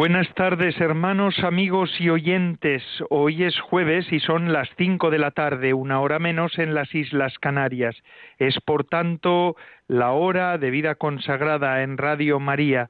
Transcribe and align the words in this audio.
Buenas 0.00 0.32
tardes, 0.32 0.80
hermanos, 0.80 1.44
amigos 1.44 1.90
y 2.00 2.08
oyentes. 2.08 2.82
Hoy 3.10 3.44
es 3.44 3.60
jueves 3.60 4.10
y 4.10 4.18
son 4.18 4.50
las 4.50 4.66
cinco 4.78 5.10
de 5.10 5.18
la 5.18 5.30
tarde, 5.30 5.74
una 5.74 6.00
hora 6.00 6.18
menos 6.18 6.58
en 6.58 6.72
las 6.72 6.94
Islas 6.94 7.38
Canarias. 7.38 7.94
Es, 8.38 8.58
por 8.60 8.84
tanto, 8.84 9.56
la 9.88 10.12
hora 10.12 10.56
de 10.56 10.70
vida 10.70 10.94
consagrada 10.94 11.82
en 11.82 11.98
Radio 11.98 12.40
María. 12.40 12.88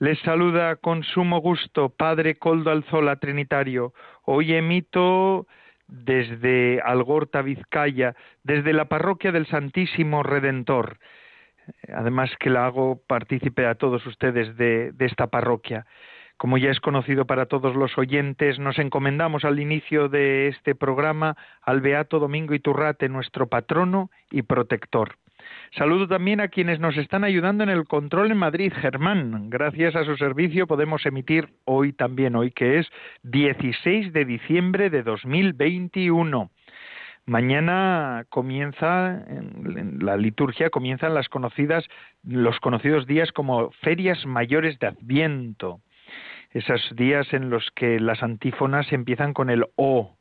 Les 0.00 0.18
saluda 0.22 0.74
con 0.74 1.04
sumo 1.04 1.38
gusto 1.38 1.90
Padre 1.90 2.34
Coldo 2.38 2.72
Alzola 2.72 3.20
Trinitario. 3.20 3.94
Hoy 4.24 4.52
emito 4.52 5.46
desde 5.86 6.80
Algorta, 6.80 7.42
Vizcaya, 7.42 8.16
desde 8.42 8.72
la 8.72 8.86
parroquia 8.86 9.30
del 9.30 9.46
Santísimo 9.46 10.24
Redentor. 10.24 10.98
Además 11.94 12.32
que 12.40 12.50
la 12.50 12.66
hago 12.66 13.00
partícipe 13.06 13.64
a 13.64 13.76
todos 13.76 14.04
ustedes 14.06 14.56
de, 14.56 14.90
de 14.90 15.06
esta 15.06 15.28
parroquia. 15.28 15.86
Como 16.36 16.58
ya 16.58 16.70
es 16.70 16.80
conocido 16.80 17.24
para 17.26 17.46
todos 17.46 17.76
los 17.76 17.96
oyentes, 17.98 18.58
nos 18.58 18.78
encomendamos 18.78 19.44
al 19.44 19.60
inicio 19.60 20.08
de 20.08 20.48
este 20.48 20.74
programa 20.74 21.36
al 21.62 21.80
Beato 21.80 22.18
Domingo 22.18 22.54
Iturrate, 22.54 23.08
nuestro 23.08 23.46
patrono 23.46 24.10
y 24.30 24.42
protector. 24.42 25.16
Saludo 25.76 26.06
también 26.06 26.40
a 26.40 26.48
quienes 26.48 26.80
nos 26.80 26.96
están 26.96 27.24
ayudando 27.24 27.64
en 27.64 27.70
el 27.70 27.84
control 27.84 28.30
en 28.30 28.36
Madrid. 28.36 28.72
Germán, 28.74 29.48
gracias 29.48 29.96
a 29.96 30.04
su 30.04 30.16
servicio 30.16 30.66
podemos 30.66 31.04
emitir 31.06 31.48
hoy 31.64 31.92
también, 31.92 32.36
hoy 32.36 32.50
que 32.50 32.78
es 32.78 32.88
16 33.22 34.12
de 34.12 34.24
diciembre 34.24 34.90
de 34.90 35.02
2021. 35.02 36.50
Mañana 37.24 38.26
comienza 38.30 39.24
en 39.28 40.04
la 40.04 40.16
liturgia 40.16 40.70
comienzan 40.70 41.14
las 41.14 41.28
conocidas 41.28 41.86
los 42.24 42.58
conocidos 42.58 43.06
días 43.06 43.30
como 43.30 43.70
ferias 43.80 44.26
mayores 44.26 44.78
de 44.80 44.88
Adviento 44.88 45.80
esos 46.52 46.94
días 46.96 47.32
en 47.32 47.50
los 47.50 47.70
que 47.74 47.98
las 48.00 48.22
antífonas 48.22 48.92
empiezan 48.92 49.32
con 49.32 49.50
el 49.50 49.66
O, 49.76 50.16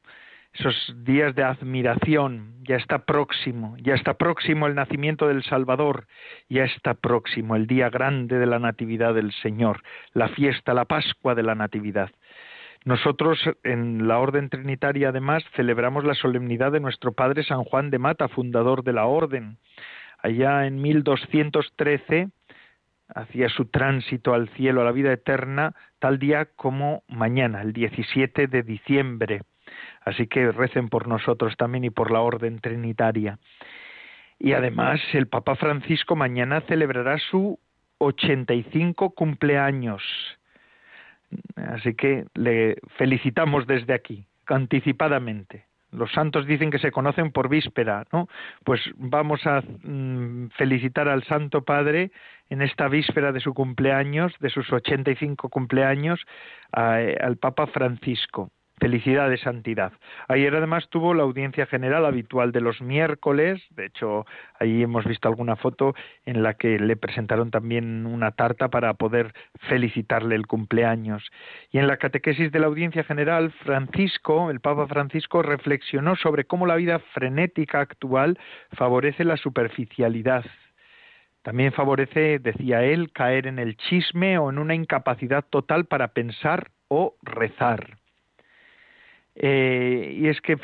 esos 0.54 0.94
días 1.06 1.34
de 1.36 1.44
admiración, 1.44 2.56
ya 2.68 2.76
está 2.76 3.06
próximo, 3.06 3.76
ya 3.80 3.94
está 3.94 4.16
próximo 4.16 4.68
el 4.68 4.76
nacimiento 4.76 5.28
del 5.28 5.44
Salvador, 5.44 6.08
ya 6.50 6.66
está 6.66 6.94
próximo 6.94 7.56
el 7.56 7.68
día 7.68 7.90
grande 7.90 8.38
de 8.38 8.46
la 8.46 8.60
Natividad 8.60 9.14
del 9.14 9.32
Señor, 9.32 9.82
la 10.14 10.28
fiesta, 10.30 10.74
la 10.74 10.86
Pascua 10.86 11.36
de 11.36 11.44
la 11.44 11.56
Natividad. 11.56 12.12
Nosotros 12.84 13.40
en 13.64 14.08
la 14.08 14.18
Orden 14.18 14.50
Trinitaria 14.50 15.10
además 15.10 15.44
celebramos 15.56 16.04
la 16.04 16.16
solemnidad 16.16 16.72
de 16.72 16.80
nuestro 16.80 17.14
Padre 17.14 17.44
San 17.44 17.64
Juan 17.64 17.90
de 17.92 18.00
Mata, 18.00 18.28
fundador 18.28 18.84
de 18.84 18.94
la 18.94 19.06
Orden. 19.06 19.58
Allá 20.18 20.66
en 20.66 20.82
1213 20.82 22.30
hacía 23.16 23.50
su 23.50 23.66
tránsito 23.66 24.34
al 24.34 24.50
cielo, 24.50 24.82
a 24.82 24.86
la 24.86 24.92
vida 24.92 25.12
eterna, 25.12 25.74
tal 26.00 26.20
día 26.20 26.46
como 26.56 27.04
mañana, 27.08 27.62
el 27.62 27.74
17 27.74 28.48
de 28.48 28.64
diciembre. 28.64 29.42
Así 30.02 30.28
que 30.28 30.52
recen 30.52 30.90
por 30.90 31.08
nosotros 31.08 31.56
también 31.58 31.84
y 31.86 31.90
por 31.90 32.12
la 32.12 32.22
orden 32.22 32.60
trinitaria. 32.60 33.40
Y 34.40 34.54
además 34.54 35.00
el 35.14 35.28
Papa 35.28 35.56
Francisco 35.56 36.16
mañana 36.16 36.62
celebrará 36.62 37.18
su 37.20 37.60
85 38.00 39.12
cumpleaños. 39.12 40.02
Así 41.56 41.94
que 41.94 42.26
le 42.34 42.78
felicitamos 42.98 43.68
desde 43.68 43.94
aquí, 43.94 44.26
anticipadamente 44.48 45.71
los 45.92 46.12
santos 46.12 46.46
dicen 46.46 46.72
que 46.72 46.80
se 46.80 46.92
conocen 46.92 47.32
por 47.32 47.50
víspera, 47.50 48.06
¿no? 48.12 48.28
Pues 48.64 48.82
vamos 48.96 49.46
a 49.46 49.62
mm, 49.62 50.50
felicitar 50.58 51.08
al 51.08 51.24
Santo 51.24 51.64
Padre 51.64 52.12
en 52.50 52.62
esta 52.62 52.88
víspera 52.88 53.32
de 53.32 53.40
su 53.40 53.54
cumpleaños, 53.54 54.34
de 54.40 54.50
sus 54.50 54.72
85 54.72 55.50
cumpleaños, 55.50 56.20
al 56.72 57.38
Papa 57.38 57.68
Francisco. 57.68 58.52
Felicidades, 58.82 59.42
santidad. 59.42 59.94
Ayer 60.28 60.56
además 60.56 60.90
tuvo 60.90 61.14
la 61.14 61.22
audiencia 61.22 61.68
general 61.68 62.04
habitual 62.04 62.52
de 62.52 62.62
los 62.62 62.82
miércoles, 62.82 63.62
de 63.70 63.86
hecho 63.86 64.26
ahí 64.60 64.82
hemos 64.82 65.06
visto 65.06 65.28
alguna 65.28 65.56
foto 65.56 65.94
en 66.26 66.42
la 66.42 66.56
que 66.56 66.80
le 66.80 66.96
presentaron 66.96 67.52
también 67.52 68.08
una 68.08 68.32
tarta 68.32 68.70
para 68.70 68.96
poder 68.96 69.36
felicitarle 69.70 70.34
el 70.34 70.48
cumpleaños. 70.48 71.24
Y 71.70 71.78
en 71.78 71.86
la 71.86 71.98
catequesis 71.98 72.52
de 72.52 72.58
la 72.58 72.66
audiencia 72.66 73.04
general, 73.04 73.52
Francisco, 73.52 74.50
el 74.50 74.62
Papa 74.62 74.88
Francisco, 74.88 75.44
reflexionó 75.44 76.16
sobre 76.16 76.46
cómo 76.46 76.66
la 76.66 76.76
vida 76.76 76.98
frenética 77.14 77.82
actual 77.82 78.40
favorece 78.72 79.26
la 79.26 79.38
superficialidad. 79.38 80.44
También 81.44 81.72
favorece, 81.72 82.40
decía 82.40 82.84
él, 82.84 83.12
caer 83.12 83.46
en 83.46 83.60
el 83.60 83.78
chisme 83.78 84.40
o 84.40 84.50
en 84.50 84.58
una 84.58 84.74
incapacidad 84.74 85.46
total 85.48 85.86
para 85.86 86.14
pensar 86.14 86.72
o 86.88 87.14
rezar. 87.22 88.01
Eh, 89.36 90.18
y 90.18 90.28
es 90.28 90.42
que 90.42 90.58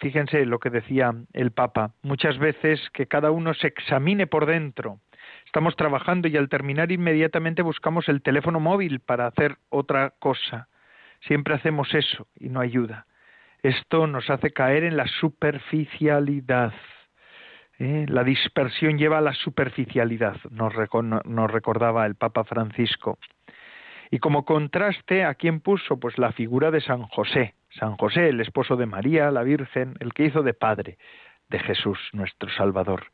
fíjense 0.00 0.44
lo 0.44 0.58
que 0.58 0.70
decía 0.70 1.14
el 1.32 1.50
Papa, 1.50 1.92
muchas 2.02 2.38
veces 2.38 2.80
que 2.92 3.06
cada 3.06 3.30
uno 3.30 3.54
se 3.54 3.68
examine 3.68 4.26
por 4.26 4.46
dentro. 4.46 5.00
Estamos 5.46 5.76
trabajando 5.76 6.28
y 6.28 6.36
al 6.36 6.48
terminar 6.48 6.92
inmediatamente 6.92 7.62
buscamos 7.62 8.08
el 8.08 8.22
teléfono 8.22 8.60
móvil 8.60 9.00
para 9.00 9.26
hacer 9.26 9.56
otra 9.70 10.14
cosa. 10.18 10.68
Siempre 11.20 11.54
hacemos 11.54 11.94
eso 11.94 12.26
y 12.38 12.48
no 12.48 12.60
ayuda. 12.60 13.06
Esto 13.62 14.06
nos 14.06 14.28
hace 14.28 14.52
caer 14.52 14.84
en 14.84 14.96
la 14.96 15.06
superficialidad. 15.06 16.72
¿eh? 17.78 18.06
La 18.08 18.24
dispersión 18.24 18.98
lleva 18.98 19.18
a 19.18 19.22
la 19.22 19.34
superficialidad, 19.34 20.36
nos, 20.50 20.74
nos 21.24 21.50
recordaba 21.50 22.06
el 22.06 22.16
Papa 22.16 22.44
Francisco. 22.44 23.18
Y 24.10 24.18
como 24.18 24.44
contraste, 24.44 25.24
¿a 25.24 25.34
quién 25.34 25.60
puso? 25.60 25.98
Pues 25.98 26.18
la 26.18 26.32
figura 26.32 26.70
de 26.70 26.80
San 26.80 27.02
José, 27.02 27.54
San 27.78 27.96
José, 27.96 28.28
el 28.28 28.40
esposo 28.40 28.76
de 28.76 28.86
María, 28.86 29.30
la 29.30 29.42
Virgen, 29.42 29.94
el 30.00 30.12
que 30.12 30.26
hizo 30.26 30.42
de 30.42 30.54
padre 30.54 30.98
de 31.48 31.58
Jesús, 31.58 31.98
nuestro 32.12 32.50
Salvador. 32.50 33.06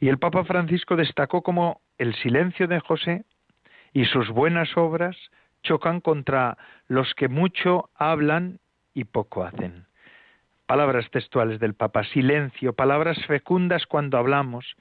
Y 0.00 0.08
el 0.08 0.18
Papa 0.18 0.44
Francisco 0.44 0.96
destacó 0.96 1.42
como 1.42 1.80
el 1.98 2.14
silencio 2.16 2.66
de 2.66 2.80
José 2.80 3.24
y 3.92 4.04
sus 4.06 4.28
buenas 4.28 4.76
obras 4.76 5.16
chocan 5.62 6.00
contra 6.00 6.58
los 6.86 7.14
que 7.14 7.28
mucho 7.28 7.90
hablan 7.94 8.58
y 8.94 9.04
poco 9.04 9.44
hacen. 9.44 9.86
Palabras 10.66 11.08
textuales 11.10 11.60
del 11.60 11.74
Papa, 11.74 12.04
silencio, 12.04 12.72
palabras 12.72 13.18
fecundas 13.26 13.86
cuando 13.86 14.18
hablamos. 14.18 14.76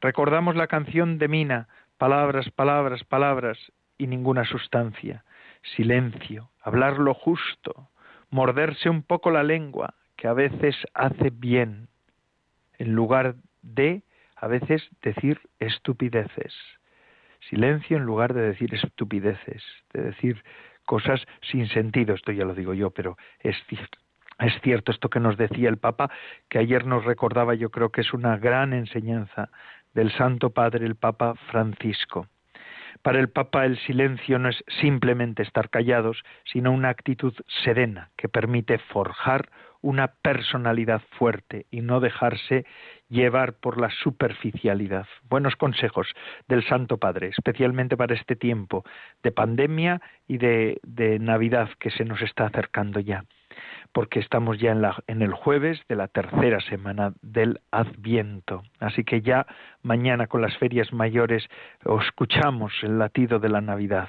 Recordamos 0.00 0.56
la 0.56 0.66
canción 0.66 1.18
de 1.18 1.28
Mina, 1.28 1.68
palabras, 1.98 2.50
palabras, 2.50 3.04
palabras 3.04 3.58
y 3.98 4.06
ninguna 4.06 4.44
sustancia. 4.44 5.24
Silencio, 5.76 6.50
hablar 6.62 6.98
lo 6.98 7.12
justo, 7.12 7.90
morderse 8.30 8.88
un 8.88 9.02
poco 9.02 9.30
la 9.30 9.42
lengua, 9.42 9.94
que 10.16 10.28
a 10.28 10.32
veces 10.32 10.76
hace 10.94 11.30
bien, 11.30 11.88
en 12.78 12.94
lugar 12.94 13.34
de 13.62 14.02
a 14.36 14.46
veces 14.46 14.88
decir 15.02 15.40
estupideces. 15.58 16.54
Silencio 17.48 17.96
en 17.96 18.04
lugar 18.04 18.34
de 18.34 18.42
decir 18.42 18.74
estupideces, 18.74 19.62
de 19.92 20.02
decir 20.02 20.42
cosas 20.84 21.24
sin 21.42 21.68
sentido, 21.68 22.14
esto 22.14 22.32
ya 22.32 22.44
lo 22.44 22.54
digo 22.54 22.74
yo, 22.74 22.90
pero 22.90 23.16
es 23.40 23.56
cierto. 23.68 23.98
Es 24.38 24.58
cierto 24.62 24.90
esto 24.90 25.10
que 25.10 25.20
nos 25.20 25.36
decía 25.36 25.68
el 25.68 25.76
Papa, 25.76 26.10
que 26.48 26.58
ayer 26.58 26.86
nos 26.86 27.04
recordaba, 27.04 27.54
yo 27.54 27.70
creo 27.70 27.90
que 27.90 28.00
es 28.00 28.14
una 28.14 28.38
gran 28.38 28.72
enseñanza 28.72 29.50
del 29.92 30.10
Santo 30.12 30.50
Padre, 30.50 30.86
el 30.86 30.96
Papa 30.96 31.34
Francisco. 31.50 32.26
Para 33.02 33.20
el 33.20 33.28
Papa 33.28 33.64
el 33.66 33.78
silencio 33.78 34.38
no 34.38 34.48
es 34.48 34.62
simplemente 34.80 35.42
estar 35.42 35.70
callados, 35.70 36.22
sino 36.44 36.72
una 36.72 36.88
actitud 36.88 37.34
serena 37.64 38.10
que 38.16 38.28
permite 38.28 38.78
forjar 38.78 39.48
una 39.82 40.08
personalidad 40.08 41.02
fuerte 41.18 41.66
y 41.70 41.80
no 41.80 42.00
dejarse 42.00 42.66
llevar 43.08 43.54
por 43.54 43.80
la 43.80 43.90
superficialidad. 43.90 45.06
Buenos 45.28 45.56
consejos 45.56 46.08
del 46.48 46.64
Santo 46.64 46.98
Padre, 46.98 47.28
especialmente 47.28 47.96
para 47.96 48.14
este 48.14 48.36
tiempo 48.36 48.84
de 49.22 49.32
pandemia 49.32 50.00
y 50.28 50.38
de, 50.38 50.78
Navidad 51.20 51.70
que 51.78 51.90
se 51.90 52.04
nos 52.04 52.20
está 52.22 52.46
acercando 52.46 53.00
ya 53.00 53.24
porque 53.92 54.20
estamos 54.20 54.58
ya 54.58 54.72
en, 54.72 54.82
la, 54.82 54.96
en 55.06 55.22
el 55.22 55.32
jueves 55.32 55.80
de 55.88 55.96
la 55.96 56.08
tercera 56.08 56.60
semana 56.60 57.12
del 57.22 57.60
Adviento. 57.70 58.62
Así 58.78 59.04
que 59.04 59.20
ya 59.22 59.46
mañana 59.82 60.26
con 60.26 60.42
las 60.42 60.56
ferias 60.58 60.92
mayores 60.92 61.48
escuchamos 62.00 62.72
el 62.82 62.98
latido 62.98 63.38
de 63.38 63.48
la 63.48 63.60
Navidad. 63.60 64.08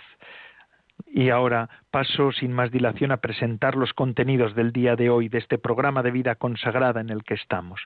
Y 1.14 1.30
ahora 1.30 1.70
paso 1.92 2.32
sin 2.32 2.54
más 2.54 2.72
dilación 2.72 3.12
a 3.12 3.18
presentar 3.18 3.76
los 3.76 3.94
contenidos 3.94 4.56
del 4.56 4.72
día 4.72 4.96
de 4.96 5.10
hoy 5.10 5.28
de 5.28 5.40
este 5.40 5.58
programa 5.58 6.04
de 6.04 6.12
vida 6.12 6.36
consagrada 6.36 7.02
en 7.02 7.10
el 7.10 7.24
que 7.26 7.34
estamos. 7.34 7.82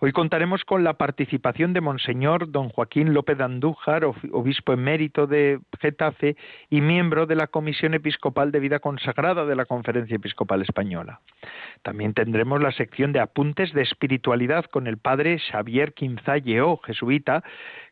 Hoy 0.00 0.10
contaremos 0.10 0.64
con 0.64 0.82
la 0.82 0.94
participación 0.94 1.72
de 1.72 1.80
Monseñor 1.80 2.50
don 2.50 2.68
Joaquín 2.68 3.14
López 3.14 3.38
Andújar, 3.38 4.04
obispo 4.32 4.72
emérito 4.72 5.28
de 5.28 5.60
Getafe 5.80 6.36
y 6.68 6.80
miembro 6.80 7.26
de 7.26 7.36
la 7.36 7.46
Comisión 7.46 7.94
Episcopal 7.94 8.50
de 8.50 8.58
Vida 8.58 8.80
Consagrada 8.80 9.46
de 9.46 9.54
la 9.54 9.66
Conferencia 9.66 10.16
Episcopal 10.16 10.62
Española. 10.62 11.20
También 11.82 12.12
tendremos 12.12 12.60
la 12.60 12.72
sección 12.72 13.12
de 13.12 13.20
apuntes 13.20 13.72
de 13.72 13.82
espiritualidad 13.82 14.64
con 14.64 14.88
el 14.88 14.98
padre 14.98 15.38
Xavier 15.38 15.94
Quinzalleo, 15.94 16.78
jesuita, 16.78 17.44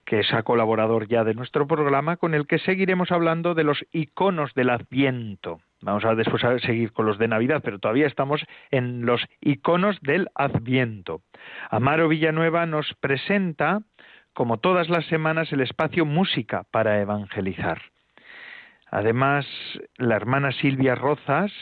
que 0.04 0.20
es 0.20 0.32
a 0.32 0.42
colaborador 0.42 1.08
ya 1.08 1.24
de 1.24 1.34
nuestro 1.34 1.66
programa, 1.66 2.16
con 2.16 2.34
el 2.34 2.46
que 2.46 2.58
seguiremos 2.58 3.12
hablando 3.12 3.54
de 3.54 3.64
los 3.64 3.84
iconos 3.92 4.54
del 4.54 4.70
Adviento. 4.70 5.60
Vamos 5.80 6.04
a 6.04 6.14
después 6.14 6.44
a 6.44 6.58
seguir 6.60 6.92
con 6.92 7.06
los 7.06 7.18
de 7.18 7.28
Navidad, 7.28 7.60
pero 7.64 7.78
todavía 7.78 8.06
estamos 8.06 8.44
en 8.70 9.04
los 9.04 9.20
iconos 9.40 10.00
del 10.00 10.28
Adviento. 10.34 11.22
Amaro 11.70 12.08
Villanueva 12.08 12.66
nos 12.66 12.94
presenta, 13.00 13.80
como 14.32 14.58
todas 14.58 14.88
las 14.88 15.04
semanas, 15.06 15.52
el 15.52 15.60
espacio 15.60 16.04
Música 16.04 16.64
para 16.70 17.00
Evangelizar. 17.00 17.82
Además, 18.90 19.46
la 19.96 20.16
hermana 20.16 20.52
Silvia 20.52 20.94
Rozas 20.94 21.52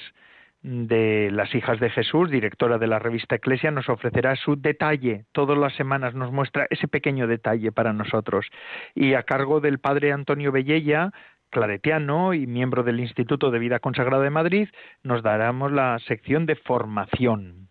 de 0.62 1.30
las 1.30 1.54
hijas 1.54 1.80
de 1.80 1.90
Jesús, 1.90 2.30
directora 2.30 2.78
de 2.78 2.86
la 2.86 2.98
revista 2.98 3.36
Eclesia, 3.36 3.70
nos 3.70 3.88
ofrecerá 3.88 4.36
su 4.36 4.56
detalle. 4.56 5.24
Todas 5.32 5.56
las 5.56 5.74
semanas 5.74 6.14
nos 6.14 6.32
muestra 6.32 6.66
ese 6.70 6.88
pequeño 6.88 7.26
detalle 7.26 7.72
para 7.72 7.92
nosotros. 7.92 8.46
Y 8.94 9.14
a 9.14 9.22
cargo 9.22 9.60
del 9.60 9.78
padre 9.78 10.12
Antonio 10.12 10.52
Bellella, 10.52 11.12
claretiano 11.50 12.34
y 12.34 12.46
miembro 12.46 12.82
del 12.82 13.00
Instituto 13.00 13.50
de 13.50 13.58
Vida 13.58 13.78
Consagrada 13.78 14.22
de 14.22 14.30
Madrid, 14.30 14.68
nos 15.02 15.22
daremos 15.22 15.72
la 15.72 15.98
sección 16.00 16.46
de 16.46 16.56
formación. 16.56 17.68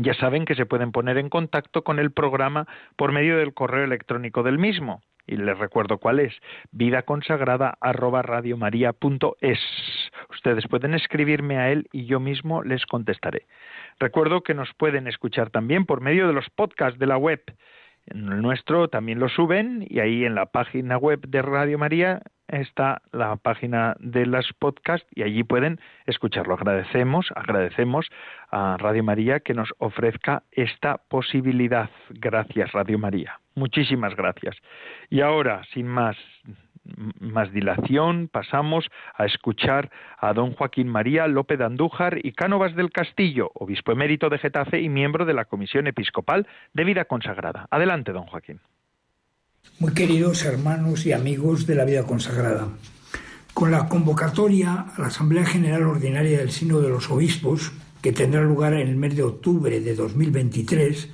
Ya 0.00 0.14
saben 0.14 0.44
que 0.44 0.54
se 0.54 0.66
pueden 0.66 0.92
poner 0.92 1.18
en 1.18 1.28
contacto 1.28 1.82
con 1.82 1.98
el 1.98 2.12
programa 2.12 2.66
por 2.96 3.12
medio 3.12 3.36
del 3.36 3.52
correo 3.52 3.84
electrónico 3.84 4.42
del 4.42 4.58
mismo, 4.58 5.02
y 5.28 5.36
les 5.36 5.56
recuerdo 5.58 5.98
cuál 5.98 6.18
es, 6.20 6.32
vidaconsagrada@radiomaria.es. 6.72 9.60
Ustedes 10.30 10.66
pueden 10.66 10.94
escribirme 10.94 11.58
a 11.58 11.70
él 11.70 11.86
y 11.92 12.06
yo 12.06 12.18
mismo 12.18 12.64
les 12.64 12.86
contestaré. 12.86 13.46
Recuerdo 14.00 14.42
que 14.42 14.54
nos 14.54 14.72
pueden 14.74 15.06
escuchar 15.06 15.50
también 15.50 15.84
por 15.84 16.00
medio 16.00 16.26
de 16.26 16.32
los 16.32 16.48
podcasts 16.50 16.98
de 16.98 17.06
la 17.06 17.18
web. 17.18 17.40
En 18.10 18.28
el 18.32 18.42
nuestro 18.42 18.88
también 18.88 19.18
lo 19.18 19.28
suben 19.28 19.86
y 19.88 20.00
ahí 20.00 20.24
en 20.24 20.34
la 20.34 20.46
página 20.46 20.96
web 20.96 21.20
de 21.26 21.42
Radio 21.42 21.78
María 21.78 22.22
está 22.48 23.02
la 23.12 23.36
página 23.36 23.94
de 24.00 24.26
los 24.26 24.52
podcasts 24.58 25.06
y 25.14 25.22
allí 25.22 25.44
pueden 25.44 25.80
escucharlo. 26.06 26.54
Agradecemos, 26.54 27.30
agradecemos 27.34 28.08
a 28.50 28.76
Radio 28.78 29.04
María 29.04 29.40
que 29.40 29.54
nos 29.54 29.68
ofrezca 29.78 30.42
esta 30.52 30.96
posibilidad. 30.96 31.90
Gracias, 32.10 32.72
Radio 32.72 32.98
María. 32.98 33.38
Muchísimas 33.54 34.16
gracias. 34.16 34.56
Y 35.10 35.20
ahora, 35.20 35.62
sin 35.74 35.86
más 35.86 36.16
más 37.20 37.52
dilación, 37.52 38.28
pasamos 38.28 38.88
a 39.16 39.24
escuchar 39.26 39.90
a 40.18 40.32
don 40.32 40.52
Joaquín 40.52 40.88
María 40.88 41.26
López 41.26 41.58
de 41.58 41.64
Andújar 41.64 42.18
y 42.24 42.32
Cánovas 42.32 42.74
del 42.74 42.90
Castillo, 42.90 43.50
obispo 43.54 43.92
emérito 43.92 44.28
de 44.28 44.38
Getafe 44.38 44.80
y 44.80 44.88
miembro 44.88 45.24
de 45.24 45.34
la 45.34 45.44
Comisión 45.44 45.86
Episcopal 45.86 46.46
de 46.72 46.84
Vida 46.84 47.04
Consagrada. 47.04 47.66
Adelante, 47.70 48.12
don 48.12 48.26
Joaquín. 48.26 48.60
Muy 49.80 49.92
queridos 49.94 50.44
hermanos 50.44 51.06
y 51.06 51.12
amigos 51.12 51.66
de 51.66 51.74
la 51.74 51.84
vida 51.84 52.04
consagrada, 52.04 52.68
con 53.54 53.70
la 53.70 53.88
convocatoria 53.88 54.86
a 54.96 55.00
la 55.00 55.06
Asamblea 55.08 55.44
General 55.44 55.82
Ordinaria 55.84 56.38
del 56.38 56.50
Sino 56.50 56.80
de 56.80 56.88
los 56.88 57.10
Obispos, 57.10 57.72
que 58.02 58.12
tendrá 58.12 58.42
lugar 58.42 58.74
en 58.74 58.88
el 58.88 58.96
mes 58.96 59.16
de 59.16 59.22
octubre 59.22 59.80
de 59.80 59.94
2023, 59.94 61.10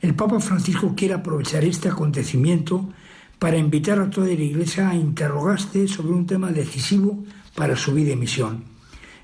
el 0.00 0.14
Papa 0.14 0.38
Francisco 0.40 0.94
quiere 0.96 1.14
aprovechar 1.14 1.64
este 1.64 1.88
acontecimiento 1.88 2.88
para 3.38 3.56
invitar 3.56 4.00
a 4.00 4.10
toda 4.10 4.26
la 4.26 4.32
Iglesia 4.32 4.90
a 4.90 4.94
interrogarse 4.94 5.86
sobre 5.86 6.12
un 6.12 6.26
tema 6.26 6.50
decisivo 6.50 7.24
para 7.54 7.76
su 7.76 7.94
vida 7.94 8.12
y 8.12 8.16
misión. 8.16 8.64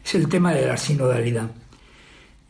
Es 0.05 0.14
el 0.14 0.28
tema 0.28 0.52
de 0.52 0.66
la 0.66 0.76
sinodalidad. 0.76 1.50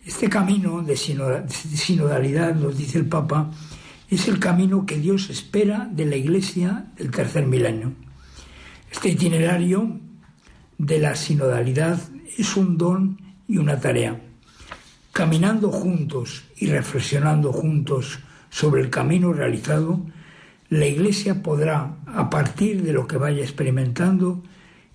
Este 0.05 0.29
camino 0.29 0.83
de 0.83 0.97
sinodalidad, 0.97 2.55
nos 2.55 2.77
dice 2.77 2.99
el 2.99 3.07
Papa, 3.07 3.51
es 4.11 4.29
el 4.29 4.39
camino 4.39 4.85
que 4.85 4.99
Dios 4.99 5.31
espera 5.31 5.89
de 5.91 6.05
la 6.05 6.17
Iglesia 6.17 6.87
del 6.97 7.11
tercer 7.11 7.47
milenio. 7.47 7.93
Este 8.93 9.09
itinerario 9.09 9.99
de 10.77 10.99
la 10.99 11.15
sinodalidad 11.15 11.99
es 12.37 12.57
un 12.57 12.77
don 12.77 13.21
y 13.49 13.57
una 13.57 13.81
tarea. 13.81 14.21
Caminando 15.13 15.71
juntos 15.71 16.45
y 16.57 16.67
reflexionando 16.67 17.53
juntos 17.53 18.19
sobre 18.51 18.83
el 18.83 18.91
camino 18.91 19.33
realizado, 19.33 20.05
la 20.79 20.87
Iglesia 20.87 21.43
podrá, 21.43 21.97
a 22.07 22.31
partir 22.31 22.83
de 22.83 22.93
lo 22.93 23.07
que 23.07 23.17
vaya 23.17 23.43
experimentando, 23.43 24.43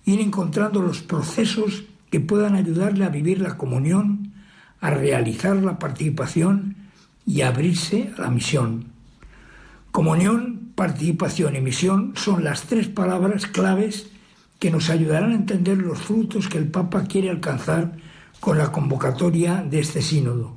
ir 0.04 0.20
encontrando 0.20 0.82
los 0.82 1.00
procesos 1.00 1.84
que 2.10 2.20
puedan 2.20 2.54
ayudarle 2.54 3.04
a 3.04 3.08
vivir 3.08 3.40
la 3.40 3.56
comunión, 3.56 4.32
a 4.80 4.90
realizar 4.90 5.56
la 5.56 5.78
participación 5.78 6.76
y 7.26 7.40
a 7.40 7.48
abrirse 7.48 8.12
a 8.18 8.22
la 8.22 8.30
misión. 8.30 8.86
Comunión, 9.90 10.72
participación 10.74 11.56
y 11.56 11.60
misión 11.60 12.12
son 12.14 12.44
las 12.44 12.62
tres 12.64 12.88
palabras 12.88 13.46
claves 13.46 14.10
que 14.58 14.70
nos 14.70 14.90
ayudarán 14.90 15.32
a 15.32 15.36
entender 15.36 15.78
los 15.78 15.98
frutos 15.98 16.48
que 16.48 16.58
el 16.58 16.68
Papa 16.68 17.04
quiere 17.04 17.30
alcanzar 17.30 17.92
con 18.38 18.58
la 18.58 18.70
convocatoria 18.70 19.62
de 19.62 19.80
este 19.80 20.02
sínodo. 20.02 20.56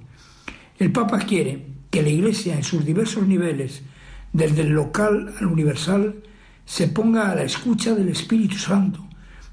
El 0.78 0.92
Papa 0.92 1.20
quiere 1.20 1.66
que 1.90 2.02
la 2.02 2.10
Iglesia 2.10 2.56
en 2.56 2.64
sus 2.64 2.84
diversos 2.84 3.26
niveles 3.26 3.84
desde 4.34 4.62
el 4.62 4.70
local 4.70 5.34
al 5.40 5.48
universal, 5.48 6.16
se 6.66 6.88
ponga 6.88 7.30
a 7.30 7.36
la 7.36 7.44
escucha 7.44 7.94
del 7.94 8.10
Espíritu 8.10 8.58
Santo 8.58 9.08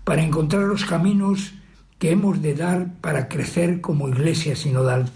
para 0.05 0.23
encontrar 0.23 0.63
los 0.63 0.85
caminos 0.85 1.53
que 1.99 2.11
hemos 2.11 2.41
de 2.41 2.55
dar 2.55 2.95
para 3.01 3.29
crecer 3.29 3.81
como 3.81 4.09
iglesia 4.09 4.57
sinodal. 4.57 5.11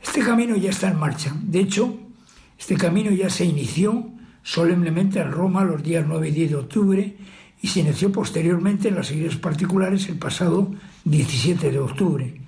Este 0.00 0.20
camino 0.20 0.56
ya 0.56 0.70
está 0.70 0.88
en 0.88 0.98
marcha. 0.98 1.34
De 1.42 1.60
hecho, 1.60 1.98
este 2.58 2.76
camino 2.76 3.10
ya 3.10 3.28
se 3.28 3.44
inició 3.44 4.08
solemnemente 4.42 5.18
en 5.18 5.32
Roma 5.32 5.64
los 5.64 5.82
días 5.82 6.04
9 6.06 6.28
y 6.28 6.32
10 6.32 6.50
de 6.50 6.56
octubre 6.56 7.16
y 7.60 7.68
se 7.68 7.80
inició 7.80 8.10
posteriormente 8.12 8.88
en 8.88 8.94
las 8.94 9.10
iglesias 9.10 9.40
particulares 9.40 10.08
el 10.08 10.18
pasado 10.18 10.70
17 11.04 11.70
de 11.70 11.78
octubre. 11.78 12.40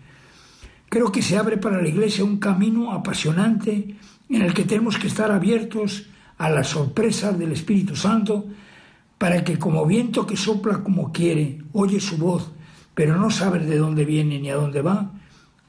Creo 0.89 1.11
que 1.11 1.23
se 1.23 1.37
abre 1.37 1.57
para 1.57 1.81
la 1.81 1.89
Iglesia 1.89 2.25
un 2.25 2.39
camino 2.39 2.93
apasionante 2.93 3.97
en 4.29 4.43
el 4.43 4.55
que 4.55 4.65
tenemos 4.65 4.99
que 4.99 5.09
estar 5.09 5.31
abiertos 5.31 6.07
a 6.43 6.51
las 6.51 6.71
sorpresas 6.71 7.39
del 7.39 7.53
Espíritu 7.53 7.95
Santo, 7.95 8.45
para 9.17 9.45
que 9.45 9.61
como 9.61 9.87
viento 9.87 10.27
que 10.27 10.37
sopla 10.37 10.83
como 10.83 11.13
quiere, 11.13 11.63
oye 11.73 12.01
su 12.01 12.17
voz, 12.19 12.51
pero 12.97 13.17
no 13.17 13.31
sabe 13.31 13.61
de 13.61 13.79
dónde 13.79 14.05
viene 14.05 14.41
ni 14.41 14.51
a 14.51 14.57
dónde 14.57 14.83
va, 14.83 15.13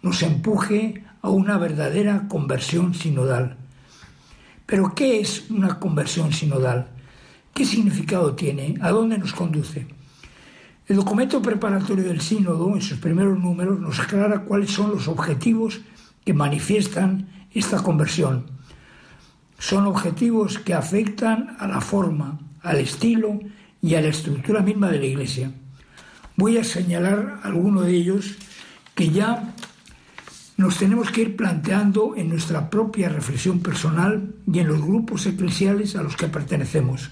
nos 0.01 0.23
empuje 0.23 1.03
a 1.21 1.29
una 1.29 1.59
verdadera 1.59 2.27
conversión 2.27 2.95
sinodal. 2.95 3.55
Pero 4.65 4.95
¿qué 4.95 5.19
es 5.19 5.47
una 5.51 5.79
conversión 5.79 6.33
sinodal? 6.33 6.87
¿Qué 7.53 7.65
significado 7.65 8.33
tiene? 8.33 8.73
¿A 8.81 8.89
dónde 8.89 9.19
nos 9.19 9.33
conduce? 9.33 9.85
El 10.87 10.95
documento 10.95 11.39
preparatorio 11.39 12.05
del 12.05 12.19
sínodo, 12.19 12.73
en 12.73 12.81
sus 12.81 12.97
primeros 12.97 13.37
números, 13.37 13.79
nos 13.79 13.99
aclara 13.99 14.41
cuáles 14.41 14.71
son 14.71 14.89
los 14.89 15.07
objetivos 15.07 15.81
que 16.25 16.33
manifiestan 16.33 17.29
esta 17.51 17.83
conversión 17.83 18.62
son 19.63 19.85
objetivos 19.85 20.59
que 20.59 20.73
afectan 20.73 21.55
a 21.57 21.67
la 21.67 21.79
forma, 21.79 22.37
al 22.63 22.81
estilo 22.81 23.39
y 23.81 23.95
a 23.95 24.01
la 24.01 24.09
estructura 24.09 24.61
misma 24.61 24.89
de 24.89 24.99
la 24.99 25.05
Iglesia. 25.05 25.53
Voy 26.35 26.57
a 26.57 26.65
señalar 26.65 27.39
algunos 27.43 27.85
de 27.85 27.95
ellos 27.95 28.35
que 28.93 29.09
ya 29.09 29.53
nos 30.57 30.77
tenemos 30.77 31.11
que 31.11 31.21
ir 31.21 31.37
planteando 31.37 32.13
en 32.17 32.27
nuestra 32.27 32.69
propia 32.69 33.07
reflexión 33.07 33.61
personal 33.61 34.35
y 34.51 34.59
en 34.59 34.67
los 34.67 34.81
grupos 34.81 35.25
eclesiales 35.27 35.95
a 35.95 36.03
los 36.03 36.17
que 36.17 36.27
pertenecemos. 36.27 37.09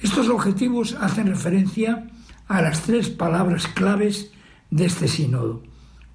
Estos 0.00 0.30
objetivos 0.30 0.96
hacen 0.98 1.26
referencia 1.26 2.06
a 2.48 2.62
las 2.62 2.80
tres 2.84 3.10
palabras 3.10 3.66
claves 3.66 4.30
de 4.70 4.86
este 4.86 5.08
sínodo, 5.08 5.62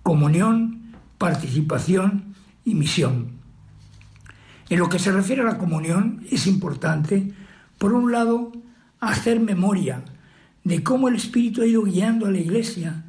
comunión, 0.01 0.95
participación 1.19 2.33
y 2.65 2.73
misión. 2.73 3.38
En 4.69 4.79
lo 4.79 4.87
que 4.87 4.99
se 4.99 5.11
refiere 5.11 5.41
a 5.41 5.45
la 5.45 5.57
comunión, 5.57 6.23
es 6.29 6.45
importante, 6.45 7.31
por 7.77 7.93
un 7.93 8.11
lado, 8.11 8.51
hacer 8.99 9.39
memoria 9.39 10.03
de 10.63 10.83
cómo 10.83 11.07
el 11.07 11.15
Espíritu 11.15 11.61
ha 11.61 11.65
ido 11.65 11.83
guiando 11.83 12.27
a 12.27 12.31
la 12.31 12.37
Iglesia 12.37 13.03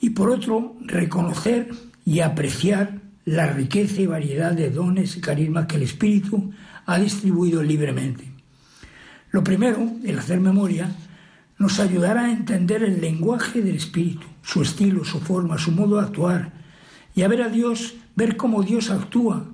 y 0.00 0.10
por 0.10 0.30
otro, 0.30 0.76
reconocer 0.80 1.70
y 2.06 2.20
apreciar 2.20 3.00
la 3.26 3.46
riqueza 3.52 4.00
y 4.00 4.06
variedad 4.06 4.52
de 4.52 4.70
dones 4.70 5.16
y 5.16 5.20
carismas 5.20 5.66
que 5.66 5.76
el 5.76 5.82
Espíritu 5.82 6.50
ha 6.86 6.98
distribuido 6.98 7.62
libremente. 7.62 8.24
Lo 9.30 9.44
primero, 9.44 9.92
el 10.04 10.18
hacer 10.18 10.40
memoria, 10.40 10.90
nos 11.58 11.78
ayudará 11.78 12.22
a 12.22 12.32
entender 12.32 12.82
el 12.82 13.02
lenguaje 13.02 13.60
del 13.60 13.76
Espíritu, 13.76 14.26
su 14.42 14.62
estilo, 14.62 15.04
su 15.04 15.20
forma, 15.20 15.58
su 15.58 15.72
modo 15.72 15.96
de 15.96 16.06
actuar, 16.06 16.52
y 17.14 17.22
a 17.22 17.28
ver 17.28 17.42
a 17.42 17.50
Dios, 17.50 17.96
ver 18.16 18.38
cómo 18.38 18.62
Dios 18.62 18.90
actúa, 18.90 19.44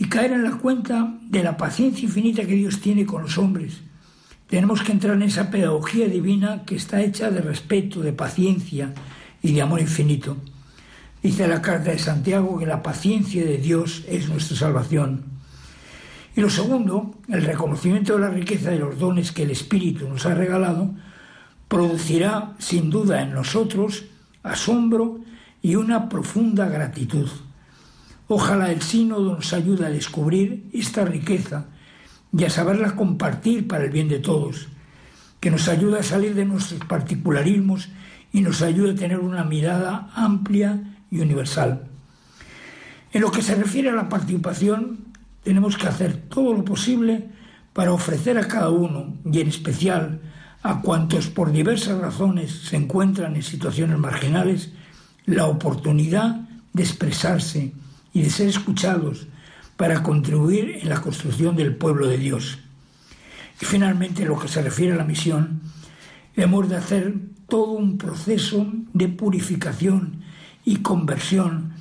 y 0.00 0.06
caer 0.08 0.32
en 0.32 0.44
la 0.44 0.52
cuenta 0.52 1.12
de 1.20 1.42
la 1.42 1.58
paciencia 1.58 2.06
infinita 2.06 2.46
que 2.46 2.54
Dios 2.54 2.80
tiene 2.80 3.04
con 3.04 3.20
los 3.20 3.36
hombres. 3.36 3.82
Tenemos 4.46 4.80
que 4.82 4.92
entrar 4.92 5.14
en 5.14 5.24
esa 5.24 5.50
pedagogía 5.50 6.08
divina 6.08 6.62
que 6.64 6.74
está 6.74 7.02
hecha 7.02 7.30
de 7.30 7.42
respeto, 7.42 8.00
de 8.00 8.14
paciencia 8.14 8.94
y 9.42 9.52
de 9.52 9.60
amor 9.60 9.78
infinito. 9.78 10.38
Dice 11.22 11.46
la 11.46 11.60
carta 11.60 11.90
de 11.90 11.98
Santiago 11.98 12.58
que 12.58 12.64
la 12.64 12.82
paciencia 12.82 13.44
de 13.44 13.58
Dios 13.58 14.02
es 14.08 14.30
nuestra 14.30 14.56
salvación. 14.56 15.24
Y 16.34 16.40
lo 16.40 16.48
segundo, 16.48 17.16
el 17.28 17.42
reconocimiento 17.42 18.14
de 18.14 18.20
la 18.20 18.30
riqueza 18.30 18.70
de 18.70 18.78
los 18.78 18.98
dones 18.98 19.32
que 19.32 19.42
el 19.42 19.50
Espíritu 19.50 20.08
nos 20.08 20.24
ha 20.24 20.34
regalado, 20.34 20.94
producirá 21.68 22.54
sin 22.58 22.88
duda 22.88 23.20
en 23.20 23.34
nosotros 23.34 24.06
asombro 24.42 25.20
y 25.60 25.74
una 25.74 26.08
profunda 26.08 26.70
gratitud. 26.70 27.28
Ojalá 28.32 28.70
el 28.70 28.80
sínodo 28.80 29.34
nos 29.34 29.52
ayude 29.52 29.86
a 29.86 29.90
descubrir 29.90 30.70
esta 30.72 31.04
riqueza 31.04 31.66
y 32.32 32.44
a 32.44 32.48
saberla 32.48 32.94
compartir 32.94 33.66
para 33.66 33.82
el 33.82 33.90
bien 33.90 34.08
de 34.08 34.20
todos, 34.20 34.68
que 35.40 35.50
nos 35.50 35.66
ayude 35.66 35.98
a 35.98 36.04
salir 36.04 36.36
de 36.36 36.44
nuestros 36.44 36.78
particularismos 36.84 37.88
y 38.32 38.42
nos 38.42 38.62
ayude 38.62 38.92
a 38.92 38.94
tener 38.94 39.18
una 39.18 39.42
mirada 39.42 40.12
amplia 40.14 40.80
y 41.10 41.18
universal. 41.18 41.88
En 43.12 43.22
lo 43.22 43.32
que 43.32 43.42
se 43.42 43.56
refiere 43.56 43.90
a 43.90 43.96
la 43.96 44.08
participación, 44.08 45.06
tenemos 45.42 45.76
que 45.76 45.88
hacer 45.88 46.16
todo 46.28 46.54
lo 46.54 46.64
posible 46.64 47.30
para 47.72 47.90
ofrecer 47.90 48.38
a 48.38 48.46
cada 48.46 48.70
uno, 48.70 49.16
y 49.24 49.40
en 49.40 49.48
especial 49.48 50.20
a 50.62 50.82
cuantos 50.82 51.26
por 51.26 51.50
diversas 51.50 51.98
razones 51.98 52.52
se 52.52 52.76
encuentran 52.76 53.34
en 53.34 53.42
situaciones 53.42 53.98
marginales, 53.98 54.70
la 55.26 55.46
oportunidad 55.46 56.48
de 56.72 56.84
expresarse 56.84 57.72
y 58.12 58.22
de 58.22 58.30
ser 58.30 58.48
escuchados 58.48 59.26
para 59.76 60.02
contribuir 60.02 60.78
en 60.82 60.88
la 60.88 61.00
construcción 61.00 61.56
del 61.56 61.74
pueblo 61.74 62.06
de 62.06 62.18
Dios. 62.18 62.58
Y 63.60 63.64
finalmente, 63.64 64.22
en 64.22 64.28
lo 64.28 64.38
que 64.38 64.48
se 64.48 64.62
refiere 64.62 64.92
a 64.92 64.96
la 64.96 65.04
misión, 65.04 65.60
hemos 66.36 66.68
de 66.68 66.76
hacer 66.76 67.14
todo 67.48 67.72
un 67.72 67.98
proceso 67.98 68.66
de 68.92 69.08
purificación 69.08 70.22
y 70.64 70.76
conversión 70.76 71.72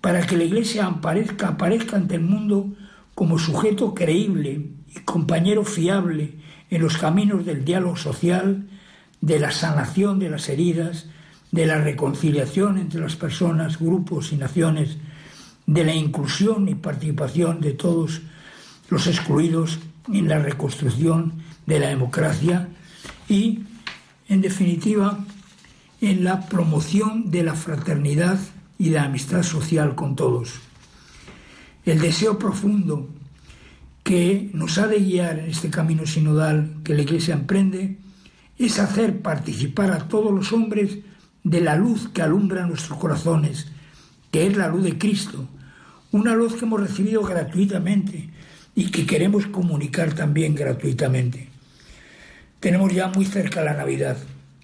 para 0.00 0.26
que 0.26 0.36
la 0.36 0.44
Iglesia 0.44 0.86
aparezca, 0.86 1.48
aparezca 1.48 1.96
ante 1.96 2.16
el 2.16 2.22
mundo 2.22 2.74
como 3.14 3.38
sujeto 3.38 3.94
creíble 3.94 4.70
y 4.88 5.00
compañero 5.00 5.64
fiable 5.64 6.34
en 6.70 6.82
los 6.82 6.98
caminos 6.98 7.44
del 7.44 7.64
diálogo 7.64 7.96
social, 7.96 8.66
de 9.20 9.38
la 9.38 9.50
sanación 9.50 10.18
de 10.18 10.30
las 10.30 10.48
heridas, 10.48 11.06
de 11.52 11.66
la 11.66 11.78
reconciliación 11.78 12.78
entre 12.78 13.00
las 13.00 13.14
personas, 13.14 13.78
grupos 13.78 14.32
y 14.32 14.36
naciones, 14.36 14.96
de 15.66 15.84
la 15.84 15.94
inclusión 15.94 16.68
y 16.68 16.74
participación 16.74 17.60
de 17.60 17.72
todos 17.72 18.22
los 18.88 19.06
excluidos 19.06 19.78
en 20.12 20.28
la 20.28 20.38
reconstrucción 20.38 21.34
de 21.66 21.80
la 21.80 21.88
democracia 21.88 22.68
y, 23.28 23.60
en 24.28 24.40
definitiva, 24.40 25.24
en 26.00 26.24
la 26.24 26.48
promoción 26.48 27.30
de 27.30 27.44
la 27.44 27.54
fraternidad 27.54 28.38
y 28.78 28.90
de 28.90 28.96
la 28.96 29.04
amistad 29.04 29.42
social 29.42 29.94
con 29.94 30.16
todos. 30.16 30.54
El 31.84 32.00
deseo 32.00 32.38
profundo 32.38 33.08
que 34.02 34.50
nos 34.52 34.78
ha 34.78 34.88
de 34.88 34.98
guiar 34.98 35.38
en 35.38 35.50
este 35.50 35.70
camino 35.70 36.06
sinodal 36.06 36.76
que 36.82 36.94
la 36.94 37.02
Iglesia 37.02 37.34
emprende 37.34 37.98
es 38.58 38.78
hacer 38.78 39.22
participar 39.22 39.92
a 39.92 40.08
todos 40.08 40.32
los 40.32 40.52
hombres 40.52 40.98
de 41.44 41.60
la 41.60 41.76
luz 41.76 42.08
que 42.08 42.22
alumbra 42.22 42.66
nuestros 42.66 42.98
corazones, 42.98 43.68
que 44.30 44.46
es 44.46 44.56
la 44.56 44.68
luz 44.68 44.82
de 44.84 44.98
Cristo, 44.98 45.48
una 46.12 46.34
luz 46.34 46.54
que 46.54 46.64
hemos 46.64 46.80
recibido 46.80 47.22
gratuitamente 47.22 48.28
y 48.74 48.90
que 48.90 49.06
queremos 49.06 49.46
comunicar 49.46 50.14
también 50.14 50.54
gratuitamente. 50.54 51.48
Tenemos 52.60 52.94
ya 52.94 53.08
muy 53.08 53.24
cerca 53.24 53.64
la 53.64 53.74
Navidad. 53.74 54.16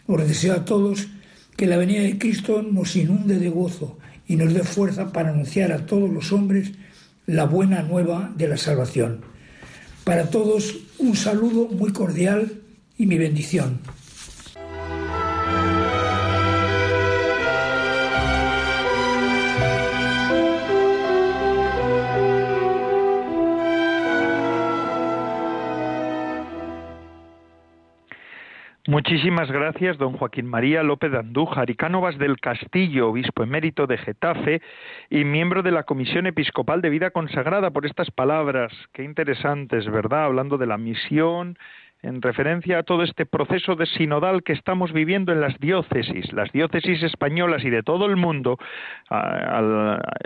Os 0.07 0.27
deseo 0.27 0.55
a 0.55 0.65
todos 0.65 1.09
que 1.57 1.67
la 1.67 1.77
venida 1.77 2.03
de 2.03 2.19
Cristo 2.19 2.63
nos 2.63 2.95
inunde 2.95 3.39
de 3.39 3.49
gozo 3.49 3.99
y 4.27 4.37
nos 4.37 4.55
dé 4.55 4.63
fuerza 4.63 5.13
para 5.13 5.31
anunciar 5.31 5.73
a 5.73 5.87
todos 5.87 6.09
los 6.11 6.33
hombres 6.33 6.73
la 7.27 7.45
buena 7.45 7.83
nueva 7.83 8.31
de 8.37 8.49
la 8.49 8.57
salvación. 8.57 9.23
Para 10.05 10.31
todos 10.31 10.77
un 10.99 11.17
saludo 11.17 11.69
muy 11.69 11.93
cordial 11.93 12.63
y 12.97 13.07
mi 13.07 13.19
bendición. 13.19 13.81
Muchísimas 28.89 29.53
gracias, 29.53 29.99
don 29.99 30.15
Joaquín 30.15 30.47
María 30.47 30.83
López 30.83 31.13
de 31.13 31.19
Andújar 31.19 31.69
y 31.69 31.75
Cánovas 31.75 32.17
del 32.17 32.41
Castillo, 32.41 33.11
obispo 33.11 33.43
emérito 33.43 33.87
de 33.87 33.99
Getafe 33.99 34.63
y 35.11 35.25
miembro 35.25 35.63
de 35.63 35.73
la 35.73 35.83
Comisión 35.83 36.27
Episcopal 36.27 36.81
de 36.81 36.89
Vida 36.89 37.11
Consagrada, 37.11 37.71
por 37.71 37.85
estas 37.85 38.11
palabras. 38.11 38.73
Qué 38.95 39.03
interesantes, 39.03 39.85
¿verdad? 39.91 40.25
Hablando 40.25 40.57
de 40.57 40.65
la 40.65 40.79
misión, 40.79 41.59
en 42.01 42.23
referencia 42.23 42.79
a 42.79 42.83
todo 42.83 43.03
este 43.03 43.27
proceso 43.27 43.77
de 43.77 43.85
sinodal 43.85 44.43
que 44.43 44.55
estamos 44.55 44.95
viviendo 44.95 45.33
en 45.33 45.43
las 45.43 45.59
diócesis, 45.61 46.33
las 46.33 46.51
diócesis 46.53 47.03
españolas 47.03 47.63
y 47.65 47.69
de 47.69 47.83
todo 47.83 48.07
el 48.07 48.17
mundo, 48.17 48.57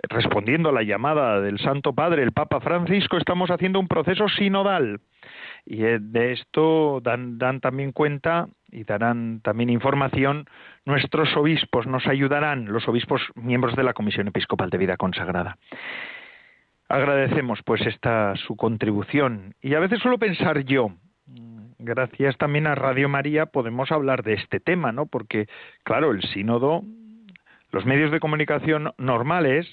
respondiendo 0.08 0.68
a 0.68 0.72
la 0.72 0.84
llamada 0.84 1.40
del 1.40 1.58
Santo 1.58 1.94
Padre, 1.94 2.22
el 2.22 2.30
Papa 2.30 2.60
Francisco, 2.60 3.16
estamos 3.16 3.50
haciendo 3.50 3.80
un 3.80 3.88
proceso 3.88 4.28
sinodal 4.28 5.00
y 5.64 5.84
eh, 5.84 5.98
de 6.00 6.32
esto 6.32 7.00
dan, 7.00 7.38
también 7.60 7.92
cuenta 7.92 8.48
y 8.70 8.84
darán 8.84 9.40
también 9.42 9.70
información 9.70 10.46
nuestros 10.84 11.36
obispos, 11.36 11.86
nos 11.86 12.06
ayudarán 12.06 12.72
los 12.72 12.88
obispos 12.88 13.22
miembros 13.34 13.76
de 13.76 13.84
la 13.84 13.94
Comisión 13.94 14.28
Episcopal 14.28 14.70
de 14.70 14.78
Vida 14.78 14.96
Consagrada. 14.96 15.56
Agradecemos 16.88 17.62
pues 17.64 17.86
esta 17.86 18.34
su 18.36 18.56
contribución 18.56 19.54
y 19.62 19.74
a 19.74 19.80
veces 19.80 20.00
suelo 20.00 20.18
pensar 20.18 20.64
yo, 20.64 20.90
gracias 21.78 22.36
también 22.38 22.66
a 22.66 22.74
Radio 22.74 23.08
María 23.08 23.46
podemos 23.46 23.90
hablar 23.92 24.22
de 24.22 24.34
este 24.34 24.60
tema, 24.60 24.92
¿no? 24.92 25.06
Porque 25.06 25.46
claro, 25.84 26.10
el 26.10 26.22
sínodo, 26.22 26.82
los 27.70 27.86
medios 27.86 28.10
de 28.10 28.20
comunicación 28.20 28.92
normales, 28.98 29.66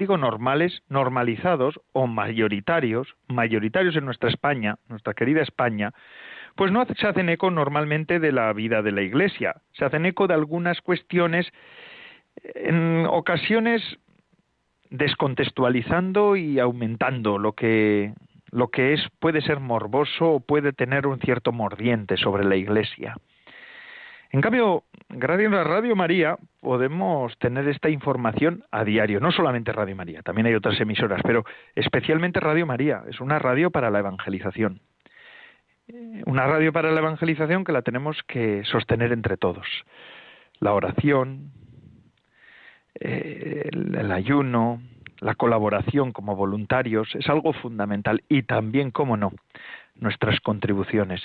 digo 0.00 0.16
normales, 0.16 0.82
normalizados 0.88 1.78
o 1.92 2.06
mayoritarios, 2.06 3.14
mayoritarios 3.28 3.94
en 3.96 4.06
nuestra 4.06 4.30
España, 4.30 4.78
nuestra 4.88 5.12
querida 5.12 5.42
España, 5.42 5.92
pues 6.56 6.72
no 6.72 6.86
se 6.86 7.06
hacen 7.06 7.28
eco 7.28 7.50
normalmente 7.50 8.18
de 8.18 8.32
la 8.32 8.50
vida 8.54 8.80
de 8.80 8.92
la 8.92 9.02
Iglesia, 9.02 9.56
se 9.72 9.84
hacen 9.84 10.06
eco 10.06 10.26
de 10.26 10.34
algunas 10.34 10.80
cuestiones 10.80 11.46
en 12.42 13.06
ocasiones 13.06 13.82
descontextualizando 14.88 16.34
y 16.34 16.58
aumentando 16.58 17.38
lo 17.38 17.52
que 17.52 18.14
lo 18.50 18.68
que 18.68 18.94
es 18.94 19.06
puede 19.20 19.42
ser 19.42 19.60
morboso 19.60 20.30
o 20.32 20.40
puede 20.40 20.72
tener 20.72 21.06
un 21.06 21.20
cierto 21.20 21.52
mordiente 21.52 22.16
sobre 22.16 22.44
la 22.44 22.56
Iglesia. 22.56 23.14
En 24.32 24.40
cambio, 24.40 24.84
gracias 25.08 25.52
a 25.52 25.64
Radio 25.64 25.96
María 25.96 26.36
podemos 26.60 27.36
tener 27.38 27.66
esta 27.66 27.90
información 27.90 28.64
a 28.70 28.84
diario, 28.84 29.18
no 29.18 29.32
solamente 29.32 29.72
Radio 29.72 29.96
María, 29.96 30.22
también 30.22 30.46
hay 30.46 30.54
otras 30.54 30.80
emisoras, 30.80 31.20
pero 31.24 31.44
especialmente 31.74 32.38
Radio 32.38 32.64
María, 32.64 33.02
es 33.08 33.20
una 33.20 33.40
radio 33.40 33.72
para 33.72 33.90
la 33.90 33.98
evangelización. 33.98 34.80
Eh, 35.88 36.22
una 36.26 36.46
radio 36.46 36.72
para 36.72 36.92
la 36.92 37.00
evangelización 37.00 37.64
que 37.64 37.72
la 37.72 37.82
tenemos 37.82 38.22
que 38.28 38.62
sostener 38.64 39.10
entre 39.10 39.36
todos. 39.36 39.66
La 40.60 40.74
oración, 40.74 41.50
eh, 42.94 43.68
el 43.72 44.12
ayuno, 44.12 44.80
la 45.18 45.34
colaboración 45.34 46.12
como 46.12 46.36
voluntarios 46.36 47.14
es 47.16 47.28
algo 47.28 47.52
fundamental 47.52 48.22
y 48.28 48.42
también, 48.44 48.92
cómo 48.92 49.16
no, 49.16 49.32
nuestras 49.96 50.38
contribuciones. 50.40 51.20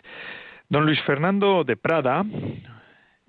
Don 0.70 0.86
Luis 0.86 1.02
Fernando 1.04 1.64
de 1.64 1.78
Prada, 1.78 2.26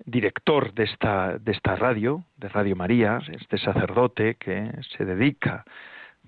director 0.07 0.73
de 0.73 0.85
esta, 0.85 1.37
de 1.37 1.51
esta 1.51 1.75
radio, 1.75 2.23
de 2.37 2.47
Radio 2.47 2.75
María, 2.75 3.19
este 3.29 3.57
sacerdote 3.57 4.35
que 4.35 4.71
se 4.97 5.05
dedica 5.05 5.65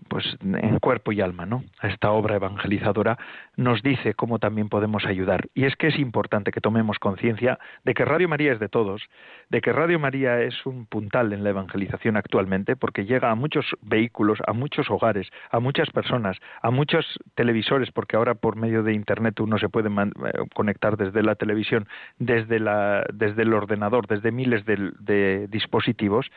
pues 0.07 0.37
en 0.41 0.79
cuerpo 0.79 1.11
y 1.11 1.21
alma, 1.21 1.45
¿no? 1.45 1.63
A 1.79 1.87
esta 1.87 2.11
obra 2.11 2.35
evangelizadora 2.35 3.17
nos 3.55 3.81
dice 3.83 4.13
cómo 4.13 4.39
también 4.39 4.69
podemos 4.69 5.05
ayudar. 5.05 5.49
Y 5.53 5.65
es 5.65 5.75
que 5.75 5.87
es 5.87 5.99
importante 5.99 6.51
que 6.51 6.61
tomemos 6.61 6.99
conciencia 6.99 7.59
de 7.83 7.93
que 7.93 8.05
Radio 8.05 8.29
María 8.29 8.53
es 8.53 8.59
de 8.59 8.69
todos, 8.69 9.01
de 9.49 9.61
que 9.61 9.73
Radio 9.73 9.99
María 9.99 10.41
es 10.41 10.65
un 10.65 10.85
puntal 10.85 11.33
en 11.33 11.43
la 11.43 11.49
evangelización 11.49 12.17
actualmente, 12.17 12.75
porque 12.75 13.05
llega 13.05 13.31
a 13.31 13.35
muchos 13.35 13.65
vehículos, 13.81 14.39
a 14.47 14.53
muchos 14.53 14.89
hogares, 14.89 15.29
a 15.51 15.59
muchas 15.59 15.89
personas, 15.91 16.37
a 16.61 16.71
muchos 16.71 17.05
televisores, 17.35 17.91
porque 17.91 18.15
ahora 18.15 18.35
por 18.35 18.55
medio 18.55 18.83
de 18.83 18.93
internet 18.93 19.39
uno 19.39 19.57
se 19.57 19.69
puede 19.69 19.89
eh, 19.89 20.11
conectar 20.55 20.97
desde 20.97 21.23
la 21.23 21.35
televisión, 21.35 21.87
desde 22.17 22.59
la, 22.59 23.05
desde 23.13 23.41
el 23.41 23.53
ordenador, 23.53 24.07
desde 24.07 24.31
miles 24.31 24.65
de 24.65 25.47
dispositivos, 25.49 26.31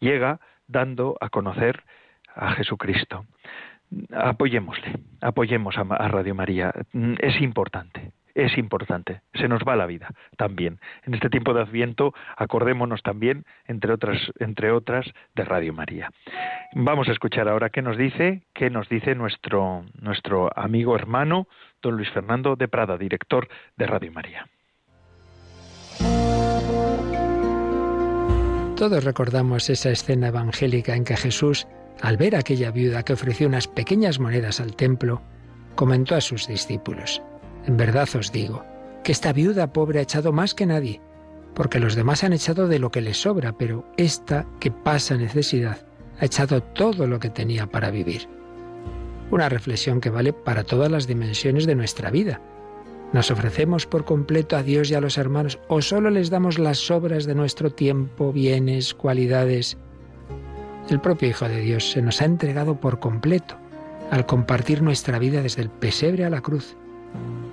llega 0.00 0.40
dando 0.68 1.16
a 1.20 1.30
conocer 1.30 1.82
a 2.34 2.52
Jesucristo. 2.52 3.24
Apoyémosle, 4.12 4.98
apoyemos 5.20 5.76
a, 5.78 6.08
Radio 6.08 6.34
María. 6.34 6.72
Es 7.20 7.40
importante, 7.40 8.12
es 8.34 8.58
importante. 8.58 9.22
Se 9.34 9.48
nos 9.48 9.62
va 9.62 9.76
la 9.76 9.86
vida 9.86 10.10
también. 10.36 10.78
En 11.04 11.14
este 11.14 11.30
tiempo 11.30 11.54
de 11.54 11.62
Adviento, 11.62 12.12
acordémonos 12.36 13.02
también, 13.02 13.44
entre 13.66 13.92
otras, 13.92 14.18
entre 14.40 14.72
otras, 14.72 15.06
de 15.34 15.44
Radio 15.44 15.72
María. 15.72 16.10
Vamos 16.74 17.08
a 17.08 17.12
escuchar 17.12 17.48
ahora 17.48 17.70
qué 17.70 17.80
nos 17.80 17.96
dice, 17.96 18.42
qué 18.52 18.68
nos 18.68 18.88
dice 18.90 19.14
nuestro, 19.14 19.86
nuestro 20.00 20.50
amigo 20.54 20.94
hermano, 20.94 21.48
don 21.80 21.96
Luis 21.96 22.10
Fernando 22.10 22.56
de 22.56 22.68
Prada, 22.68 22.98
director 22.98 23.48
de 23.76 23.86
Radio 23.86 24.12
María. 24.12 24.46
Todos 28.76 29.02
recordamos 29.02 29.70
esa 29.70 29.90
escena 29.90 30.28
evangélica 30.28 30.94
en 30.94 31.04
que 31.04 31.16
Jesús 31.16 31.66
al 32.00 32.16
ver 32.16 32.36
a 32.36 32.40
aquella 32.40 32.70
viuda 32.70 33.02
que 33.02 33.12
ofreció 33.12 33.46
unas 33.48 33.68
pequeñas 33.68 34.20
monedas 34.20 34.60
al 34.60 34.76
templo, 34.76 35.22
comentó 35.74 36.14
a 36.14 36.20
sus 36.20 36.46
discípulos, 36.46 37.22
En 37.66 37.76
verdad 37.76 38.08
os 38.16 38.32
digo, 38.32 38.64
que 39.04 39.12
esta 39.12 39.32
viuda 39.32 39.72
pobre 39.72 39.98
ha 39.98 40.02
echado 40.02 40.32
más 40.32 40.54
que 40.54 40.66
nadie, 40.66 41.00
porque 41.54 41.80
los 41.80 41.94
demás 41.94 42.24
han 42.24 42.32
echado 42.32 42.68
de 42.68 42.78
lo 42.78 42.90
que 42.90 43.00
les 43.00 43.20
sobra, 43.20 43.52
pero 43.52 43.84
esta 43.96 44.46
que 44.60 44.70
pasa 44.70 45.16
necesidad 45.16 45.78
ha 46.20 46.24
echado 46.24 46.62
todo 46.62 47.06
lo 47.06 47.18
que 47.18 47.30
tenía 47.30 47.66
para 47.66 47.90
vivir. 47.90 48.28
Una 49.30 49.48
reflexión 49.48 50.00
que 50.00 50.10
vale 50.10 50.32
para 50.32 50.64
todas 50.64 50.90
las 50.90 51.06
dimensiones 51.06 51.66
de 51.66 51.74
nuestra 51.74 52.10
vida. 52.10 52.40
¿Nos 53.12 53.30
ofrecemos 53.30 53.86
por 53.86 54.04
completo 54.04 54.56
a 54.56 54.62
Dios 54.62 54.90
y 54.90 54.94
a 54.94 55.00
los 55.00 55.18
hermanos 55.18 55.58
o 55.68 55.80
solo 55.80 56.10
les 56.10 56.30
damos 56.30 56.58
las 56.58 56.78
sobras 56.78 57.24
de 57.24 57.34
nuestro 57.34 57.70
tiempo, 57.70 58.32
bienes, 58.32 58.94
cualidades 58.94 59.78
el 60.90 61.00
propio 61.00 61.28
Hijo 61.28 61.48
de 61.48 61.60
Dios 61.60 61.90
se 61.90 62.02
nos 62.02 62.20
ha 62.22 62.24
entregado 62.24 62.80
por 62.80 62.98
completo 62.98 63.56
al 64.10 64.26
compartir 64.26 64.82
nuestra 64.82 65.18
vida 65.18 65.42
desde 65.42 65.62
el 65.62 65.70
pesebre 65.70 66.24
a 66.24 66.30
la 66.30 66.40
cruz. 66.40 66.76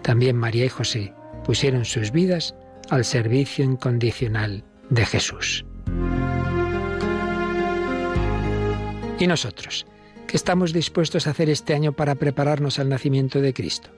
También 0.01 0.37
María 0.37 0.65
y 0.65 0.69
José 0.69 1.13
pusieron 1.43 1.85
sus 1.85 2.11
vidas 2.11 2.55
al 2.89 3.03
servicio 3.03 3.65
incondicional 3.65 4.63
de 4.89 5.05
Jesús. 5.05 5.65
¿Y 9.19 9.27
nosotros? 9.27 9.85
¿Qué 10.27 10.37
estamos 10.37 10.73
dispuestos 10.73 11.27
a 11.27 11.31
hacer 11.31 11.49
este 11.49 11.73
año 11.73 11.93
para 11.93 12.15
prepararnos 12.15 12.79
al 12.79 12.89
nacimiento 12.89 13.41
de 13.41 13.53
Cristo? 13.53 13.89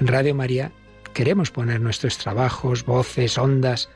En 0.00 0.06
Radio 0.06 0.34
María 0.34 0.72
queremos 1.12 1.50
poner 1.50 1.80
nuestros 1.80 2.18
trabajos, 2.18 2.84
voces, 2.84 3.38
ondas, 3.38 3.88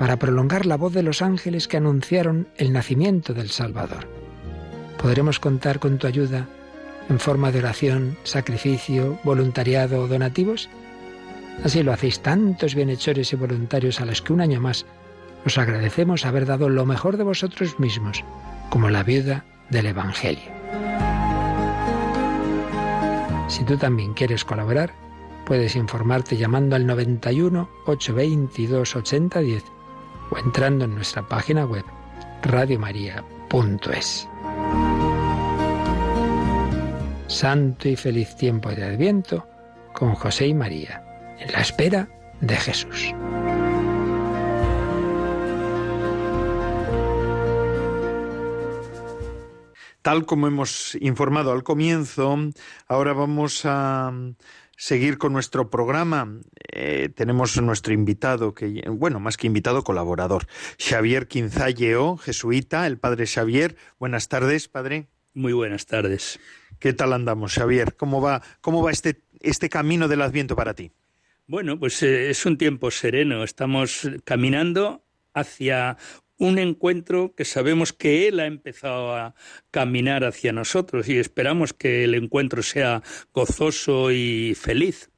para 0.00 0.16
prolongar 0.16 0.64
la 0.64 0.78
voz 0.78 0.94
de 0.94 1.02
los 1.02 1.20
ángeles 1.20 1.68
que 1.68 1.76
anunciaron 1.76 2.48
el 2.56 2.72
nacimiento 2.72 3.34
del 3.34 3.50
Salvador. 3.50 4.08
Podremos 4.96 5.38
contar 5.38 5.78
con 5.78 5.98
tu 5.98 6.06
ayuda 6.06 6.48
en 7.10 7.20
forma 7.20 7.52
de 7.52 7.58
oración, 7.58 8.16
sacrificio, 8.22 9.20
voluntariado 9.24 10.00
o 10.00 10.08
donativos. 10.08 10.70
Así 11.64 11.82
lo 11.82 11.92
hacéis 11.92 12.20
tantos 12.20 12.74
bienhechores 12.74 13.30
y 13.34 13.36
voluntarios 13.36 14.00
a 14.00 14.06
los 14.06 14.22
que 14.22 14.32
un 14.32 14.40
año 14.40 14.58
más 14.58 14.86
os 15.44 15.58
agradecemos 15.58 16.24
haber 16.24 16.46
dado 16.46 16.70
lo 16.70 16.86
mejor 16.86 17.18
de 17.18 17.24
vosotros 17.24 17.78
mismos, 17.78 18.24
como 18.70 18.88
la 18.88 19.02
viuda 19.02 19.44
del 19.68 19.84
Evangelio. 19.84 20.50
Si 23.48 23.64
tú 23.64 23.76
también 23.76 24.14
quieres 24.14 24.46
colaborar, 24.46 24.94
puedes 25.44 25.76
informarte 25.76 26.38
llamando 26.38 26.74
al 26.74 26.86
91 26.86 27.68
822 27.84 28.96
8010 28.96 29.79
o 30.30 30.38
entrando 30.38 30.84
en 30.84 30.94
nuestra 30.94 31.26
página 31.26 31.64
web 31.64 31.84
radiomaria.es. 32.42 34.28
Santo 37.26 37.88
y 37.88 37.96
feliz 37.96 38.36
tiempo 38.36 38.70
de 38.70 38.84
Adviento 38.84 39.46
con 39.92 40.14
José 40.14 40.48
y 40.48 40.54
María, 40.54 41.04
en 41.38 41.52
la 41.52 41.60
espera 41.60 42.08
de 42.40 42.56
Jesús. 42.56 43.14
Tal 50.02 50.24
como 50.24 50.46
hemos 50.46 50.94
informado 50.96 51.52
al 51.52 51.62
comienzo, 51.62 52.36
ahora 52.88 53.12
vamos 53.12 53.62
a 53.64 54.10
seguir 54.80 55.18
con 55.18 55.34
nuestro 55.34 55.68
programa, 55.68 56.40
eh, 56.72 57.10
tenemos 57.14 57.60
nuestro 57.60 57.92
invitado, 57.92 58.54
que, 58.54 58.82
bueno, 58.88 59.20
más 59.20 59.36
que 59.36 59.46
invitado, 59.46 59.84
colaborador, 59.84 60.46
Xavier 60.78 61.28
Quinzalleo, 61.28 62.16
jesuita, 62.16 62.86
el 62.86 62.96
padre 62.96 63.26
Xavier. 63.26 63.76
Buenas 63.98 64.28
tardes, 64.28 64.68
padre. 64.68 65.08
Muy 65.34 65.52
buenas 65.52 65.84
tardes. 65.84 66.40
¿Qué 66.78 66.94
tal 66.94 67.12
andamos, 67.12 67.52
Xavier? 67.52 67.94
¿Cómo 67.94 68.22
va, 68.22 68.42
cómo 68.62 68.82
va 68.82 68.90
este, 68.90 69.20
este 69.40 69.68
camino 69.68 70.08
del 70.08 70.22
Adviento 70.22 70.56
para 70.56 70.72
ti? 70.72 70.92
Bueno, 71.46 71.78
pues 71.78 72.02
eh, 72.02 72.30
es 72.30 72.46
un 72.46 72.56
tiempo 72.56 72.90
sereno. 72.90 73.44
Estamos 73.44 74.08
caminando 74.24 75.04
hacia 75.34 75.98
un 76.40 76.58
encuentro 76.58 77.34
que 77.36 77.44
sabemos 77.44 77.92
que 77.92 78.26
Él 78.26 78.40
ha 78.40 78.46
empezado 78.46 79.14
a 79.14 79.34
caminar 79.70 80.24
hacia 80.24 80.52
nosotros 80.52 81.08
y 81.08 81.18
esperamos 81.18 81.74
que 81.74 82.02
el 82.04 82.14
encuentro 82.14 82.62
sea 82.62 83.02
gozoso 83.32 84.10
y 84.10 84.54
feliz. 84.58 85.10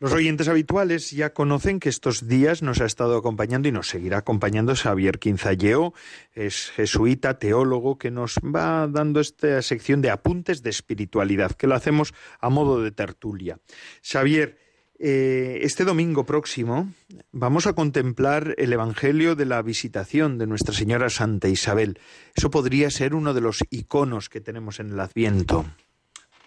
Los 0.00 0.12
oyentes 0.12 0.48
habituales 0.48 1.10
ya 1.10 1.34
conocen 1.34 1.80
que 1.80 1.88
estos 1.88 2.28
días 2.28 2.62
nos 2.62 2.80
ha 2.80 2.86
estado 2.86 3.16
acompañando 3.16 3.68
y 3.68 3.72
nos 3.72 3.88
seguirá 3.88 4.18
acompañando 4.18 4.74
Xavier 4.74 5.18
Quinzalleo, 5.18 5.92
es 6.32 6.70
jesuita, 6.70 7.38
teólogo, 7.38 7.98
que 7.98 8.12
nos 8.12 8.36
va 8.36 8.86
dando 8.86 9.20
esta 9.20 9.60
sección 9.60 10.00
de 10.00 10.10
apuntes 10.10 10.62
de 10.62 10.70
espiritualidad, 10.70 11.50
que 11.50 11.66
lo 11.66 11.74
hacemos 11.74 12.14
a 12.40 12.48
modo 12.48 12.80
de 12.80 12.92
tertulia. 12.92 13.58
Xavier, 14.02 14.56
eh, 14.98 15.60
este 15.62 15.84
domingo 15.84 16.24
próximo 16.24 16.92
vamos 17.32 17.66
a 17.66 17.72
contemplar 17.72 18.54
el 18.58 18.72
Evangelio 18.72 19.36
de 19.36 19.46
la 19.46 19.62
visitación 19.62 20.38
de 20.38 20.46
Nuestra 20.46 20.74
Señora 20.74 21.08
Santa 21.08 21.48
Isabel. 21.48 22.00
Eso 22.34 22.50
podría 22.50 22.90
ser 22.90 23.14
uno 23.14 23.34
de 23.34 23.40
los 23.40 23.64
iconos 23.70 24.28
que 24.28 24.40
tenemos 24.40 24.80
en 24.80 24.90
el 24.90 25.00
Adviento 25.00 25.64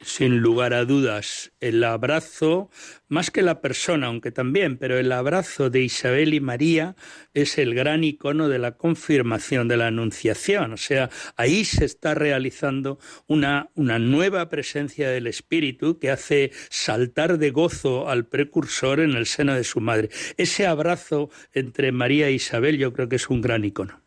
sin 0.02 0.40
lugar 0.40 0.74
a 0.74 0.86
dudas, 0.86 1.52
el 1.60 1.84
abrazo, 1.84 2.70
más 3.08 3.30
que 3.30 3.42
la 3.42 3.62
persona, 3.62 4.08
aunque 4.08 4.32
también, 4.32 4.78
pero 4.78 4.98
el 4.98 5.12
abrazo 5.12 5.70
de 5.70 5.82
Isabel 5.82 6.34
y 6.34 6.40
María 6.40 6.96
es 7.34 7.58
el 7.58 7.76
gran 7.76 8.04
icono 8.04 8.50
de 8.50 8.60
la 8.60 8.78
confirmación 8.78 9.68
de 9.68 9.78
la 9.78 9.88
Anunciación. 9.88 10.74
O 10.74 10.78
sea, 10.78 11.10
ahí 11.36 11.66
se 11.66 11.86
está 11.86 12.16
realizando 12.16 13.00
una, 13.28 13.70
una 13.76 14.00
nueva 14.00 14.50
presencia 14.50 15.10
del 15.10 15.28
Espíritu 15.28 16.00
que 16.00 16.10
hace 16.10 16.52
saltar 16.70 17.38
de 17.38 17.52
gozo 17.52 18.10
al 18.10 18.26
precursor 18.26 19.00
en 19.00 19.12
el 19.12 19.28
seno 19.28 19.54
de 19.54 19.64
su 19.64 19.82
madre. 19.82 20.10
Ese 20.38 20.66
abrazo 20.66 21.30
entre 21.54 21.92
María 21.92 22.28
e 22.28 22.34
Isabel 22.34 22.78
yo 22.78 22.92
creo 22.94 23.08
que 23.08 23.18
es 23.18 23.30
un 23.30 23.42
gran 23.42 23.66
icono. 23.66 24.02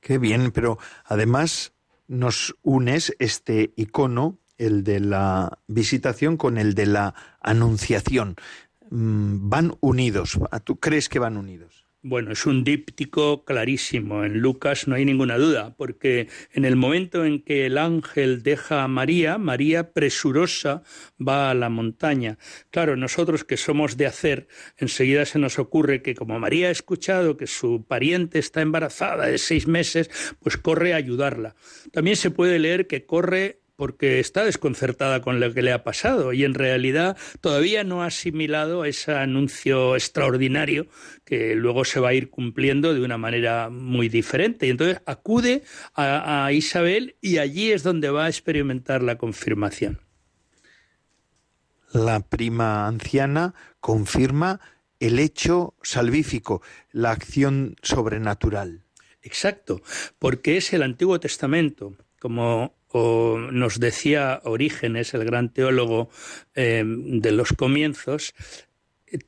Qué 0.00 0.18
bien, 0.18 0.50
pero 0.52 0.78
además 1.04 1.72
nos 2.06 2.54
unes 2.62 3.16
este 3.18 3.72
icono 3.76 4.38
el 4.58 4.84
de 4.84 5.00
la 5.00 5.58
visitación 5.66 6.36
con 6.36 6.58
el 6.58 6.74
de 6.74 6.86
la 6.86 7.14
anunciación. 7.40 8.36
Mm, 8.90 9.48
van 9.48 9.74
unidos. 9.80 10.38
¿Tú 10.64 10.78
crees 10.78 11.08
que 11.08 11.18
van 11.18 11.36
unidos? 11.36 11.84
Bueno, 12.06 12.32
es 12.32 12.44
un 12.44 12.64
díptico 12.64 13.46
clarísimo. 13.46 14.24
En 14.24 14.40
Lucas 14.40 14.86
no 14.86 14.94
hay 14.94 15.06
ninguna 15.06 15.38
duda, 15.38 15.74
porque 15.74 16.28
en 16.52 16.66
el 16.66 16.76
momento 16.76 17.24
en 17.24 17.40
que 17.40 17.64
el 17.64 17.78
ángel 17.78 18.42
deja 18.42 18.82
a 18.82 18.88
María, 18.88 19.38
María 19.38 19.94
presurosa 19.94 20.82
va 21.18 21.50
a 21.50 21.54
la 21.54 21.70
montaña. 21.70 22.36
Claro, 22.70 22.96
nosotros 22.96 23.44
que 23.44 23.56
somos 23.56 23.96
de 23.96 24.04
hacer, 24.04 24.48
enseguida 24.76 25.24
se 25.24 25.38
nos 25.38 25.58
ocurre 25.58 26.02
que 26.02 26.14
como 26.14 26.38
María 26.38 26.68
ha 26.68 26.72
escuchado 26.72 27.38
que 27.38 27.46
su 27.46 27.86
pariente 27.88 28.38
está 28.38 28.60
embarazada 28.60 29.24
de 29.24 29.38
seis 29.38 29.66
meses, 29.66 30.10
pues 30.40 30.58
corre 30.58 30.92
a 30.92 30.96
ayudarla. 30.96 31.56
También 31.90 32.16
se 32.16 32.30
puede 32.30 32.58
leer 32.58 32.86
que 32.86 33.06
corre 33.06 33.63
porque 33.76 34.20
está 34.20 34.44
desconcertada 34.44 35.20
con 35.20 35.40
lo 35.40 35.52
que 35.52 35.62
le 35.62 35.72
ha 35.72 35.82
pasado 35.84 36.32
y 36.32 36.44
en 36.44 36.54
realidad 36.54 37.16
todavía 37.40 37.84
no 37.84 38.02
ha 38.02 38.06
asimilado 38.06 38.84
ese 38.84 39.12
anuncio 39.12 39.96
extraordinario 39.96 40.86
que 41.24 41.54
luego 41.54 41.84
se 41.84 42.00
va 42.00 42.10
a 42.10 42.14
ir 42.14 42.30
cumpliendo 42.30 42.94
de 42.94 43.02
una 43.02 43.18
manera 43.18 43.70
muy 43.70 44.08
diferente. 44.08 44.66
Y 44.66 44.70
entonces 44.70 45.00
acude 45.06 45.62
a, 45.94 46.44
a 46.44 46.52
Isabel 46.52 47.16
y 47.20 47.38
allí 47.38 47.72
es 47.72 47.82
donde 47.82 48.10
va 48.10 48.26
a 48.26 48.28
experimentar 48.28 49.02
la 49.02 49.18
confirmación. 49.18 50.00
La 51.92 52.20
prima 52.20 52.86
anciana 52.86 53.54
confirma 53.80 54.60
el 55.00 55.18
hecho 55.18 55.74
salvífico, 55.82 56.62
la 56.90 57.10
acción 57.10 57.76
sobrenatural. 57.82 58.84
Exacto, 59.22 59.80
porque 60.18 60.56
es 60.56 60.72
el 60.72 60.82
Antiguo 60.82 61.18
Testamento, 61.20 61.96
como 62.20 62.74
nos 62.94 63.80
decía 63.80 64.40
Orígenes, 64.44 65.14
el 65.14 65.24
gran 65.24 65.48
teólogo 65.48 66.10
eh, 66.54 66.84
de 66.86 67.32
los 67.32 67.52
comienzos, 67.52 68.34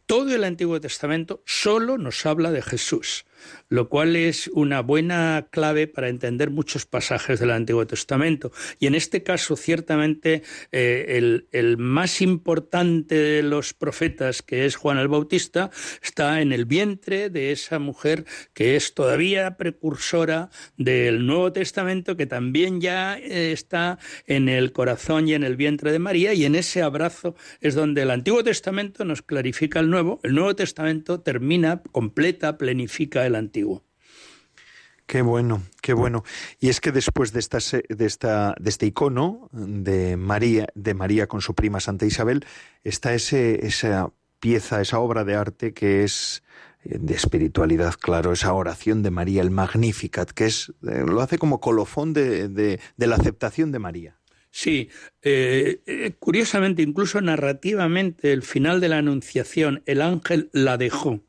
todo 0.07 0.35
el 0.35 0.45
Antiguo 0.45 0.81
Testamento 0.81 1.43
solo 1.47 1.99
nos 1.99 2.27
habla 2.27 2.51
de 2.51 2.63
Jesús 2.63 3.25
lo 3.69 3.89
cual 3.89 4.17
es 4.17 4.49
una 4.49 4.81
buena 4.81 5.49
clave 5.51 5.87
para 5.87 6.09
entender 6.09 6.51
muchos 6.51 6.87
pasajes 6.87 7.41
del 7.41 7.51
Antiguo 7.51 7.87
Testamento. 7.87 8.53
Y 8.79 8.87
en 8.87 8.95
este 8.95 9.23
caso, 9.23 9.57
ciertamente, 9.57 10.43
eh, 10.73 11.43
el, 11.53 11.77
más 11.79 12.23
importante 12.23 13.15
de 13.15 13.43
los 13.43 13.75
profetas, 13.75 14.43
que 14.43 14.67
es 14.67 14.77
Juan 14.77 14.99
el 14.99 15.09
Bautista, 15.09 15.71
está 16.03 16.41
en 16.41 16.53
el 16.53 16.65
vientre 16.65 17.31
de 17.31 17.53
esa 17.53 17.79
mujer 17.79 18.25
que 18.55 18.77
es 18.77 18.95
todavía 18.95 19.57
precursora 19.57 20.51
del 20.77 21.27
Nuevo 21.27 21.53
Testamento, 21.53 22.17
que 22.17 22.27
también 22.27 22.81
ya 22.81 23.19
eh, 23.19 23.53
está 23.53 23.99
en 24.27 24.49
el 24.49 24.73
corazón 24.73 25.29
y 25.29 25.35
en 25.35 25.45
el 25.45 25.57
vientre 25.57 25.93
de 25.93 25.99
María, 25.99 26.35
y 26.35 26.45
en 26.45 26.55
ese 26.55 26.83
abrazo 26.83 27.37
es 27.61 27.75
donde 27.75 28.03
el 28.03 28.11
Antiguo 28.11 28.43
Testamento 28.43 29.05
nos 29.05 29.23
clarifica 29.23 29.81
el 29.81 29.91
Nuevo, 29.91 30.21
el 30.23 30.35
Nuevo 30.35 30.55
Testamento 30.57 31.21
termina, 31.21 31.83
completa, 31.93 32.59
plenifica 32.59 33.27
el 33.27 33.36
Antiguo. 33.37 33.83
Qué 35.07 35.23
bueno, 35.23 35.63
qué 35.83 35.93
bueno. 35.93 36.25
Y 36.59 36.69
es 36.69 36.81
que 36.81 36.91
después 36.91 37.33
de 37.33 37.39
esta, 37.39 37.59
de 37.89 38.07
esta, 38.07 38.57
de 38.59 38.69
este 38.69 38.87
icono 38.87 39.49
de 39.53 40.17
María, 40.17 40.67
de 40.75 40.95
María 40.95 41.29
con 41.29 41.41
su 41.41 41.55
prima 41.55 41.79
Santa 41.79 42.07
Isabel, 42.07 42.45
está 42.83 43.15
ese, 43.15 43.65
esa 43.65 44.13
pieza, 44.41 44.81
esa 44.81 44.99
obra 44.99 45.25
de 45.25 45.37
arte 45.37 45.73
que 45.73 46.03
es 46.03 46.43
eh, 46.85 46.99
de 47.01 47.15
espiritualidad, 47.15 47.95
claro, 47.95 48.33
esa 48.33 48.53
oración 48.53 49.05
de 49.05 49.13
María, 49.13 49.43
el 49.43 49.53
Magnificat, 49.53 50.31
que 50.31 50.47
es 50.47 50.73
eh, 50.83 51.05
lo 51.07 51.21
hace 51.21 51.39
como 51.39 51.61
colofón 51.61 52.13
de, 52.13 52.49
de, 52.49 52.79
la 52.97 53.15
aceptación 53.15 53.71
de 53.71 53.79
María. 53.79 54.19
Sí, 54.51 54.89
eh, 55.23 56.15
curiosamente, 56.19 56.83
incluso 56.83 57.21
narrativamente, 57.21 58.33
el 58.33 58.43
final 58.43 58.81
de 58.81 58.89
la 58.89 58.99
Anunciación, 58.99 59.83
el 59.87 60.03
ángel 60.03 60.51
la 60.53 60.79
dejó 60.79 61.21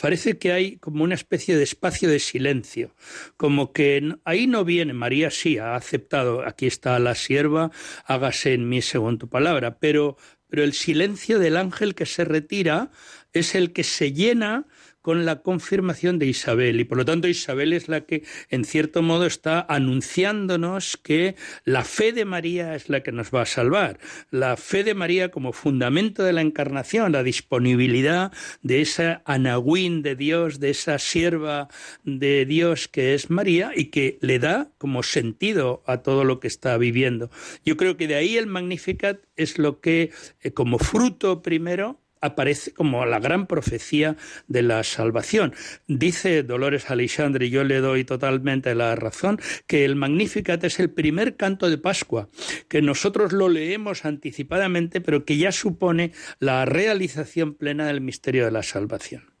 parece 0.00 0.38
que 0.38 0.52
hay 0.52 0.76
como 0.76 1.04
una 1.04 1.14
especie 1.14 1.56
de 1.56 1.62
espacio 1.62 2.08
de 2.08 2.18
silencio, 2.18 2.94
como 3.36 3.72
que 3.72 4.16
ahí 4.24 4.46
no 4.46 4.64
viene, 4.64 4.92
María 4.92 5.30
sí 5.30 5.58
ha 5.58 5.74
aceptado, 5.74 6.46
aquí 6.46 6.66
está 6.66 6.98
la 6.98 7.14
sierva, 7.14 7.70
hágase 8.04 8.54
en 8.54 8.68
mí 8.68 8.82
según 8.82 9.18
tu 9.18 9.28
palabra, 9.28 9.78
pero, 9.78 10.16
pero 10.48 10.64
el 10.64 10.72
silencio 10.72 11.38
del 11.38 11.56
ángel 11.56 11.94
que 11.94 12.06
se 12.06 12.24
retira 12.24 12.90
es 13.32 13.54
el 13.54 13.72
que 13.72 13.84
se 13.84 14.12
llena 14.12 14.66
con 15.02 15.26
la 15.26 15.42
confirmación 15.42 16.18
de 16.18 16.26
Isabel. 16.26 16.80
Y 16.80 16.84
por 16.84 16.98
lo 16.98 17.04
tanto 17.04 17.28
Isabel 17.28 17.72
es 17.72 17.88
la 17.88 18.02
que, 18.02 18.22
en 18.48 18.64
cierto 18.64 19.02
modo, 19.02 19.26
está 19.26 19.66
anunciándonos 19.68 20.96
que 20.96 21.34
la 21.64 21.84
fe 21.84 22.12
de 22.12 22.24
María 22.24 22.74
es 22.74 22.88
la 22.88 23.02
que 23.02 23.12
nos 23.12 23.30
va 23.30 23.42
a 23.42 23.46
salvar. 23.46 23.98
La 24.30 24.56
fe 24.56 24.84
de 24.84 24.94
María 24.94 25.30
como 25.30 25.52
fundamento 25.52 26.22
de 26.22 26.32
la 26.32 26.40
encarnación, 26.40 27.12
la 27.12 27.22
disponibilidad 27.22 28.32
de 28.62 28.80
esa 28.80 29.22
anagüín 29.24 30.02
de 30.02 30.16
Dios, 30.16 30.60
de 30.60 30.70
esa 30.70 30.98
sierva 30.98 31.68
de 32.04 32.46
Dios 32.46 32.88
que 32.88 33.14
es 33.14 33.30
María 33.30 33.72
y 33.74 33.86
que 33.86 34.18
le 34.20 34.38
da 34.38 34.70
como 34.78 35.02
sentido 35.02 35.82
a 35.86 35.98
todo 35.98 36.24
lo 36.24 36.40
que 36.40 36.48
está 36.48 36.76
viviendo. 36.78 37.30
Yo 37.64 37.76
creo 37.76 37.96
que 37.96 38.06
de 38.06 38.14
ahí 38.14 38.36
el 38.36 38.46
Magnificat 38.46 39.18
es 39.36 39.58
lo 39.58 39.80
que, 39.80 40.10
eh, 40.42 40.52
como 40.52 40.78
fruto 40.78 41.42
primero, 41.42 42.01
aparece 42.22 42.72
como 42.72 43.04
la 43.04 43.20
gran 43.20 43.46
profecía 43.46 44.16
de 44.48 44.62
la 44.62 44.82
salvación. 44.84 45.54
Dice 45.86 46.42
Dolores 46.42 46.90
Alexandre, 46.90 47.46
y 47.46 47.50
yo 47.50 47.64
le 47.64 47.80
doy 47.80 48.04
totalmente 48.04 48.74
la 48.74 48.94
razón, 48.96 49.38
que 49.66 49.84
el 49.84 49.96
Magnificat 49.96 50.64
es 50.64 50.80
el 50.80 50.90
primer 50.90 51.36
canto 51.36 51.68
de 51.68 51.78
Pascua, 51.78 52.28
que 52.68 52.80
nosotros 52.80 53.32
lo 53.32 53.48
leemos 53.48 54.04
anticipadamente, 54.04 55.00
pero 55.00 55.24
que 55.24 55.36
ya 55.36 55.52
supone 55.52 56.12
la 56.38 56.64
realización 56.64 57.54
plena 57.54 57.86
del 57.86 58.00
misterio 58.00 58.44
de 58.44 58.52
la 58.52 58.62
salvación. 58.62 59.31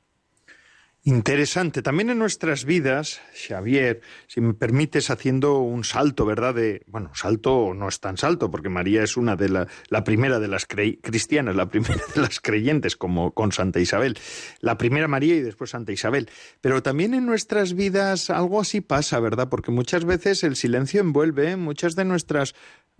Interesante. 1.04 1.82
También 1.82 2.10
en 2.10 2.18
nuestras 2.20 2.64
vidas, 2.64 3.20
Xavier, 3.34 4.02
si 4.28 4.40
me 4.40 4.54
permites, 4.54 5.10
haciendo 5.10 5.58
un 5.58 5.82
salto, 5.82 6.24
¿verdad? 6.24 6.54
De, 6.54 6.84
bueno, 6.86 7.10
salto 7.12 7.74
no 7.74 7.88
es 7.88 7.98
tan 7.98 8.16
salto, 8.16 8.52
porque 8.52 8.68
María 8.68 9.02
es 9.02 9.16
una 9.16 9.34
de 9.34 9.48
la, 9.48 9.66
la 9.88 10.04
primera 10.04 10.38
de 10.38 10.46
las 10.46 10.64
cristianas, 10.64 11.56
la 11.56 11.68
primera 11.68 12.00
de 12.14 12.20
las 12.20 12.38
creyentes, 12.38 12.94
como 12.94 13.32
con 13.34 13.50
Santa 13.50 13.80
Isabel. 13.80 14.16
La 14.60 14.78
primera 14.78 15.08
María 15.08 15.34
y 15.34 15.40
después 15.40 15.70
Santa 15.70 15.90
Isabel. 15.90 16.30
Pero 16.60 16.84
también 16.84 17.14
en 17.14 17.26
nuestras 17.26 17.74
vidas 17.74 18.30
algo 18.30 18.60
así 18.60 18.80
pasa, 18.80 19.18
¿verdad? 19.18 19.48
Porque 19.48 19.72
muchas 19.72 20.04
veces 20.04 20.44
el 20.44 20.54
silencio 20.54 21.00
envuelve 21.00 21.56
muchas 21.56 21.96
de 21.96 22.04
nuestras 22.04 22.54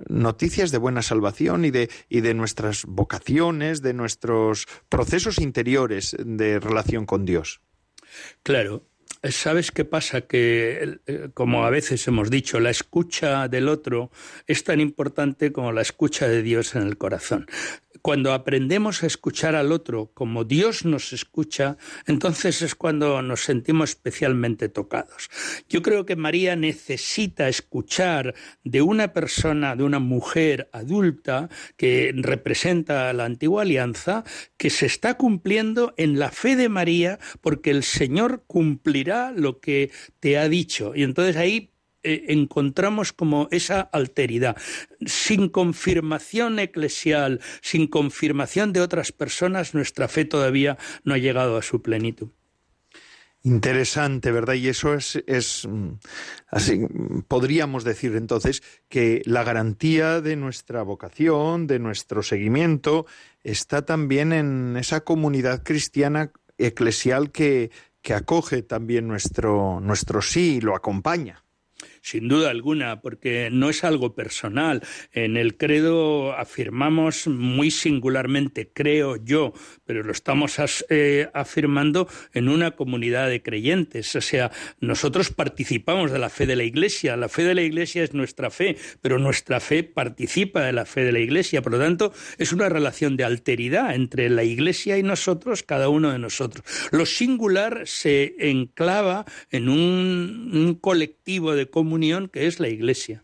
noticias 0.09 0.73
de 0.73 0.79
buena 0.79 1.03
salvación 1.03 1.65
y 1.65 1.71
de, 1.71 1.89
y 2.09 2.21
de 2.21 2.35
nuestras 2.35 2.85
vocaciones, 2.85 3.81
de 3.81 3.95
nuestros 3.95 4.67
procesos 4.89 5.39
interiores 5.39 6.17
de 6.19 6.59
relación 6.59 7.07
con 7.07 7.25
Dios. 7.25 7.61
Claro, 8.43 8.87
¿Sabes 9.23 9.71
qué 9.71 9.85
pasa? 9.85 10.23
Que, 10.23 10.99
eh, 11.07 11.29
como 11.35 11.65
a 11.65 11.71
veces 11.71 12.07
hemos 12.09 12.31
dicho, 12.31 12.59
la 12.61 12.71
escucha 12.71 13.49
del 13.49 13.69
otro 13.69 14.11
es 14.47 14.65
tan 14.65 14.81
importante 14.81 15.53
como 15.53 15.73
la 15.73 15.83
escucha 15.83 16.29
de 16.29 16.43
Dios 16.43 16.75
en 16.75 16.83
el 16.83 16.99
corazón 16.99 17.47
cuando 18.03 18.33
aprendemos 18.33 19.03
a 19.03 19.07
escuchar 19.07 19.55
al 19.55 19.71
otro 19.71 20.11
como 20.13 20.45
Dios 20.45 20.85
nos 20.85 21.13
escucha, 21.13 21.77
entonces 22.07 22.61
es 22.61 22.75
cuando 22.75 23.23
nos 23.23 23.45
sentimos 23.45 23.91
especialmente 23.91 24.69
tocados. 24.69 25.31
Yo 25.69 25.83
creo 25.83 26.05
que 26.05 26.17
María 26.17 26.57
necesita 26.57 27.49
escuchar 27.49 28.35
de 28.65 28.83
una 28.83 29.13
persona, 29.13 29.77
de 29.77 29.85
una 29.85 30.01
mujer 30.01 30.69
adulta 30.73 31.49
que 31.77 32.13
representa 32.17 33.13
la 33.13 33.25
antigua 33.25 33.63
alianza, 33.63 34.25
que 34.57 34.71
se 34.71 34.87
está 34.87 35.15
cumpliendo 35.15 35.95
en 35.97 36.19
la 36.19 36.31
fe 36.31 36.57
de 36.57 36.69
María 36.69 37.21
porque 37.41 37.71
el 37.71 37.85
Señor 37.85 38.43
lo 39.05 39.61
que 39.61 39.91
te 40.21 40.39
ha 40.39 40.49
dicho. 40.49 40.93
Y 40.95 41.03
entonces 41.03 41.37
ahí 41.37 41.73
eh, 42.05 42.27
encontramos 42.29 43.13
como 43.13 43.49
esa 43.53 43.81
alteridad. 43.81 44.57
Sin 45.07 45.49
confirmación 45.49 46.59
eclesial, 46.59 47.41
sin 47.61 47.87
confirmación 47.87 48.73
de 48.73 48.81
otras 48.81 49.13
personas, 49.13 49.75
nuestra 49.75 50.09
fe 50.09 50.25
todavía 50.25 50.79
no 51.05 51.15
ha 51.15 51.19
llegado 51.19 51.57
a 51.57 51.63
su 51.63 51.81
plenitud. 51.81 52.29
Interesante, 53.45 54.31
¿verdad? 54.31 54.55
Y 54.55 54.69
eso 54.69 54.95
es, 54.95 55.23
es 55.27 55.67
mm, 55.69 55.95
así, 56.49 56.81
podríamos 57.27 57.83
decir 57.83 58.15
entonces 58.15 58.63
que 58.89 59.23
la 59.25 59.43
garantía 59.43 60.21
de 60.21 60.37
nuestra 60.37 60.83
vocación, 60.83 61.67
de 61.67 61.81
nuestro 61.81 62.23
seguimiento, 62.23 63.07
está 63.43 63.85
también 63.85 64.33
en 64.33 64.77
esa 64.77 65.03
comunidad 65.03 65.65
cristiana 65.65 66.33
eclesial 66.57 67.33
que, 67.33 67.71
que 68.03 68.15
acoge 68.15 68.63
también 68.63 69.09
nuestro, 69.09 69.81
nuestro 69.81 70.21
sí 70.21 70.57
y 70.57 70.61
lo 70.61 70.75
acompaña 70.75 71.42
sin 72.03 72.29
duda 72.29 72.51
alguna, 72.51 73.01
porque 73.01 73.49
no 73.51 73.71
es 73.71 73.85
algo 73.85 74.15
personal. 74.15 74.83
En 75.13 75.37
el 75.37 75.57
credo 75.57 76.33
afirmamos 76.33 77.29
muy 77.29 77.71
singularmente, 77.71 78.71
creo 78.73 79.17
yo, 79.17 79.53
pero 79.87 80.03
lo 80.03 80.13
estamos 80.13 80.59
eh, 80.89 81.31
afirmando 81.33 82.09
en 82.35 82.49
una 82.49 82.73
comunidad 82.73 83.29
de 83.29 83.43
creyentes. 83.43 84.15
O 84.17 84.21
sea, 84.21 84.51
nosotros 84.81 85.31
participamos 85.31 86.11
de 86.11 86.19
la 86.19 86.29
fe 86.29 86.47
de 86.47 86.57
la 86.57 86.65
Iglesia. 86.65 87.17
La 87.17 87.29
fe 87.29 87.45
de 87.45 87.55
la 87.55 87.63
Iglesia 87.63 88.03
es 88.03 88.15
nuestra 88.15 88.51
fe, 88.51 88.77
pero 89.01 89.19
nuestra 89.19 89.61
fe 89.61 89.85
participa 89.85 90.63
de 90.63 90.73
la 90.73 90.85
fe 90.85 91.05
de 91.05 91.13
la 91.13 91.21
Iglesia. 91.21 91.63
Por 91.63 91.73
lo 91.73 91.79
tanto, 91.79 92.13
es 92.39 92.53
una 92.53 92.69
relación 92.69 93.17
de 93.17 93.25
alteridad 93.25 93.95
entre 93.95 94.29
la 94.29 94.45
Iglesia 94.45 94.99
y 94.99 95.03
nosotros, 95.03 95.63
cada 95.63 95.89
uno 95.89 96.11
de 96.11 96.19
nosotros. 96.19 96.65
Lo 96.91 97.07
singular 97.07 97.83
se 97.85 98.35
enclava 98.39 99.25
en 99.51 99.69
un, 99.69 100.51
un 100.53 100.75
colectivo 100.75 101.55
de 101.55 101.67
comunidad 101.93 102.31
que 102.31 102.47
es 102.47 102.59
la 102.59 102.69
Iglesia. 102.69 103.23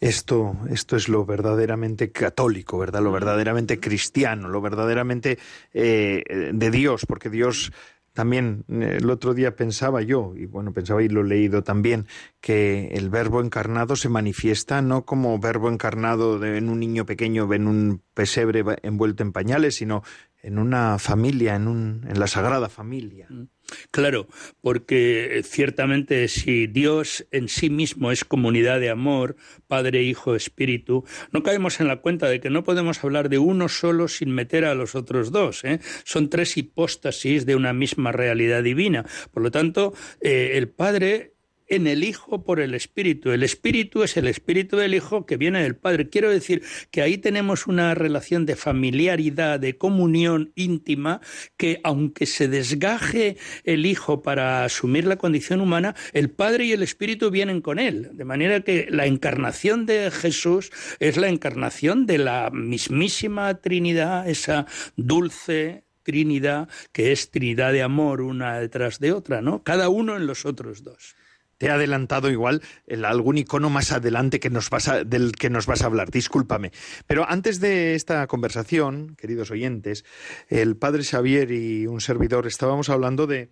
Esto, 0.00 0.56
esto 0.70 0.96
es 0.96 1.08
lo 1.08 1.26
verdaderamente 1.26 2.10
católico, 2.12 2.78
¿verdad? 2.78 3.02
Lo 3.02 3.12
verdaderamente 3.12 3.78
cristiano, 3.78 4.48
lo 4.48 4.62
verdaderamente 4.62 5.38
eh, 5.74 6.50
de 6.52 6.70
Dios, 6.70 7.04
porque 7.06 7.28
Dios 7.28 7.72
también 8.14 8.64
eh, 8.68 8.98
el 9.00 9.10
otro 9.10 9.34
día 9.34 9.54
pensaba 9.54 10.00
yo, 10.00 10.32
y 10.34 10.46
bueno, 10.46 10.72
pensaba 10.72 11.02
y 11.02 11.08
lo 11.08 11.20
he 11.20 11.24
leído 11.24 11.62
también, 11.62 12.06
que 12.40 12.88
el 12.92 13.10
verbo 13.10 13.42
encarnado 13.42 13.96
se 13.96 14.08
manifiesta 14.08 14.80
no 14.80 15.04
como 15.04 15.38
verbo 15.38 15.68
encarnado 15.68 16.42
en 16.42 16.70
un 16.70 16.80
niño 16.80 17.04
pequeño, 17.04 17.52
en 17.52 17.66
un 17.66 18.02
pesebre 18.14 18.64
envuelto 18.82 19.22
en 19.22 19.32
pañales, 19.32 19.76
sino 19.76 20.02
en 20.42 20.58
una 20.58 20.98
familia, 20.98 21.54
en, 21.54 21.68
un, 21.68 22.06
en 22.08 22.18
la 22.18 22.26
sagrada 22.26 22.68
familia. 22.68 23.26
Mm. 23.28 23.53
Claro, 23.90 24.28
porque 24.60 25.42
ciertamente 25.44 26.28
si 26.28 26.66
Dios 26.66 27.26
en 27.30 27.48
sí 27.48 27.70
mismo 27.70 28.10
es 28.10 28.24
comunidad 28.24 28.80
de 28.80 28.90
amor, 28.90 29.36
Padre, 29.66 30.02
Hijo, 30.02 30.34
Espíritu, 30.34 31.04
no 31.32 31.42
caemos 31.42 31.80
en 31.80 31.88
la 31.88 31.96
cuenta 31.96 32.28
de 32.28 32.40
que 32.40 32.50
no 32.50 32.64
podemos 32.64 33.02
hablar 33.02 33.28
de 33.28 33.38
uno 33.38 33.68
solo 33.68 34.08
sin 34.08 34.30
meter 34.30 34.64
a 34.64 34.74
los 34.74 34.94
otros 34.94 35.32
dos. 35.32 35.64
¿eh? 35.64 35.80
Son 36.04 36.30
tres 36.30 36.56
hipóstasis 36.56 37.46
de 37.46 37.56
una 37.56 37.72
misma 37.72 38.12
realidad 38.12 38.62
divina. 38.62 39.04
Por 39.32 39.42
lo 39.42 39.50
tanto, 39.50 39.94
eh, 40.20 40.52
el 40.54 40.68
Padre 40.68 41.33
en 41.68 41.86
el 41.86 42.04
Hijo 42.04 42.44
por 42.44 42.60
el 42.60 42.74
Espíritu. 42.74 43.30
El 43.30 43.42
Espíritu 43.42 44.02
es 44.02 44.16
el 44.16 44.26
Espíritu 44.26 44.76
del 44.76 44.94
Hijo 44.94 45.26
que 45.26 45.36
viene 45.36 45.62
del 45.62 45.76
Padre. 45.76 46.08
Quiero 46.08 46.30
decir 46.30 46.62
que 46.90 47.02
ahí 47.02 47.18
tenemos 47.18 47.66
una 47.66 47.94
relación 47.94 48.46
de 48.46 48.56
familiaridad, 48.56 49.60
de 49.60 49.76
comunión 49.76 50.52
íntima, 50.54 51.20
que 51.56 51.80
aunque 51.84 52.26
se 52.26 52.48
desgaje 52.48 53.36
el 53.64 53.86
Hijo 53.86 54.22
para 54.22 54.64
asumir 54.64 55.06
la 55.06 55.16
condición 55.16 55.60
humana, 55.60 55.94
el 56.12 56.30
Padre 56.30 56.66
y 56.66 56.72
el 56.72 56.82
Espíritu 56.82 57.30
vienen 57.30 57.60
con 57.60 57.78
él. 57.78 58.10
De 58.12 58.24
manera 58.24 58.60
que 58.60 58.86
la 58.90 59.06
encarnación 59.06 59.86
de 59.86 60.10
Jesús 60.10 60.70
es 61.00 61.16
la 61.16 61.28
encarnación 61.28 62.06
de 62.06 62.18
la 62.18 62.50
mismísima 62.50 63.60
Trinidad, 63.60 64.28
esa 64.28 64.66
dulce 64.96 65.84
Trinidad 66.02 66.68
que 66.92 67.12
es 67.12 67.30
Trinidad 67.30 67.72
de 67.72 67.82
amor 67.82 68.20
una 68.20 68.60
detrás 68.60 69.00
de 69.00 69.12
otra, 69.12 69.40
¿no? 69.40 69.62
Cada 69.62 69.88
uno 69.88 70.16
en 70.16 70.26
los 70.26 70.44
otros 70.44 70.84
dos 70.84 71.16
he 71.60 71.68
adelantado 71.68 72.30
igual 72.30 72.62
algún 73.04 73.38
icono 73.38 73.70
más 73.70 73.92
adelante 73.92 74.40
que 74.40 74.50
nos 74.50 74.70
vas 74.70 74.90
del 75.06 75.32
que 75.32 75.50
nos 75.50 75.66
vas 75.66 75.82
a 75.82 75.86
hablar, 75.86 76.10
discúlpame. 76.10 76.72
Pero 77.06 77.28
antes 77.28 77.60
de 77.60 77.94
esta 77.94 78.26
conversación, 78.26 79.16
queridos 79.16 79.50
oyentes, 79.50 80.04
el 80.48 80.76
padre 80.76 81.04
Xavier 81.04 81.50
y 81.50 81.86
un 81.86 82.00
servidor 82.00 82.46
estábamos 82.46 82.88
hablando 82.88 83.26
de, 83.26 83.50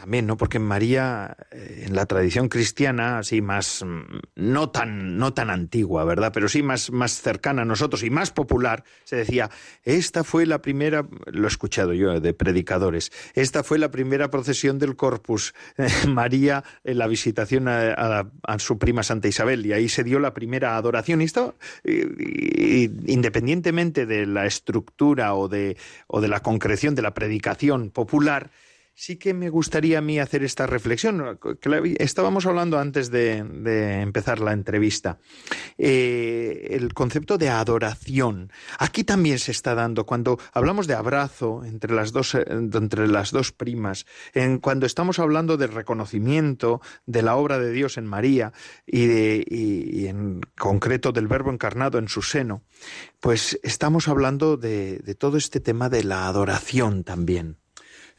también, 0.00 0.26
¿no? 0.26 0.38
Porque 0.38 0.58
María, 0.58 1.36
eh, 1.50 1.84
en 1.86 1.94
la 1.94 2.06
tradición 2.06 2.48
cristiana, 2.48 3.18
así 3.18 3.42
más, 3.42 3.84
mm, 3.84 4.20
no 4.36 4.70
tan, 4.70 5.18
no 5.18 5.34
tan 5.34 5.50
antigua, 5.50 6.04
¿verdad? 6.04 6.30
Pero 6.32 6.48
sí 6.48 6.62
más, 6.62 6.90
más 6.90 7.20
cercana 7.20 7.62
a 7.62 7.64
nosotros 7.66 8.02
y 8.02 8.08
más 8.08 8.30
popular, 8.30 8.82
se 9.04 9.16
decía, 9.16 9.50
esta 9.82 10.24
fue 10.24 10.46
la 10.46 10.62
primera, 10.62 11.06
lo 11.26 11.44
he 11.44 11.48
escuchado 11.48 11.92
yo 11.92 12.18
de 12.18 12.32
predicadores, 12.32 13.12
esta 13.34 13.62
fue 13.62 13.78
la 13.78 13.90
primera 13.90 14.30
procesión 14.30 14.78
del 14.78 14.96
Corpus, 14.96 15.54
María 16.08 16.64
en 16.82 16.96
la 16.96 17.06
visitación 17.06 17.68
a, 17.68 18.24
su 18.58 18.78
prima 18.78 19.02
Santa 19.02 19.28
Isabel, 19.28 19.66
y 19.66 19.74
ahí 19.74 19.90
se 19.90 20.02
dio 20.02 20.18
la 20.18 20.32
primera 20.32 20.76
adoración. 20.76 21.20
Y 21.20 21.24
esto, 21.24 21.56
independientemente 21.84 24.06
de 24.06 24.24
la 24.24 24.46
estructura 24.46 25.34
o 25.34 25.48
de, 25.48 25.76
o 26.06 26.22
de 26.22 26.28
la 26.28 26.40
concreción 26.40 26.94
de 26.94 27.02
la 27.02 27.12
predicación 27.12 27.90
popular, 27.90 28.50
sí 29.00 29.16
que 29.16 29.32
me 29.32 29.48
gustaría 29.48 29.96
a 29.96 30.02
mí 30.02 30.18
hacer 30.18 30.44
esta 30.44 30.66
reflexión. 30.66 31.38
Estábamos 31.98 32.44
hablando 32.44 32.78
antes 32.78 33.10
de, 33.10 33.38
empezar 34.02 34.40
la 34.40 34.52
entrevista. 34.52 35.18
Eh, 35.78 36.68
el 36.72 36.92
concepto 36.92 37.38
de 37.38 37.48
adoración. 37.48 38.52
Aquí 38.78 39.02
también 39.02 39.38
se 39.38 39.52
está 39.52 39.74
dando. 39.74 40.04
Cuando 40.04 40.38
hablamos 40.52 40.86
de 40.86 40.92
abrazo 40.92 41.62
entre 41.64 41.94
las 41.94 42.12
dos, 42.12 42.34
eh, 42.34 42.44
entre 42.46 43.08
las 43.08 43.30
dos 43.30 43.52
primas, 43.52 44.04
en, 44.34 44.58
cuando 44.58 44.84
estamos 44.84 45.18
hablando 45.18 45.56
del 45.56 45.72
reconocimiento 45.72 46.82
de 47.06 47.22
la 47.22 47.36
obra 47.36 47.58
de 47.58 47.72
Dios 47.72 47.96
en 47.96 48.04
María 48.04 48.52
y, 48.86 49.06
y 49.48 50.08
en 50.08 50.42
concreto 50.58 51.12
del 51.12 51.26
Verbo 51.26 51.50
encarnado 51.50 51.96
en 51.98 52.08
su 52.08 52.20
seno, 52.20 52.64
pues 53.18 53.58
estamos 53.62 54.08
hablando 54.08 54.58
de 54.58 55.16
todo 55.18 55.38
este 55.38 55.58
tema 55.58 55.88
de 55.88 56.04
la 56.04 56.26
adoración 56.26 57.02
también. 57.02 57.59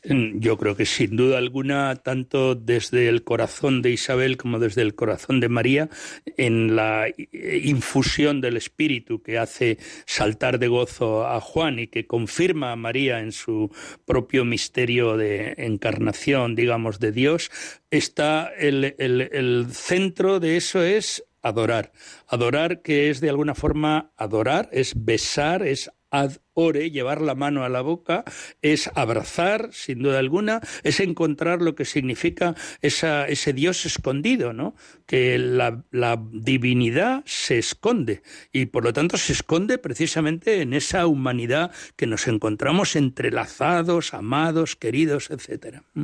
Yo 0.03 0.57
creo 0.57 0.75
que 0.75 0.87
sin 0.87 1.15
duda 1.15 1.37
alguna, 1.37 1.95
tanto 1.97 2.55
desde 2.55 3.07
el 3.07 3.23
corazón 3.23 3.83
de 3.83 3.91
Isabel 3.91 4.35
como 4.35 4.57
desde 4.57 4.81
el 4.81 4.95
corazón 4.95 5.39
de 5.39 5.47
María, 5.47 5.89
en 6.37 6.75
la 6.75 7.05
infusión 7.31 8.41
del 8.41 8.57
Espíritu 8.57 9.21
que 9.21 9.37
hace 9.37 9.77
saltar 10.07 10.57
de 10.57 10.69
gozo 10.69 11.27
a 11.27 11.39
Juan 11.39 11.77
y 11.77 11.87
que 11.87 12.07
confirma 12.07 12.71
a 12.71 12.75
María 12.75 13.19
en 13.19 13.31
su 13.31 13.69
propio 14.03 14.43
misterio 14.43 15.17
de 15.17 15.53
encarnación, 15.57 16.55
digamos, 16.55 16.99
de 16.99 17.11
Dios, 17.11 17.51
está 17.91 18.51
el, 18.57 18.95
el 18.97 19.67
centro 19.71 20.39
de 20.39 20.57
eso 20.57 20.81
es 20.81 21.23
adorar. 21.43 21.91
Adorar 22.27 22.81
que 22.81 23.11
es 23.11 23.21
de 23.21 23.29
alguna 23.29 23.53
forma 23.53 24.11
adorar, 24.17 24.67
es 24.71 24.93
besar, 24.95 25.61
es 25.61 25.91
ad 26.12 26.38
ore, 26.54 26.91
llevar 26.91 27.21
la 27.21 27.36
mano 27.36 27.63
a 27.63 27.69
la 27.69 27.82
boca, 27.82 28.24
es 28.62 28.89
abrazar, 28.95 29.69
sin 29.71 30.04
duda 30.04 30.19
alguna, 30.19 30.62
es 30.84 31.00
encontrar 31.00 31.62
lo 31.62 31.74
que 31.74 31.86
significa 31.86 32.54
esa, 32.82 33.26
ese 33.28 33.54
Dios 33.54 33.86
escondido, 33.86 34.54
¿no? 34.54 34.76
Que 35.06 35.38
la, 35.38 35.84
la 35.89 36.21
divinidad 36.32 37.24
se 37.26 37.58
esconde 37.58 38.21
y 38.52 38.65
por 38.67 38.84
lo 38.84 38.93
tanto 38.93 39.17
se 39.17 39.32
esconde 39.34 39.78
precisamente 39.78 40.62
en 40.62 40.74
esa 40.74 41.08
humanidad 41.08 41.71
que 41.95 42.08
nos 42.08 42.28
encontramos 42.28 42.95
entrelazados, 42.95 44.13
amados, 44.13 44.76
queridos, 44.76 45.32
etcétera. 45.32 45.84
¿Mm? 45.93 46.04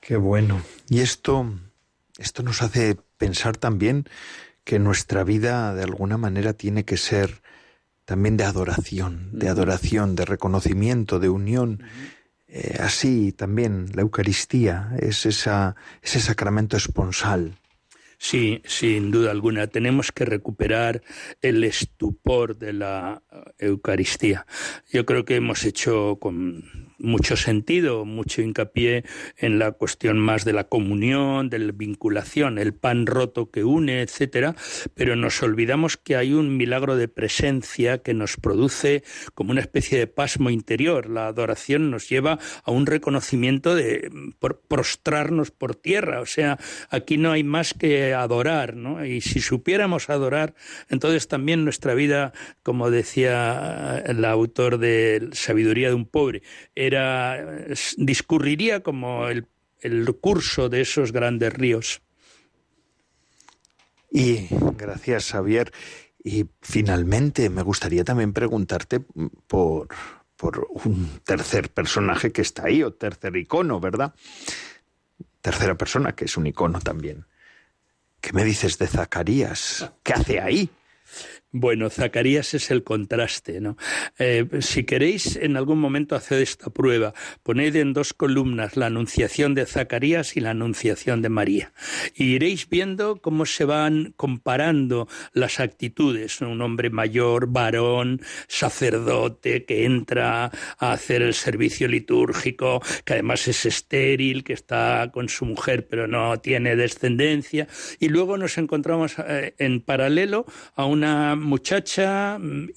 Qué 0.00 0.16
bueno. 0.16 0.62
Y 0.88 1.00
esto, 1.00 1.52
esto 2.18 2.42
nos 2.42 2.62
hace 2.62 2.96
pensar 3.16 3.56
también 3.56 4.04
que 4.64 4.78
nuestra 4.78 5.24
vida 5.24 5.74
de 5.74 5.82
alguna 5.82 6.18
manera 6.18 6.52
tiene 6.52 6.84
que 6.84 6.96
ser 6.96 7.42
también 8.06 8.36
de 8.36 8.44
adoración, 8.44 9.28
de 9.32 9.48
adoración, 9.48 10.14
de 10.14 10.24
reconocimiento, 10.24 11.18
de 11.18 11.28
unión. 11.28 11.82
Eh, 12.46 12.78
así 12.80 13.32
también 13.32 13.90
la 13.94 14.02
Eucaristía 14.02 14.92
es 14.98 15.26
esa, 15.26 15.74
ese 16.00 16.20
sacramento 16.20 16.76
esponsal. 16.76 17.58
Sí, 18.18 18.62
sin 18.64 19.10
duda 19.10 19.30
alguna. 19.30 19.66
Tenemos 19.66 20.10
que 20.10 20.24
recuperar 20.24 21.02
el 21.42 21.64
estupor 21.64 22.56
de 22.56 22.72
la 22.72 23.22
Eucaristía. 23.58 24.46
Yo 24.90 25.04
creo 25.04 25.24
que 25.24 25.36
hemos 25.36 25.64
hecho 25.64 26.18
con 26.18 26.64
mucho 26.98 27.36
sentido, 27.36 28.04
mucho 28.04 28.42
hincapié 28.42 29.04
en 29.36 29.58
la 29.58 29.72
cuestión 29.72 30.18
más 30.18 30.44
de 30.44 30.52
la 30.52 30.64
comunión, 30.64 31.50
de 31.50 31.58
la 31.58 31.72
vinculación, 31.72 32.58
el 32.58 32.74
pan 32.74 33.06
roto 33.06 33.50
que 33.50 33.64
une, 33.64 34.00
etcétera, 34.00 34.54
pero 34.94 35.16
nos 35.16 35.42
olvidamos 35.42 35.96
que 35.96 36.16
hay 36.16 36.32
un 36.32 36.56
milagro 36.56 36.96
de 36.96 37.08
presencia 37.08 37.98
que 37.98 38.14
nos 38.14 38.36
produce 38.36 39.04
como 39.34 39.50
una 39.50 39.60
especie 39.60 39.98
de 39.98 40.06
pasmo 40.06 40.50
interior. 40.50 41.10
La 41.10 41.26
adoración 41.26 41.90
nos 41.90 42.08
lleva 42.08 42.38
a 42.64 42.70
un 42.70 42.86
reconocimiento 42.86 43.74
de 43.74 44.10
prostrarnos 44.68 45.50
por 45.50 45.76
tierra, 45.76 46.20
o 46.20 46.26
sea, 46.26 46.58
aquí 46.90 47.18
no 47.18 47.32
hay 47.32 47.44
más 47.44 47.74
que 47.74 48.05
adorar, 48.14 48.76
¿no? 48.76 49.04
Y 49.04 49.20
si 49.20 49.40
supiéramos 49.40 50.10
adorar, 50.10 50.54
entonces 50.88 51.28
también 51.28 51.64
nuestra 51.64 51.94
vida, 51.94 52.32
como 52.62 52.90
decía 52.90 54.02
el 54.06 54.24
autor 54.24 54.78
de 54.78 55.28
Sabiduría 55.32 55.88
de 55.88 55.94
un 55.94 56.06
pobre, 56.06 56.42
era, 56.74 57.64
discurriría 57.96 58.80
como 58.80 59.28
el, 59.28 59.46
el 59.80 60.12
curso 60.16 60.68
de 60.68 60.80
esos 60.80 61.12
grandes 61.12 61.52
ríos. 61.52 62.02
Y 64.10 64.46
gracias, 64.76 65.32
Javier. 65.32 65.72
Y 66.22 66.46
finalmente 66.60 67.50
me 67.50 67.62
gustaría 67.62 68.02
también 68.02 68.32
preguntarte 68.32 69.00
por, 69.46 69.88
por 70.36 70.66
un 70.84 71.20
tercer 71.24 71.70
personaje 71.70 72.32
que 72.32 72.42
está 72.42 72.66
ahí, 72.66 72.82
o 72.82 72.92
tercer 72.92 73.36
icono, 73.36 73.78
¿verdad? 73.78 74.14
Tercera 75.40 75.76
persona, 75.76 76.14
que 76.14 76.24
es 76.24 76.36
un 76.36 76.46
icono 76.46 76.80
también. 76.80 77.26
¿Qué 78.26 78.32
me 78.32 78.42
dices 78.42 78.76
de 78.76 78.88
Zacarías? 78.88 79.88
¿Qué 80.02 80.12
hace 80.12 80.40
ahí? 80.40 80.68
Bueno, 81.58 81.88
Zacarías 81.88 82.52
es 82.52 82.70
el 82.70 82.84
contraste, 82.84 83.62
¿no? 83.62 83.78
Eh, 84.18 84.46
si 84.60 84.84
queréis 84.84 85.36
en 85.36 85.56
algún 85.56 85.78
momento 85.78 86.14
hacer 86.14 86.42
esta 86.42 86.68
prueba, 86.68 87.14
poned 87.42 87.74
en 87.76 87.94
dos 87.94 88.12
columnas 88.12 88.76
la 88.76 88.86
anunciación 88.86 89.54
de 89.54 89.64
Zacarías 89.64 90.36
y 90.36 90.40
la 90.40 90.50
anunciación 90.50 91.22
de 91.22 91.30
María. 91.30 91.72
Y 92.14 92.34
iréis 92.34 92.68
viendo 92.68 93.22
cómo 93.22 93.46
se 93.46 93.64
van 93.64 94.12
comparando 94.18 95.08
las 95.32 95.58
actitudes. 95.58 96.42
Un 96.42 96.60
hombre 96.60 96.90
mayor, 96.90 97.46
varón, 97.46 98.20
sacerdote, 98.48 99.64
que 99.64 99.86
entra 99.86 100.50
a 100.78 100.92
hacer 100.92 101.22
el 101.22 101.32
servicio 101.32 101.88
litúrgico, 101.88 102.82
que 103.06 103.14
además 103.14 103.48
es 103.48 103.64
estéril, 103.64 104.44
que 104.44 104.52
está 104.52 105.10
con 105.10 105.30
su 105.30 105.46
mujer 105.46 105.86
pero 105.88 106.06
no 106.06 106.38
tiene 106.38 106.76
descendencia. 106.76 107.66
Y 107.98 108.10
luego 108.10 108.36
nos 108.36 108.58
encontramos 108.58 109.16
eh, 109.26 109.54
en 109.56 109.80
paralelo 109.80 110.44
a 110.74 110.84
una 110.84 111.34
muchacha 111.46 112.38
mm, 112.38 112.68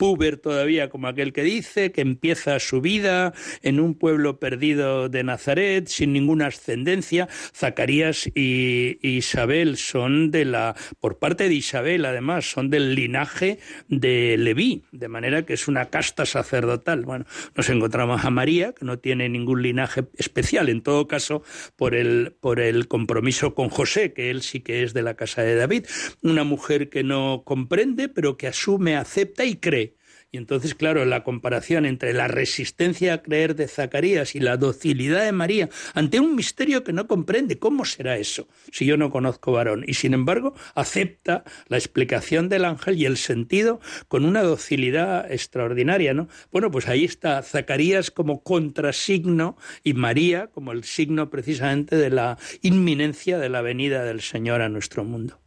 puber 0.00 0.38
todavía 0.38 0.88
como 0.88 1.08
aquel 1.08 1.34
que 1.34 1.42
dice, 1.42 1.92
que 1.92 2.00
empieza 2.00 2.58
su 2.58 2.80
vida 2.80 3.34
en 3.60 3.78
un 3.80 3.94
pueblo 3.94 4.40
perdido 4.40 5.10
de 5.10 5.22
Nazaret, 5.24 5.88
sin 5.88 6.14
ninguna 6.14 6.46
ascendencia. 6.46 7.28
Zacarías 7.54 8.26
y 8.34 8.96
Isabel 9.02 9.76
son 9.76 10.30
de 10.30 10.46
la, 10.46 10.74
por 11.00 11.18
parte 11.18 11.50
de 11.50 11.54
Isabel 11.54 12.06
además, 12.06 12.50
son 12.50 12.70
del 12.70 12.94
linaje 12.94 13.58
de 13.88 14.38
Leví, 14.38 14.84
de 14.90 15.08
manera 15.08 15.44
que 15.44 15.52
es 15.52 15.68
una 15.68 15.90
casta 15.90 16.24
sacerdotal. 16.24 17.04
Bueno, 17.04 17.26
nos 17.54 17.68
encontramos 17.68 18.24
a 18.24 18.30
María, 18.30 18.72
que 18.72 18.86
no 18.86 18.98
tiene 18.98 19.28
ningún 19.28 19.60
linaje 19.60 20.04
especial, 20.16 20.70
en 20.70 20.80
todo 20.80 21.08
caso, 21.08 21.42
por 21.76 21.94
el, 21.94 22.34
por 22.40 22.58
el 22.58 22.88
compromiso 22.88 23.54
con 23.54 23.68
José, 23.68 24.14
que 24.14 24.30
él 24.30 24.40
sí 24.40 24.60
que 24.60 24.82
es 24.82 24.94
de 24.94 25.02
la 25.02 25.12
casa 25.12 25.42
de 25.42 25.56
David, 25.56 25.84
una 26.22 26.44
mujer 26.44 26.88
que 26.88 27.02
no 27.02 27.42
comprende, 27.44 28.08
pero 28.08 28.38
que 28.38 28.46
asume, 28.46 28.96
acepta 28.96 29.44
y 29.44 29.56
cree. 29.56 29.89
Y 30.32 30.38
entonces, 30.38 30.76
claro, 30.76 31.04
la 31.04 31.24
comparación 31.24 31.86
entre 31.86 32.12
la 32.12 32.28
resistencia 32.28 33.14
a 33.14 33.22
creer 33.22 33.56
de 33.56 33.66
Zacarías 33.66 34.36
y 34.36 34.40
la 34.40 34.56
docilidad 34.56 35.24
de 35.24 35.32
María 35.32 35.68
ante 35.92 36.20
un 36.20 36.36
misterio 36.36 36.84
que 36.84 36.92
no 36.92 37.08
comprende, 37.08 37.58
¿cómo 37.58 37.84
será 37.84 38.16
eso 38.16 38.46
si 38.70 38.86
yo 38.86 38.96
no 38.96 39.10
conozco 39.10 39.50
varón? 39.50 39.84
Y 39.88 39.94
sin 39.94 40.14
embargo, 40.14 40.54
acepta 40.76 41.42
la 41.66 41.78
explicación 41.78 42.48
del 42.48 42.64
ángel 42.64 42.96
y 42.96 43.06
el 43.06 43.16
sentido 43.16 43.80
con 44.06 44.24
una 44.24 44.42
docilidad 44.42 45.30
extraordinaria, 45.32 46.14
¿no? 46.14 46.28
Bueno, 46.52 46.70
pues 46.70 46.86
ahí 46.86 47.04
está 47.04 47.42
Zacarías 47.42 48.12
como 48.12 48.44
contrasigno 48.44 49.56
y 49.82 49.94
María 49.94 50.46
como 50.46 50.70
el 50.70 50.84
signo 50.84 51.28
precisamente 51.28 51.96
de 51.96 52.10
la 52.10 52.38
inminencia 52.62 53.38
de 53.38 53.48
la 53.48 53.62
venida 53.62 54.04
del 54.04 54.20
Señor 54.20 54.62
a 54.62 54.68
nuestro 54.68 55.02
mundo. 55.02 55.40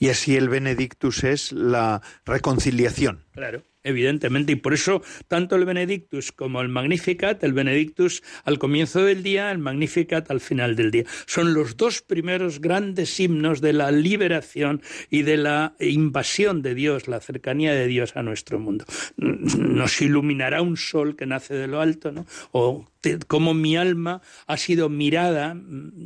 Y 0.00 0.08
así 0.08 0.36
el 0.36 0.48
Benedictus 0.48 1.22
es 1.22 1.52
la 1.52 2.02
reconciliación. 2.24 3.24
Claro 3.30 3.62
evidentemente, 3.86 4.52
y 4.52 4.56
por 4.56 4.74
eso 4.74 5.02
tanto 5.28 5.56
el 5.56 5.64
Benedictus 5.64 6.32
como 6.32 6.60
el 6.60 6.68
Magnificat, 6.68 7.42
el 7.44 7.52
Benedictus 7.52 8.22
al 8.44 8.58
comienzo 8.58 9.04
del 9.04 9.22
día, 9.22 9.50
el 9.50 9.58
Magnificat 9.58 10.30
al 10.30 10.40
final 10.40 10.76
del 10.76 10.90
día, 10.90 11.04
son 11.26 11.54
los 11.54 11.76
dos 11.76 12.02
primeros 12.02 12.60
grandes 12.60 13.18
himnos 13.20 13.60
de 13.60 13.72
la 13.72 13.90
liberación 13.90 14.82
y 15.10 15.22
de 15.22 15.36
la 15.36 15.74
invasión 15.78 16.62
de 16.62 16.74
Dios, 16.74 17.08
la 17.08 17.20
cercanía 17.20 17.72
de 17.72 17.86
Dios 17.86 18.16
a 18.16 18.22
nuestro 18.22 18.58
mundo. 18.58 18.84
Nos 19.16 20.00
iluminará 20.02 20.62
un 20.62 20.76
sol 20.76 21.16
que 21.16 21.26
nace 21.26 21.54
de 21.54 21.66
lo 21.66 21.80
alto, 21.80 22.12
¿no? 22.12 22.26
O 22.52 22.86
cómo 23.28 23.54
mi 23.54 23.76
alma 23.76 24.20
ha 24.46 24.56
sido 24.56 24.88
mirada, 24.88 25.56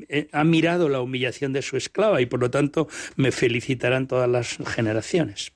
eh, 0.08 0.28
ha 0.32 0.44
mirado 0.44 0.88
la 0.88 1.00
humillación 1.00 1.52
de 1.52 1.62
su 1.62 1.76
esclava 1.76 2.20
y 2.20 2.26
por 2.26 2.40
lo 2.40 2.50
tanto 2.50 2.88
me 3.16 3.32
felicitarán 3.32 4.06
todas 4.06 4.28
las 4.28 4.58
generaciones 4.74 5.52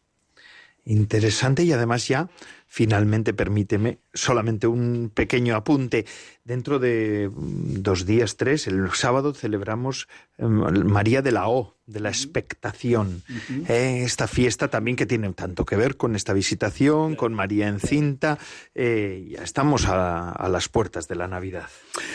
interesante 0.85 1.65
y 1.65 1.73
además 1.73 2.09
ya 2.09 2.29
finalmente 2.67 3.33
permíteme 3.35 3.99
solamente 4.15 4.67
un 4.67 5.11
pequeño 5.13 5.57
apunte. 5.57 6.07
Dentro 6.45 6.79
de 6.79 7.29
mm, 7.29 7.83
dos 7.83 8.07
días, 8.07 8.37
tres, 8.37 8.67
el 8.67 8.91
sábado 8.93 9.35
celebramos 9.35 10.09
em, 10.39 10.87
María 10.87 11.21
de 11.23 11.33
la 11.33 11.49
O, 11.49 11.75
de 11.87 12.01
la 12.01 12.09
expectación. 12.09 13.23
Eh, 13.69 14.03
esta 14.05 14.27
fiesta 14.27 14.69
también 14.69 14.97
que 14.97 15.05
tiene 15.05 15.31
tanto 15.35 15.67
que 15.67 15.77
ver 15.77 15.97
con 15.97 16.17
esta 16.17 16.33
visitación, 16.33 17.15
con 17.15 17.35
María 17.35 17.69
encinta. 17.69 18.39
Eh, 18.75 19.29
ya 19.33 19.43
estamos 19.43 19.87
a, 19.87 20.49
las 20.49 20.69
puertas 20.69 21.09
de 21.09 21.17
la 21.17 21.29
Navidad. 21.29 21.69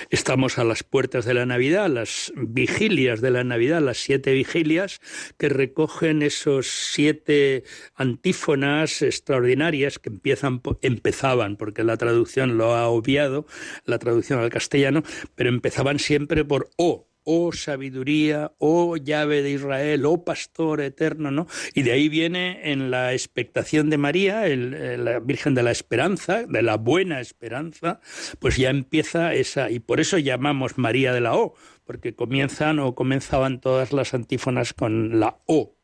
Estamos 0.09 0.57
a 0.57 0.63
las 0.63 0.83
puertas 0.83 1.25
de 1.25 1.35
la 1.35 1.45
Navidad, 1.45 1.87
las 1.87 2.33
vigilias 2.35 3.21
de 3.21 3.29
la 3.29 3.43
Navidad, 3.43 3.81
las 3.81 3.97
siete 3.97 4.33
vigilias 4.33 5.01
que 5.37 5.49
recogen 5.49 6.23
esos 6.23 6.67
siete 6.91 7.63
antífonas 7.95 9.03
extraordinarias 9.03 9.99
que 9.99 10.09
empiezan, 10.09 10.61
empezaban, 10.81 11.57
porque 11.57 11.83
la 11.89 11.97
traducción 11.97 12.57
lo 12.57 12.75
ha 12.75 12.87
obviado, 12.87 13.45
la 13.85 13.99
traducción 13.99 14.39
al 14.39 14.49
castellano, 14.49 15.03
pero 15.35 15.49
empezaban 15.49 15.99
siempre 15.99 16.45
por 16.45 16.69
O, 16.77 17.07
oh 17.23 17.51
sabiduría, 17.51 18.53
oh 18.57 18.95
llave 18.95 19.41
de 19.41 19.51
Israel, 19.51 20.05
oh 20.05 20.23
pastor 20.23 20.81
eterno, 20.81 21.31
¿no? 21.31 21.47
Y 21.73 21.81
de 21.83 21.91
ahí 21.91 22.09
viene 22.09 22.71
en 22.71 22.91
la 22.91 23.13
expectación 23.13 23.89
de 23.89 23.97
María, 23.97 24.47
la 24.47 25.19
Virgen 25.19 25.55
de 25.55 25.63
la 25.63 25.71
Esperanza, 25.71 26.45
de 26.47 26.61
la 26.61 26.77
buena 26.77 27.19
esperanza, 27.21 27.99
pues 28.39 28.57
ya 28.57 28.69
empieza 28.69 29.33
esa, 29.33 29.69
y 29.69 29.79
por 29.79 29.99
eso 29.99 30.17
llamamos 30.17 30.77
María 30.77 31.13
de 31.13 31.21
la 31.21 31.35
O, 31.35 31.55
porque 31.85 32.15
comienzan 32.15 32.79
o 32.79 32.95
comenzaban 32.95 33.61
todas 33.61 33.93
las 33.93 34.13
antífonas 34.13 34.73
con 34.73 35.19
la 35.19 35.39
O. 35.45 35.75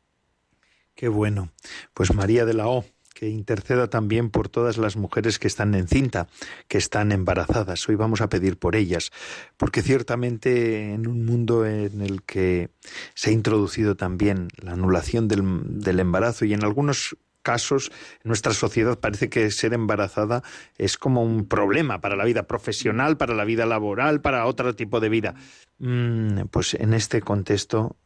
Qué 0.94 1.08
bueno. 1.08 1.52
Pues 1.92 2.14
María 2.14 2.46
de 2.46 2.54
la 2.54 2.68
O 2.68 2.84
que 3.16 3.30
interceda 3.30 3.88
también 3.88 4.28
por 4.28 4.50
todas 4.50 4.76
las 4.76 4.96
mujeres 4.96 5.38
que 5.38 5.48
están 5.48 5.74
en 5.74 5.88
cinta, 5.88 6.28
que 6.68 6.76
están 6.76 7.12
embarazadas. 7.12 7.88
Hoy 7.88 7.94
vamos 7.94 8.20
a 8.20 8.28
pedir 8.28 8.58
por 8.58 8.76
ellas, 8.76 9.10
porque 9.56 9.80
ciertamente 9.80 10.92
en 10.92 11.08
un 11.08 11.24
mundo 11.24 11.64
en 11.64 12.02
el 12.02 12.22
que 12.22 12.68
se 13.14 13.30
ha 13.30 13.32
introducido 13.32 13.96
también 13.96 14.48
la 14.62 14.72
anulación 14.72 15.28
del, 15.28 15.98
embarazo 15.98 16.44
y 16.44 16.52
en 16.52 16.62
algunos 16.62 17.16
casos 17.40 17.90
en 18.22 18.28
nuestra 18.28 18.52
sociedad 18.52 18.98
parece 18.98 19.30
que 19.30 19.50
ser 19.50 19.72
embarazada 19.72 20.42
es 20.76 20.98
como 20.98 21.22
un 21.22 21.46
problema 21.46 22.02
para 22.02 22.16
la 22.16 22.24
vida 22.24 22.42
profesional, 22.42 23.16
para 23.16 23.34
la 23.34 23.44
vida 23.44 23.64
laboral, 23.64 24.20
para 24.20 24.44
otro 24.44 24.76
tipo 24.76 25.00
de 25.00 25.08
vida. 25.08 25.34
Mm, 25.78 26.48
pues 26.50 26.74
en 26.74 26.92
este 26.92 27.22
contexto 27.22 27.96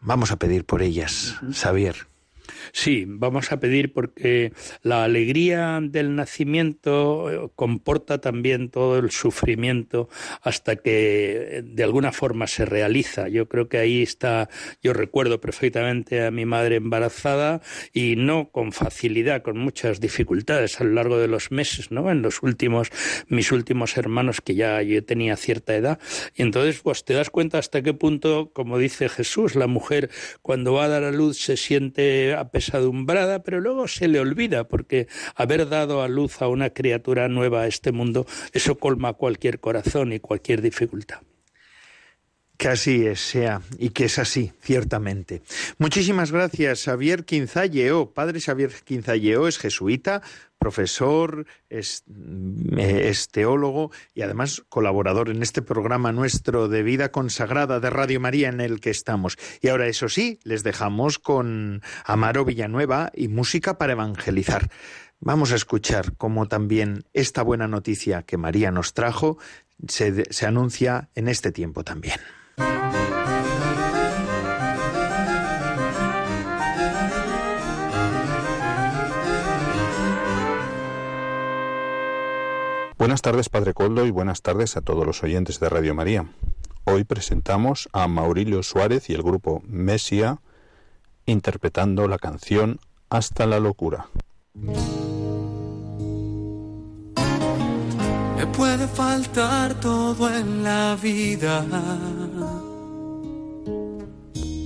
vamos 0.00 0.32
a 0.32 0.38
pedir 0.38 0.64
por 0.64 0.80
ellas, 0.80 1.36
Xavier. 1.52 2.09
Sí, 2.72 3.04
vamos 3.06 3.52
a 3.52 3.60
pedir 3.60 3.92
porque 3.92 4.52
la 4.82 5.04
alegría 5.04 5.80
del 5.82 6.14
nacimiento 6.14 7.30
eh, 7.30 7.50
comporta 7.54 8.20
también 8.20 8.70
todo 8.70 8.98
el 8.98 9.10
sufrimiento 9.10 10.08
hasta 10.42 10.76
que 10.76 11.58
eh, 11.58 11.62
de 11.64 11.84
alguna 11.84 12.12
forma 12.12 12.46
se 12.46 12.64
realiza. 12.64 13.28
Yo 13.28 13.48
creo 13.48 13.68
que 13.68 13.78
ahí 13.78 14.02
está, 14.02 14.48
yo 14.82 14.92
recuerdo 14.92 15.40
perfectamente 15.40 16.24
a 16.24 16.30
mi 16.30 16.46
madre 16.46 16.76
embarazada 16.76 17.60
y 17.92 18.16
no 18.16 18.50
con 18.50 18.72
facilidad, 18.72 19.42
con 19.42 19.58
muchas 19.58 20.00
dificultades 20.00 20.80
a 20.80 20.84
lo 20.84 20.90
largo 20.92 21.18
de 21.18 21.28
los 21.28 21.50
meses, 21.50 21.90
¿no? 21.90 22.10
En 22.10 22.22
los 22.22 22.42
últimos, 22.42 22.90
mis 23.28 23.52
últimos 23.52 23.96
hermanos 23.96 24.40
que 24.40 24.54
ya 24.54 24.82
yo 24.82 25.04
tenía 25.04 25.36
cierta 25.36 25.74
edad. 25.74 25.98
Y 26.34 26.42
entonces, 26.42 26.80
pues 26.82 27.04
te 27.04 27.14
das 27.14 27.30
cuenta 27.30 27.58
hasta 27.58 27.82
qué 27.82 27.94
punto, 27.94 28.50
como 28.52 28.78
dice 28.78 29.08
Jesús, 29.08 29.54
la 29.54 29.66
mujer 29.66 30.10
cuando 30.42 30.72
va 30.74 30.84
a 30.84 30.88
dar 30.88 31.04
a 31.04 31.12
luz 31.12 31.38
se 31.38 31.56
siente 31.56 32.34
apesadumbrada, 32.50 33.42
pero 33.42 33.60
luego 33.60 33.86
se 33.88 34.08
le 34.08 34.20
olvida 34.20 34.64
porque 34.64 35.06
haber 35.36 35.68
dado 35.68 36.02
a 36.02 36.08
luz 36.08 36.42
a 36.42 36.48
una 36.48 36.70
criatura 36.70 37.28
nueva 37.28 37.62
a 37.62 37.66
este 37.66 37.92
mundo, 37.92 38.26
eso 38.52 38.76
colma 38.76 39.12
cualquier 39.14 39.60
corazón 39.60 40.12
y 40.12 40.20
cualquier 40.20 40.60
dificultad. 40.60 41.20
Que 42.60 42.68
así 42.68 43.06
es, 43.06 43.20
sea, 43.20 43.62
y 43.78 43.88
que 43.88 44.04
es 44.04 44.18
así, 44.18 44.52
ciertamente. 44.60 45.40
Muchísimas 45.78 46.30
gracias, 46.30 46.84
Xavier 46.84 47.24
Quinzalleo. 47.24 48.10
Padre 48.12 48.38
Xavier 48.38 48.70
Quinzalleo 48.84 49.48
es 49.48 49.56
jesuita, 49.56 50.20
profesor, 50.58 51.46
es, 51.70 52.04
eh, 52.76 53.08
es, 53.08 53.28
teólogo 53.28 53.92
y 54.12 54.20
además 54.20 54.62
colaborador 54.68 55.30
en 55.30 55.42
este 55.42 55.62
programa 55.62 56.12
nuestro 56.12 56.68
de 56.68 56.82
vida 56.82 57.10
consagrada 57.10 57.80
de 57.80 57.88
Radio 57.88 58.20
María 58.20 58.50
en 58.50 58.60
el 58.60 58.80
que 58.80 58.90
estamos. 58.90 59.38
Y 59.62 59.68
ahora, 59.68 59.86
eso 59.86 60.10
sí, 60.10 60.38
les 60.44 60.62
dejamos 60.62 61.18
con 61.18 61.80
Amaro 62.04 62.44
Villanueva 62.44 63.10
y 63.14 63.28
música 63.28 63.78
para 63.78 63.92
evangelizar. 63.92 64.68
Vamos 65.18 65.52
a 65.52 65.56
escuchar 65.56 66.14
cómo 66.18 66.46
también 66.46 67.04
esta 67.14 67.40
buena 67.40 67.68
noticia 67.68 68.20
que 68.20 68.36
María 68.36 68.70
nos 68.70 68.92
trajo 68.92 69.38
se, 69.88 70.30
se 70.30 70.44
anuncia 70.44 71.08
en 71.14 71.28
este 71.28 71.52
tiempo 71.52 71.84
también. 71.84 72.20
Buenas 83.00 83.22
tardes, 83.22 83.48
Padre 83.48 83.72
Coldo, 83.72 84.04
y 84.04 84.10
buenas 84.10 84.42
tardes 84.42 84.76
a 84.76 84.82
todos 84.82 85.06
los 85.06 85.22
oyentes 85.22 85.58
de 85.58 85.70
Radio 85.70 85.94
María. 85.94 86.26
Hoy 86.84 87.04
presentamos 87.04 87.88
a 87.92 88.06
Maurilio 88.08 88.62
Suárez 88.62 89.08
y 89.08 89.14
el 89.14 89.22
grupo 89.22 89.62
Mesia 89.66 90.42
interpretando 91.24 92.08
la 92.08 92.18
canción 92.18 92.78
Hasta 93.08 93.46
la 93.46 93.58
locura. 93.58 94.06
Me 98.40 98.46
puede 98.46 98.88
faltar 98.88 99.74
todo 99.80 100.34
en 100.34 100.62
la 100.64 100.96
vida. 100.96 101.62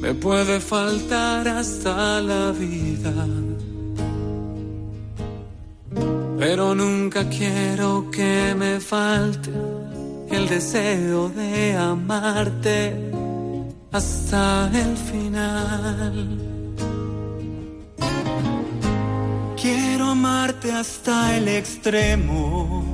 Me 0.00 0.14
puede 0.14 0.60
faltar 0.60 1.48
hasta 1.48 2.20
la 2.20 2.52
vida. 2.52 3.12
Pero 6.38 6.76
nunca 6.76 7.28
quiero 7.28 8.08
que 8.12 8.54
me 8.56 8.78
falte 8.78 9.50
el 10.30 10.48
deseo 10.48 11.30
de 11.30 11.76
amarte 11.76 13.10
hasta 13.90 14.70
el 14.72 14.96
final. 14.96 16.14
Quiero 19.60 20.04
amarte 20.10 20.70
hasta 20.70 21.36
el 21.36 21.48
extremo. 21.48 22.93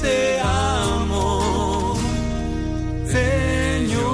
Te 0.00 0.40
amo, 0.40 1.94
Señor. 3.06 4.10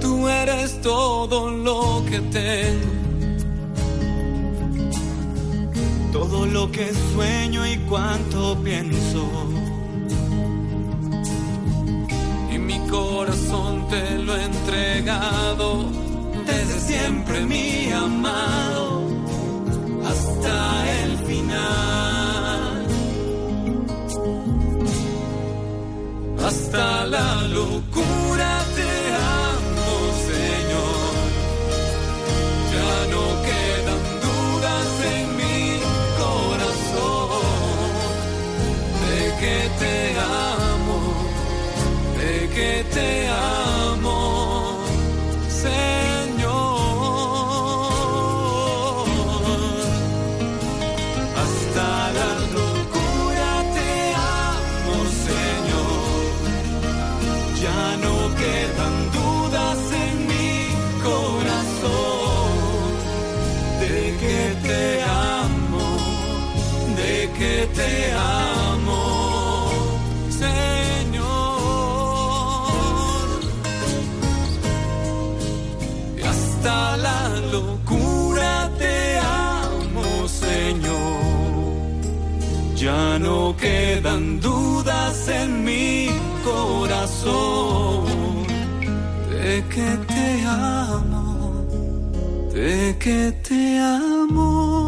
Tú 0.00 0.28
eres 0.28 0.80
todo 0.80 1.50
lo 1.50 2.04
que 2.08 2.20
tengo. 2.20 2.96
Todo 6.12 6.46
lo 6.46 6.70
que 6.72 6.92
sueño 7.12 7.66
y 7.66 7.76
cuánto 7.88 8.56
pienso. 8.62 9.28
Y 12.52 12.58
mi 12.58 12.78
corazón 12.88 13.86
te 13.88 14.18
lo 14.18 14.36
he 14.36 14.44
entregado 14.44 16.06
desde 16.46 16.80
siempre, 16.80 17.44
mi 17.44 17.90
amado, 17.90 19.02
hasta 20.04 21.02
el 21.02 21.18
final. 21.18 22.15
Hasta 26.66 27.06
la 27.06 27.42
locura 27.42 28.64
en 85.28 85.64
mi 85.64 86.08
corazón 86.44 88.04
de 89.30 89.64
que 89.68 89.96
te 90.06 90.44
amo, 90.46 91.66
de 92.52 92.96
que 92.98 93.32
te 93.42 93.78
amo. 93.78 94.86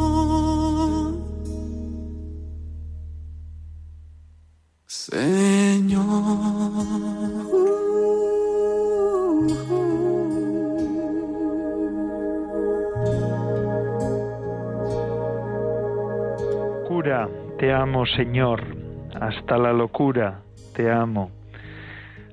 Locura, 16.88 17.28
te 17.58 17.72
amo, 17.72 18.04
Señor. 18.06 18.77
Hasta 19.20 19.58
la 19.58 19.72
locura, 19.72 20.40
te 20.74 20.90
amo. 20.90 21.30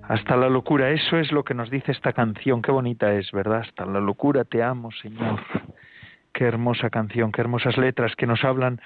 Hasta 0.04 0.36
la 0.36 0.50
locura, 0.50 0.92
eso 0.92 1.18
es 1.18 1.32
lo 1.32 1.44
que 1.44 1.56
nos 1.56 1.72
dice 1.72 1.92
esta 1.92 2.14
canción. 2.14 2.62
Qué 2.62 2.72
bonita 2.72 3.14
es, 3.14 3.32
¿verdad? 3.32 3.62
Hasta 3.62 3.86
la 3.86 4.00
locura, 4.00 4.44
te 4.44 4.62
amo, 4.62 4.92
Señor. 4.92 5.42
Qué 6.32 6.44
hermosa 6.44 6.90
canción, 6.90 7.32
qué 7.32 7.42
hermosas 7.42 7.78
letras 7.78 8.16
que 8.16 8.28
nos 8.28 8.44
hablan 8.44 8.82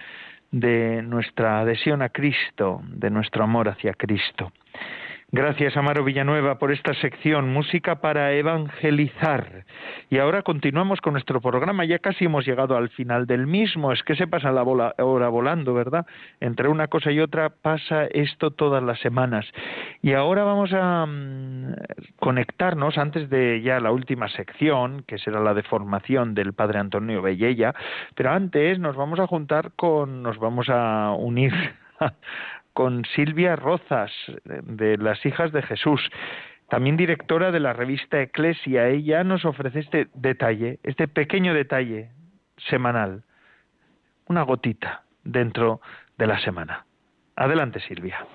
de 0.52 1.02
nuestra 1.02 1.60
adhesión 1.60 2.02
a 2.02 2.10
Cristo, 2.10 2.82
de 2.84 3.10
nuestro 3.10 3.44
amor 3.44 3.68
hacia 3.68 3.94
Cristo. 3.94 4.52
Gracias, 5.32 5.78
Amaro 5.78 6.04
Villanueva, 6.04 6.58
por 6.58 6.72
esta 6.72 6.92
sección, 6.96 7.54
Música 7.54 8.02
para 8.02 8.34
Evangelizar. 8.34 9.64
Y 10.10 10.18
ahora 10.18 10.42
continuamos 10.42 11.02
con 11.02 11.14
nuestro 11.14 11.40
programa. 11.40 11.86
Ya 11.86 12.00
casi 12.00 12.26
hemos 12.26 12.48
llegado 12.48 12.76
al 12.76 12.90
final 12.90 13.28
del 13.28 13.46
mismo. 13.46 13.92
Es 13.92 14.02
que 14.02 14.16
se 14.16 14.26
pasa 14.26 14.52
la 14.52 14.64
bola, 14.64 14.96
hora 14.98 15.30
volando, 15.30 15.76
¿verdad? 15.76 16.08
Entre 16.40 16.68
una 16.68 16.88
cosa 16.88 17.12
y 17.12 17.20
otra 17.20 17.50
pasa 17.50 18.06
esto 18.06 18.50
todas 18.50 18.82
las 18.82 19.00
semanas. 19.02 19.46
Y 20.02 20.14
ahora 20.14 20.44
vamos 20.44 20.72
a 20.74 21.06
mm, 21.06 21.74
conectarnos, 22.18 22.98
antes 22.98 23.30
de 23.30 23.62
ya 23.62 23.80
la 23.80 23.92
última 23.92 24.30
sección, 24.30 25.04
que 25.08 25.20
será 25.20 25.40
la 25.42 25.54
de 25.54 25.62
formación 25.62 26.34
del 26.34 26.54
Padre 26.54 26.80
Antonio 26.80 27.22
Bellella, 27.22 27.76
pero 28.16 28.32
antes 28.32 28.80
nos 28.80 28.96
vamos 28.96 29.20
a 29.20 29.28
juntar 29.28 29.74
con, 29.76 30.24
nos 30.24 30.40
vamos 30.40 30.70
a 30.70 31.12
unir 31.16 31.54
con 32.80 33.04
Silvia 33.14 33.58
Rozas, 33.58 34.10
de 34.46 34.98
las 34.98 35.26
Hijas 35.26 35.52
de 35.52 35.62
Jesús, 35.64 36.00
también 36.70 36.96
directora 36.96 37.52
de 37.52 37.60
la 37.60 37.74
revista 37.74 38.22
Eclesia. 38.22 38.88
Ella 38.88 39.26
nos 39.26 39.44
ofrece 39.44 39.80
este 39.80 40.08
detalle, 40.14 40.80
este 40.84 41.10
pequeño 41.10 41.54
detalle 41.54 42.12
semanal, 42.70 43.24
una 44.30 44.44
gotita 44.44 45.04
dentro 45.26 45.82
de 46.18 46.28
la 46.28 46.40
semana. 46.40 46.86
Adelante, 47.36 47.82
Silvia. 47.86 48.26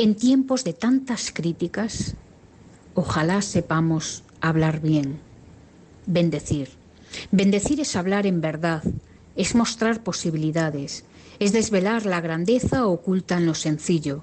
En 0.00 0.16
tiempos 0.16 0.64
de 0.64 0.72
tantas 0.72 1.32
críticas, 1.32 2.16
ojalá 2.94 3.42
sepamos 3.42 4.24
hablar 4.40 4.80
bien, 4.80 5.20
bendecir. 6.06 6.70
Bendecir 7.30 7.78
es 7.78 7.94
hablar 7.94 8.26
en 8.26 8.40
verdad, 8.40 8.82
es 9.36 9.54
mostrar 9.54 10.02
posibilidades, 10.02 11.06
es 11.42 11.52
desvelar 11.52 12.06
la 12.06 12.20
grandeza 12.20 12.86
oculta 12.86 13.36
en 13.36 13.46
lo 13.46 13.54
sencillo, 13.54 14.22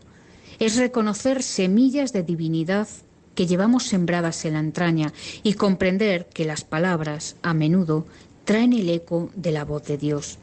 es 0.58 0.78
reconocer 0.78 1.44
semillas 1.44 2.14
de 2.14 2.24
divinidad 2.24 2.88
que 3.36 3.46
llevamos 3.46 3.88
sembradas 3.88 4.46
en 4.46 4.54
la 4.54 4.62
entraña 4.62 5.12
y 5.44 5.56
comprender 5.56 6.28
que 6.34 6.46
las 6.46 6.64
palabras, 6.64 7.36
a 7.42 7.54
menudo, 7.54 8.06
traen 8.46 8.72
el 8.72 8.88
eco 8.88 9.32
de 9.36 9.52
la 9.52 9.66
voz 9.66 9.84
de 9.84 9.98
Dios. 9.98 10.38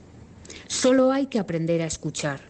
Solo 0.69 1.13
hay 1.13 1.29
que 1.29 1.39
aprender 1.39 1.81
a 1.81 1.87
escuchar. 1.87 2.43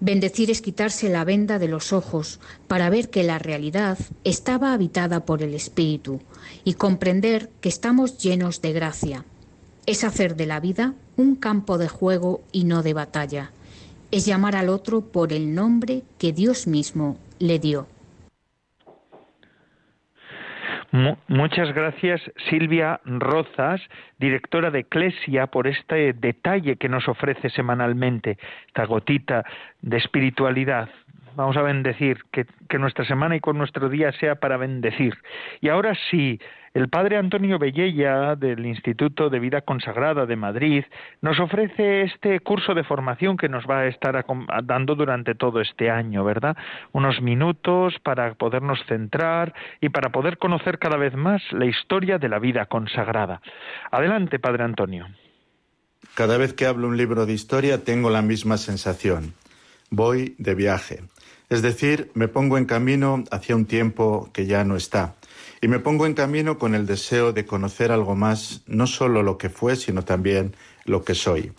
Bendecir 0.00 0.50
es 0.50 0.62
quitarse 0.62 1.10
la 1.10 1.24
venda 1.24 1.58
de 1.58 1.68
los 1.68 1.92
ojos 1.92 2.40
para 2.68 2.88
ver 2.88 3.10
que 3.10 3.22
la 3.22 3.38
realidad 3.38 3.98
estaba 4.24 4.72
habitada 4.72 5.26
por 5.26 5.42
el 5.42 5.52
Espíritu 5.52 6.20
y 6.64 6.72
comprender 6.72 7.50
que 7.60 7.68
estamos 7.68 8.16
llenos 8.16 8.62
de 8.62 8.72
gracia. 8.72 9.26
Es 9.84 10.04
hacer 10.04 10.36
de 10.36 10.46
la 10.46 10.58
vida 10.58 10.94
un 11.16 11.36
campo 11.36 11.78
de 11.78 11.88
juego 11.88 12.40
y 12.52 12.64
no 12.64 12.82
de 12.82 12.94
batalla. 12.94 13.50
Es 14.10 14.26
llamar 14.26 14.56
al 14.56 14.68
otro 14.68 15.00
por 15.00 15.32
el 15.32 15.54
nombre 15.54 16.02
que 16.18 16.32
Dios 16.32 16.66
mismo 16.66 17.18
le 17.38 17.58
dio. 17.58 17.86
muchas 21.28 21.74
gracias 21.74 22.22
Silvia 22.48 23.00
Rozas, 23.04 23.80
directora 24.18 24.70
de 24.70 24.80
Eclesia, 24.80 25.46
por 25.48 25.66
este 25.66 26.14
detalle 26.14 26.76
que 26.76 26.88
nos 26.88 27.06
ofrece 27.08 27.50
semanalmente, 27.50 28.38
esta 28.68 28.86
gotita 28.86 29.44
de 29.82 29.98
espiritualidad. 29.98 30.88
Vamos 31.36 31.58
a 31.58 31.62
bendecir, 31.62 32.24
que, 32.32 32.46
nuestra 32.78 33.04
semana 33.04 33.36
y 33.36 33.40
con 33.40 33.58
nuestro 33.58 33.90
día 33.90 34.10
sea 34.12 34.36
para 34.36 34.56
bendecir. 34.56 35.18
Y 35.60 35.68
ahora 35.68 35.94
sí, 36.10 36.40
el 36.72 36.88
padre 36.88 37.18
Antonio 37.18 37.58
Bellella, 37.58 38.36
del 38.36 38.64
Instituto 38.64 39.28
de 39.28 39.38
Vida 39.38 39.60
Consagrada 39.60 40.24
de 40.24 40.34
Madrid, 40.34 40.84
nos 41.20 41.38
ofrece 41.38 42.04
este 42.04 42.40
curso 42.40 42.72
de 42.72 42.84
formación 42.84 43.36
que 43.36 43.50
nos 43.50 43.66
va 43.66 43.80
a 43.80 43.86
estar 43.86 44.24
dando 44.64 44.94
durante 44.94 45.34
todo 45.34 45.60
este 45.60 45.90
año, 45.90 46.24
¿verdad? 46.24 46.56
Unos 46.92 47.20
minutos 47.20 47.94
para 48.02 48.32
podernos 48.32 48.78
centrar 48.86 49.52
y 49.82 49.90
para 49.90 50.08
poder 50.08 50.38
conocer 50.38 50.78
cada 50.78 50.96
vez 50.96 51.14
más 51.14 51.42
la 51.52 51.66
historia 51.66 52.16
de 52.16 52.30
la 52.30 52.38
vida 52.38 52.64
consagrada. 52.64 53.42
Adelante, 53.90 54.38
padre 54.38 54.64
Antonio. 54.64 55.06
Cada 56.14 56.38
vez 56.38 56.54
que 56.54 56.64
hablo 56.64 56.88
un 56.88 56.96
libro 56.96 57.26
de 57.26 57.34
historia 57.34 57.84
tengo 57.84 58.08
la 58.08 58.22
misma 58.22 58.56
sensación. 58.56 59.34
Voy 59.90 60.34
de 60.38 60.54
viaje. 60.54 61.02
Es 61.48 61.62
decir, 61.62 62.10
me 62.14 62.28
pongo 62.28 62.58
en 62.58 62.64
camino 62.64 63.24
hacia 63.30 63.54
un 63.54 63.66
tiempo 63.66 64.30
que 64.32 64.46
ya 64.46 64.64
no 64.64 64.76
está 64.76 65.14
y 65.60 65.68
me 65.68 65.78
pongo 65.78 66.06
en 66.06 66.14
camino 66.14 66.58
con 66.58 66.74
el 66.74 66.86
deseo 66.86 67.32
de 67.32 67.46
conocer 67.46 67.90
algo 67.90 68.14
más, 68.14 68.62
no 68.66 68.86
solo 68.86 69.22
lo 69.22 69.38
que 69.38 69.48
fue, 69.48 69.76
sino 69.76 70.02
también 70.02 70.54
lo 70.84 71.02
que 71.02 71.14
soy. 71.14 71.52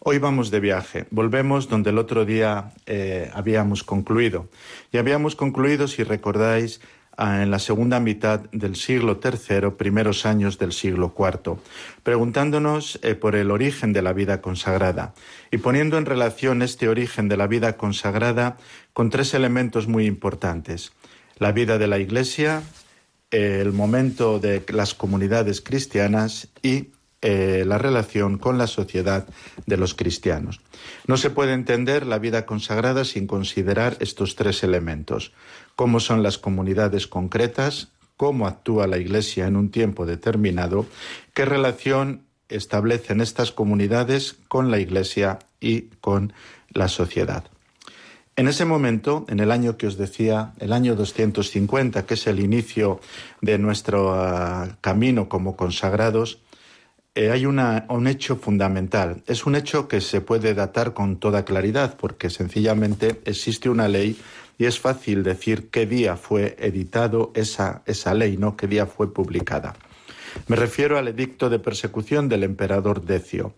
Hoy 0.00 0.18
vamos 0.18 0.50
de 0.50 0.60
viaje, 0.60 1.06
volvemos 1.10 1.68
donde 1.68 1.90
el 1.90 1.98
otro 1.98 2.24
día 2.24 2.72
eh, 2.86 3.30
habíamos 3.34 3.82
concluido. 3.82 4.48
Y 4.92 4.98
habíamos 4.98 5.34
concluido, 5.34 5.88
si 5.88 6.04
recordáis, 6.04 6.80
en 7.18 7.50
la 7.50 7.58
segunda 7.58 7.98
mitad 7.98 8.40
del 8.52 8.76
siglo 8.76 9.18
III, 9.22 9.70
primeros 9.76 10.24
años 10.24 10.58
del 10.58 10.72
siglo 10.72 11.12
IV, 11.18 11.56
preguntándonos 12.04 13.00
eh, 13.02 13.14
por 13.16 13.34
el 13.34 13.50
origen 13.50 13.92
de 13.92 14.02
la 14.02 14.12
vida 14.12 14.40
consagrada 14.40 15.14
y 15.50 15.58
poniendo 15.58 15.98
en 15.98 16.06
relación 16.06 16.62
este 16.62 16.88
origen 16.88 17.28
de 17.28 17.36
la 17.36 17.48
vida 17.48 17.76
consagrada 17.76 18.56
con 18.92 19.10
tres 19.10 19.34
elementos 19.34 19.88
muy 19.88 20.06
importantes. 20.06 20.92
La 21.38 21.52
vida 21.52 21.78
de 21.78 21.88
la 21.88 21.98
Iglesia, 21.98 22.62
el 23.30 23.72
momento 23.72 24.38
de 24.38 24.64
las 24.68 24.94
comunidades 24.94 25.60
cristianas 25.60 26.48
y 26.62 26.90
eh, 27.20 27.64
la 27.66 27.78
relación 27.78 28.38
con 28.38 28.58
la 28.58 28.68
sociedad 28.68 29.26
de 29.66 29.76
los 29.76 29.94
cristianos. 29.94 30.60
No 31.08 31.16
se 31.16 31.30
puede 31.30 31.52
entender 31.52 32.06
la 32.06 32.20
vida 32.20 32.46
consagrada 32.46 33.04
sin 33.04 33.26
considerar 33.26 33.96
estos 33.98 34.36
tres 34.36 34.62
elementos, 34.62 35.32
cómo 35.78 36.00
son 36.00 36.24
las 36.24 36.38
comunidades 36.38 37.06
concretas, 37.06 37.92
cómo 38.16 38.48
actúa 38.48 38.88
la 38.88 38.98
Iglesia 38.98 39.46
en 39.46 39.54
un 39.54 39.70
tiempo 39.70 40.06
determinado, 40.06 40.86
qué 41.34 41.44
relación 41.44 42.24
establecen 42.48 43.20
estas 43.20 43.52
comunidades 43.52 44.38
con 44.48 44.72
la 44.72 44.80
Iglesia 44.80 45.38
y 45.60 45.82
con 46.00 46.32
la 46.70 46.88
sociedad. 46.88 47.44
En 48.34 48.48
ese 48.48 48.64
momento, 48.64 49.24
en 49.28 49.38
el 49.38 49.52
año 49.52 49.76
que 49.76 49.86
os 49.86 49.96
decía, 49.96 50.52
el 50.58 50.72
año 50.72 50.96
250, 50.96 52.06
que 52.06 52.14
es 52.14 52.26
el 52.26 52.40
inicio 52.40 52.98
de 53.40 53.58
nuestro 53.58 54.14
ah, 54.14 54.78
camino 54.80 55.28
como 55.28 55.56
consagrados, 55.56 56.40
eh, 57.14 57.30
hay 57.30 57.46
un 57.46 58.06
hecho 58.08 58.36
fundamental. 58.36 59.22
Es 59.26 59.46
un 59.46 59.54
hecho 59.54 59.86
que 59.86 60.00
se 60.00 60.20
puede 60.20 60.54
datar 60.54 60.92
con 60.92 61.18
toda 61.18 61.44
claridad, 61.44 61.96
porque 61.96 62.30
sencillamente 62.30 63.20
existe 63.24 63.68
una 63.68 63.86
ley 63.86 64.16
y 64.58 64.66
es 64.66 64.80
fácil 64.80 65.22
decir 65.22 65.70
qué 65.70 65.86
día 65.86 66.16
fue 66.16 66.56
editado 66.58 67.32
esa, 67.34 67.82
esa 67.86 68.12
ley, 68.12 68.36
¿no? 68.36 68.56
qué 68.56 68.66
día 68.66 68.86
fue 68.86 69.14
publicada. 69.14 69.74
Me 70.48 70.56
refiero 70.56 70.98
al 70.98 71.08
edicto 71.08 71.48
de 71.48 71.58
persecución 71.58 72.28
del 72.28 72.44
emperador 72.44 73.02
Decio. 73.02 73.54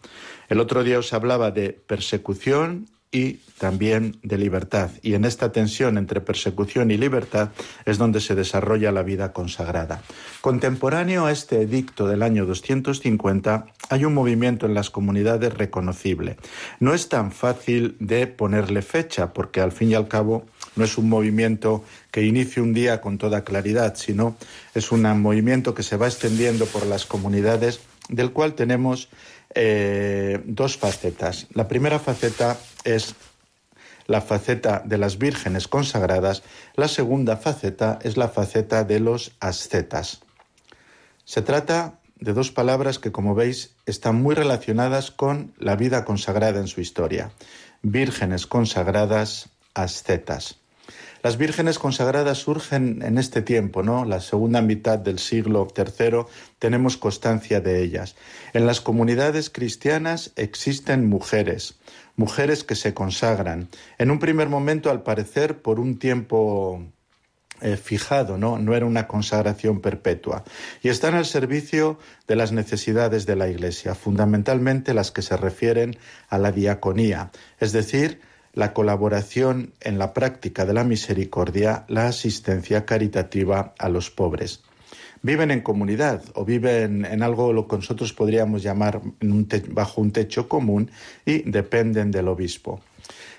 El 0.48 0.60
otro 0.60 0.84
día 0.84 0.98
os 0.98 1.12
hablaba 1.12 1.50
de 1.50 1.70
persecución 1.72 2.86
y 3.12 3.40
también 3.58 4.18
de 4.22 4.38
libertad. 4.38 4.90
Y 5.02 5.14
en 5.14 5.24
esta 5.24 5.50
tensión 5.50 5.98
entre 5.98 6.20
persecución 6.20 6.90
y 6.90 6.96
libertad 6.96 7.50
es 7.84 7.98
donde 7.98 8.20
se 8.20 8.34
desarrolla 8.34 8.92
la 8.92 9.02
vida 9.02 9.32
consagrada. 9.32 10.02
Contemporáneo 10.40 11.26
a 11.26 11.32
este 11.32 11.62
edicto 11.62 12.06
del 12.06 12.22
año 12.22 12.46
250 12.46 13.66
hay 13.88 14.04
un 14.04 14.14
movimiento 14.14 14.66
en 14.66 14.74
las 14.74 14.90
comunidades 14.90 15.52
reconocible. 15.54 16.36
No 16.78 16.94
es 16.94 17.08
tan 17.08 17.32
fácil 17.32 17.96
de 17.98 18.28
ponerle 18.28 18.82
fecha 18.82 19.32
porque 19.32 19.60
al 19.60 19.72
fin 19.72 19.90
y 19.90 19.94
al 19.94 20.08
cabo 20.08 20.46
no 20.76 20.84
es 20.84 20.98
un 20.98 21.08
movimiento 21.08 21.84
que 22.10 22.24
inicie 22.24 22.62
un 22.62 22.72
día 22.72 23.00
con 23.00 23.18
toda 23.18 23.44
claridad, 23.44 23.94
sino 23.96 24.36
es 24.74 24.92
un 24.92 25.02
movimiento 25.20 25.74
que 25.74 25.82
se 25.82 25.96
va 25.96 26.06
extendiendo 26.06 26.66
por 26.66 26.86
las 26.86 27.06
comunidades 27.06 27.80
del 28.08 28.32
cual 28.32 28.54
tenemos 28.54 29.08
eh, 29.54 30.40
dos 30.44 30.76
facetas. 30.76 31.46
La 31.54 31.68
primera 31.68 31.98
faceta 31.98 32.58
es 32.84 33.14
la 34.06 34.20
faceta 34.20 34.82
de 34.84 34.98
las 34.98 35.18
vírgenes 35.18 35.68
consagradas, 35.68 36.42
la 36.74 36.88
segunda 36.88 37.36
faceta 37.36 37.98
es 38.02 38.16
la 38.16 38.28
faceta 38.28 38.82
de 38.84 38.98
los 38.98 39.32
ascetas. 39.38 40.22
Se 41.24 41.42
trata 41.42 42.00
de 42.16 42.32
dos 42.32 42.50
palabras 42.50 42.98
que, 42.98 43.12
como 43.12 43.34
veis, 43.34 43.76
están 43.86 44.20
muy 44.20 44.34
relacionadas 44.34 45.10
con 45.10 45.54
la 45.58 45.76
vida 45.76 46.04
consagrada 46.04 46.60
en 46.60 46.66
su 46.66 46.80
historia. 46.80 47.30
Vírgenes 47.82 48.46
consagradas, 48.46 49.48
ascetas. 49.74 50.60
Las 51.22 51.36
vírgenes 51.36 51.78
consagradas 51.78 52.38
surgen 52.38 53.02
en 53.02 53.18
este 53.18 53.42
tiempo, 53.42 53.82
¿no? 53.82 54.06
La 54.06 54.20
segunda 54.20 54.62
mitad 54.62 54.98
del 54.98 55.18
siglo 55.18 55.68
III 55.76 56.24
tenemos 56.58 56.96
constancia 56.96 57.60
de 57.60 57.82
ellas. 57.82 58.16
En 58.54 58.66
las 58.66 58.80
comunidades 58.80 59.50
cristianas 59.50 60.32
existen 60.36 61.10
mujeres, 61.10 61.78
mujeres 62.16 62.64
que 62.64 62.74
se 62.74 62.94
consagran. 62.94 63.68
En 63.98 64.10
un 64.10 64.18
primer 64.18 64.48
momento, 64.48 64.90
al 64.90 65.02
parecer, 65.02 65.60
por 65.60 65.78
un 65.78 65.98
tiempo 65.98 66.82
eh, 67.60 67.76
fijado, 67.76 68.38
¿no? 68.38 68.58
no 68.58 68.74
era 68.74 68.86
una 68.86 69.06
consagración 69.06 69.82
perpetua. 69.82 70.44
Y 70.82 70.88
están 70.88 71.14
al 71.14 71.26
servicio 71.26 71.98
de 72.26 72.36
las 72.36 72.52
necesidades 72.52 73.26
de 73.26 73.36
la 73.36 73.48
Iglesia, 73.48 73.94
fundamentalmente 73.94 74.94
las 74.94 75.10
que 75.10 75.20
se 75.20 75.36
refieren 75.36 75.98
a 76.30 76.38
la 76.38 76.52
diaconía, 76.52 77.30
es 77.58 77.72
decir, 77.72 78.22
la 78.52 78.72
colaboración 78.72 79.72
en 79.80 79.98
la 79.98 80.12
práctica 80.12 80.66
de 80.66 80.74
la 80.74 80.84
misericordia, 80.84 81.84
la 81.88 82.08
asistencia 82.08 82.84
caritativa 82.84 83.74
a 83.78 83.88
los 83.88 84.10
pobres. 84.10 84.62
Viven 85.22 85.50
en 85.50 85.60
comunidad 85.60 86.22
o 86.34 86.44
viven 86.44 87.04
en 87.04 87.22
algo 87.22 87.52
lo 87.52 87.68
que 87.68 87.76
nosotros 87.76 88.12
podríamos 88.12 88.62
llamar 88.62 89.02
bajo 89.68 90.00
un 90.00 90.12
techo 90.12 90.48
común 90.48 90.90
y 91.26 91.42
dependen 91.50 92.10
del 92.10 92.28
obispo. 92.28 92.80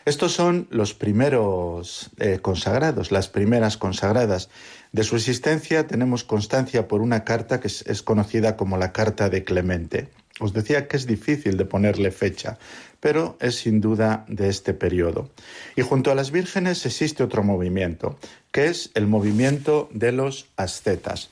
Estos 0.06 0.32
son 0.32 0.68
los 0.72 0.94
primeros 0.94 2.10
eh, 2.18 2.40
consagrados, 2.42 3.12
las 3.12 3.28
primeras 3.28 3.78
consagradas. 3.78 4.50
De 4.92 5.04
su 5.04 5.16
existencia 5.16 5.88
tenemos 5.88 6.24
constancia 6.24 6.88
por 6.88 7.02
una 7.02 7.24
carta 7.24 7.60
que 7.60 7.68
es 7.68 8.02
conocida 8.04 8.58
como 8.58 8.78
la 8.78 8.92
Carta 8.92 9.30
de 9.30 9.44
Clemente. 9.44 10.10
Os 10.42 10.54
decía 10.54 10.88
que 10.88 10.98
es 10.98 11.06
difícil 11.06 11.56
de 11.56 11.66
ponerle 11.66 12.10
fecha, 12.10 12.58
pero 13.00 13.38
es 13.40 13.58
sin 13.58 13.80
duda 13.80 14.26
de 14.28 14.50
este 14.50 14.74
periodo. 14.74 15.30
Y 15.76 15.84
junto 15.84 16.10
a 16.10 16.16
las 16.16 16.32
vírgenes 16.32 16.84
existe 16.84 17.22
otro 17.22 17.44
movimiento, 17.44 18.18
que 18.52 18.66
es 18.66 18.90
el 18.96 19.06
movimiento 19.06 19.88
de 19.94 20.12
los 20.12 20.48
ascetas. 20.58 21.30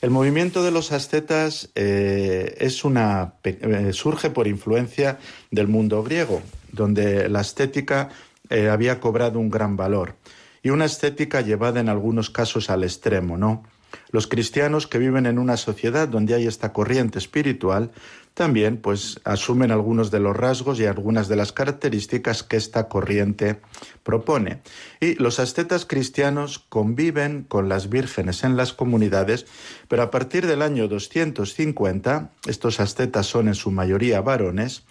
El 0.00 0.10
movimiento 0.10 0.62
de 0.62 0.70
los 0.70 0.92
ascetas 0.92 1.70
eh, 1.74 2.54
es 2.60 2.84
una, 2.84 3.34
eh, 3.42 3.90
surge 3.92 4.30
por 4.30 4.46
influencia 4.46 5.18
del 5.50 5.66
mundo 5.66 6.04
griego, 6.04 6.40
donde 6.70 7.28
la 7.28 7.40
estética 7.40 8.10
eh, 8.50 8.68
había 8.68 9.00
cobrado 9.00 9.40
un 9.40 9.50
gran 9.50 9.76
valor 9.76 10.14
y 10.62 10.70
una 10.70 10.84
estética 10.84 11.40
llevada 11.40 11.80
en 11.80 11.88
algunos 11.88 12.30
casos 12.30 12.70
al 12.70 12.84
extremo, 12.84 13.36
¿no? 13.36 13.64
Los 14.10 14.26
cristianos 14.26 14.86
que 14.86 14.98
viven 14.98 15.26
en 15.26 15.38
una 15.38 15.56
sociedad 15.56 16.08
donde 16.08 16.34
hay 16.34 16.46
esta 16.46 16.72
corriente 16.72 17.18
espiritual 17.18 17.90
también 18.34 18.78
pues 18.78 19.20
asumen 19.24 19.70
algunos 19.70 20.10
de 20.10 20.18
los 20.18 20.36
rasgos 20.36 20.80
y 20.80 20.86
algunas 20.86 21.28
de 21.28 21.36
las 21.36 21.52
características 21.52 22.42
que 22.42 22.56
esta 22.56 22.88
corriente 22.88 23.60
propone. 24.02 24.60
Y 25.00 25.14
los 25.14 25.38
ascetas 25.38 25.86
cristianos 25.86 26.58
conviven 26.58 27.44
con 27.44 27.68
las 27.68 27.88
vírgenes 27.88 28.42
en 28.42 28.56
las 28.56 28.72
comunidades, 28.72 29.46
pero 29.88 30.02
a 30.02 30.10
partir 30.10 30.46
del 30.46 30.62
año 30.62 30.88
250, 30.88 32.30
estos 32.46 32.80
ascetas 32.80 33.26
son 33.26 33.48
en 33.48 33.54
su 33.54 33.70
mayoría 33.70 34.20
varones, 34.20 34.82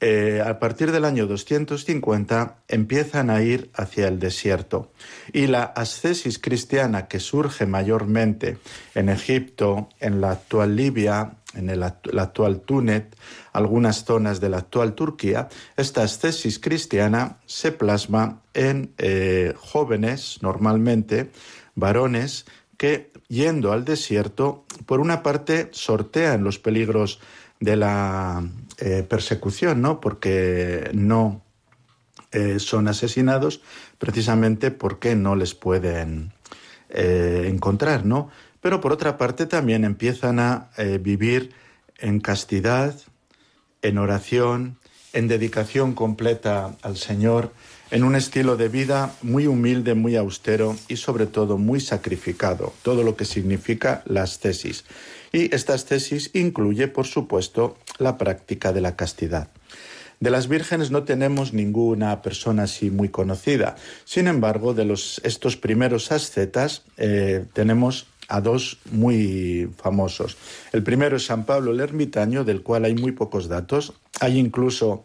eh, 0.00 0.42
a 0.44 0.58
partir 0.58 0.92
del 0.92 1.06
año 1.06 1.26
250 1.26 2.56
empiezan 2.68 3.30
a 3.30 3.42
ir 3.42 3.70
hacia 3.74 4.08
el 4.08 4.18
desierto 4.18 4.92
y 5.32 5.46
la 5.46 5.62
ascesis 5.62 6.38
cristiana 6.38 7.06
que 7.06 7.20
surge 7.20 7.64
mayormente 7.64 8.58
en 8.94 9.08
Egipto, 9.08 9.88
en 10.00 10.20
la 10.20 10.32
actual 10.32 10.76
Libia, 10.76 11.36
en 11.54 11.70
el, 11.70 11.82
actual 11.82 12.60
Túnez, 12.60 13.06
algunas 13.52 14.04
zonas 14.04 14.40
de 14.40 14.48
la 14.48 14.58
actual 14.58 14.94
Turquía, 14.94 15.48
esta 15.76 16.02
ascesis 16.02 16.58
cristiana 16.58 17.38
se 17.46 17.72
plasma 17.72 18.42
en 18.54 18.92
eh, 18.98 19.54
jóvenes, 19.58 20.38
normalmente 20.42 21.30
varones, 21.74 22.46
que 22.76 23.12
yendo 23.28 23.72
al 23.72 23.84
desierto, 23.84 24.64
por 24.86 25.00
una 25.00 25.22
parte 25.22 25.68
sortean 25.72 26.44
los 26.44 26.58
peligros 26.58 27.20
de 27.60 27.76
la 27.76 28.42
eh, 28.78 29.04
persecución, 29.08 29.80
¿no? 29.80 30.00
Porque 30.00 30.90
no 30.92 31.42
eh, 32.32 32.58
son 32.58 32.88
asesinados 32.88 33.60
precisamente 33.98 34.70
porque 34.70 35.14
no 35.14 35.36
les 35.36 35.54
pueden 35.54 36.32
encontrar, 36.96 38.06
¿no? 38.06 38.30
Pero 38.64 38.80
por 38.80 38.94
otra 38.94 39.18
parte 39.18 39.44
también 39.44 39.84
empiezan 39.84 40.38
a 40.38 40.70
vivir 41.02 41.50
en 41.98 42.18
castidad, 42.18 42.94
en 43.82 43.98
oración, 43.98 44.78
en 45.12 45.28
dedicación 45.28 45.92
completa 45.92 46.74
al 46.80 46.96
Señor, 46.96 47.52
en 47.90 48.04
un 48.04 48.16
estilo 48.16 48.56
de 48.56 48.70
vida 48.70 49.14
muy 49.20 49.46
humilde, 49.46 49.92
muy 49.92 50.16
austero 50.16 50.76
y 50.88 50.96
sobre 50.96 51.26
todo 51.26 51.58
muy 51.58 51.78
sacrificado, 51.78 52.72
todo 52.80 53.02
lo 53.02 53.16
que 53.16 53.26
significa 53.26 54.02
las 54.06 54.40
tesis. 54.40 54.86
Y 55.30 55.54
estas 55.54 55.84
tesis 55.84 56.30
incluye, 56.32 56.88
por 56.88 57.06
supuesto, 57.06 57.76
la 57.98 58.16
práctica 58.16 58.72
de 58.72 58.80
la 58.80 58.96
castidad. 58.96 59.50
De 60.20 60.30
las 60.30 60.48
vírgenes 60.48 60.90
no 60.90 61.02
tenemos 61.02 61.52
ninguna 61.52 62.22
persona 62.22 62.62
así 62.62 62.90
muy 62.90 63.10
conocida. 63.10 63.76
Sin 64.06 64.26
embargo, 64.26 64.72
de 64.72 64.86
los, 64.86 65.20
estos 65.22 65.58
primeros 65.58 66.12
ascetas 66.12 66.82
eh, 66.96 67.44
tenemos 67.52 68.06
a 68.28 68.40
dos 68.40 68.78
muy 68.90 69.70
famosos. 69.76 70.36
El 70.72 70.82
primero 70.82 71.16
es 71.16 71.26
San 71.26 71.44
Pablo 71.44 71.72
el 71.72 71.80
Ermitaño, 71.80 72.44
del 72.44 72.62
cual 72.62 72.84
hay 72.84 72.94
muy 72.94 73.12
pocos 73.12 73.48
datos. 73.48 73.92
Hay 74.20 74.38
incluso 74.38 75.04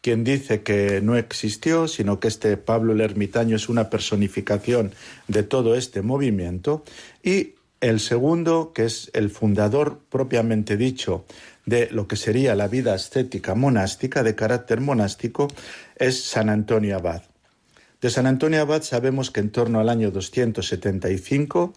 quien 0.00 0.22
dice 0.22 0.62
que 0.62 1.00
no 1.00 1.16
existió, 1.16 1.88
sino 1.88 2.20
que 2.20 2.28
este 2.28 2.56
Pablo 2.56 2.92
el 2.92 3.00
Ermitaño 3.00 3.56
es 3.56 3.68
una 3.68 3.90
personificación 3.90 4.92
de 5.26 5.42
todo 5.42 5.74
este 5.74 6.02
movimiento, 6.02 6.84
y 7.22 7.54
el 7.80 8.00
segundo, 8.00 8.72
que 8.72 8.84
es 8.84 9.10
el 9.14 9.30
fundador 9.30 10.00
propiamente 10.08 10.76
dicho 10.76 11.24
de 11.66 11.88
lo 11.90 12.06
que 12.06 12.16
sería 12.16 12.54
la 12.54 12.68
vida 12.68 12.94
ascética 12.94 13.54
monástica, 13.54 14.22
de 14.22 14.34
carácter 14.34 14.80
monástico, 14.80 15.48
es 15.96 16.22
San 16.22 16.48
Antonio 16.48 16.96
Abad. 16.96 17.22
De 18.00 18.08
San 18.08 18.26
Antonio 18.26 18.62
Abad 18.62 18.82
sabemos 18.82 19.30
que 19.30 19.40
en 19.40 19.50
torno 19.50 19.80
al 19.80 19.88
año 19.88 20.10
275, 20.10 21.74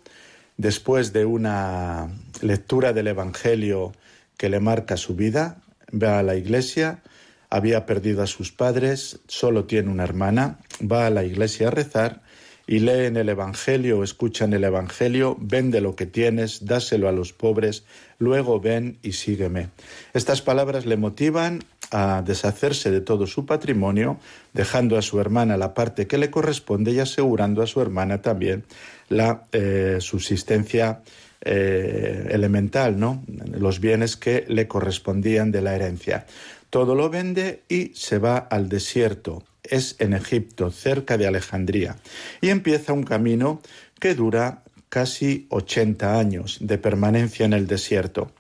después 0.60 1.14
de 1.14 1.26
una 1.26 2.10
lectura 2.42 2.92
del 2.92 3.08
Evangelio 3.08 3.94
que 4.36 4.50
le 4.50 4.60
marca 4.60 4.98
su 4.98 5.16
vida, 5.16 5.62
va 5.92 6.20
a 6.20 6.24
la 6.24 6.36
iglesia, 6.36 7.02
había 7.50 7.86
perdido 7.86 8.22
a 8.22 8.28
sus 8.28 8.52
padres, 8.52 9.22
solo 9.28 9.64
tiene 9.64 9.90
una 9.90 10.04
hermana, 10.04 10.60
va 10.80 11.08
a 11.08 11.10
la 11.10 11.24
iglesia 11.24 11.70
a 11.70 11.72
rezar 11.72 12.22
y 12.68 12.80
lee 12.80 13.06
en 13.06 13.16
el 13.16 13.30
Evangelio 13.30 14.00
o 14.00 14.04
escucha 14.04 14.44
en 14.44 14.54
el 14.54 14.66
Evangelio, 14.66 15.38
vende 15.40 15.80
lo 15.80 15.96
que 15.96 16.06
tienes, 16.06 16.66
dáselo 16.66 17.08
a 17.08 17.14
los 17.14 17.32
pobres, 17.32 17.86
luego 18.20 18.60
ven 18.60 19.00
y 19.02 19.14
sígueme. 19.14 19.70
Estas 20.14 20.42
palabras 20.42 20.86
le 20.86 20.98
motivan 20.98 21.64
a 21.92 22.22
deshacerse 22.22 22.92
de 22.92 23.02
todo 23.02 23.28
su 23.28 23.46
patrimonio, 23.46 24.20
dejando 24.54 24.98
a 24.98 25.02
su 25.02 25.22
hermana 25.22 25.58
la 25.58 25.74
parte 25.74 26.06
que 26.06 26.18
le 26.18 26.30
corresponde 26.30 26.92
y 26.92 27.00
asegurando 27.00 27.64
a 27.64 27.68
su 27.68 27.82
hermana 27.82 28.22
también 28.22 28.66
la 29.10 29.46
eh, 29.52 29.98
subsistencia 30.00 31.02
eh, 31.42 32.28
elemental, 32.32 33.00
¿no? 33.00 33.24
Los 33.52 33.80
bienes 33.80 34.18
que 34.18 34.46
le 34.48 34.68
correspondían 34.68 35.52
de 35.52 35.62
la 35.62 35.76
herencia. 35.76 36.26
Todo 36.70 36.96
lo 36.96 37.10
vende 37.10 37.64
y 37.68 37.92
se 37.96 38.20
va 38.20 38.38
al 38.38 38.70
desierto. 38.70 39.44
Es 39.64 39.96
en 40.00 40.14
Egipto, 40.14 40.72
cerca 40.72 41.18
de 41.18 41.28
Alejandría. 41.28 41.98
Y 42.42 42.50
empieza 42.50 42.94
un 42.94 43.04
camino 43.04 43.62
que 44.00 44.16
dura 44.16 44.64
casi 44.90 45.48
80 45.50 46.20
años 46.20 46.58
de 46.62 46.78
permanencia 46.78 47.46
en 47.46 47.54
el 47.54 47.68
desierto. 47.68 48.32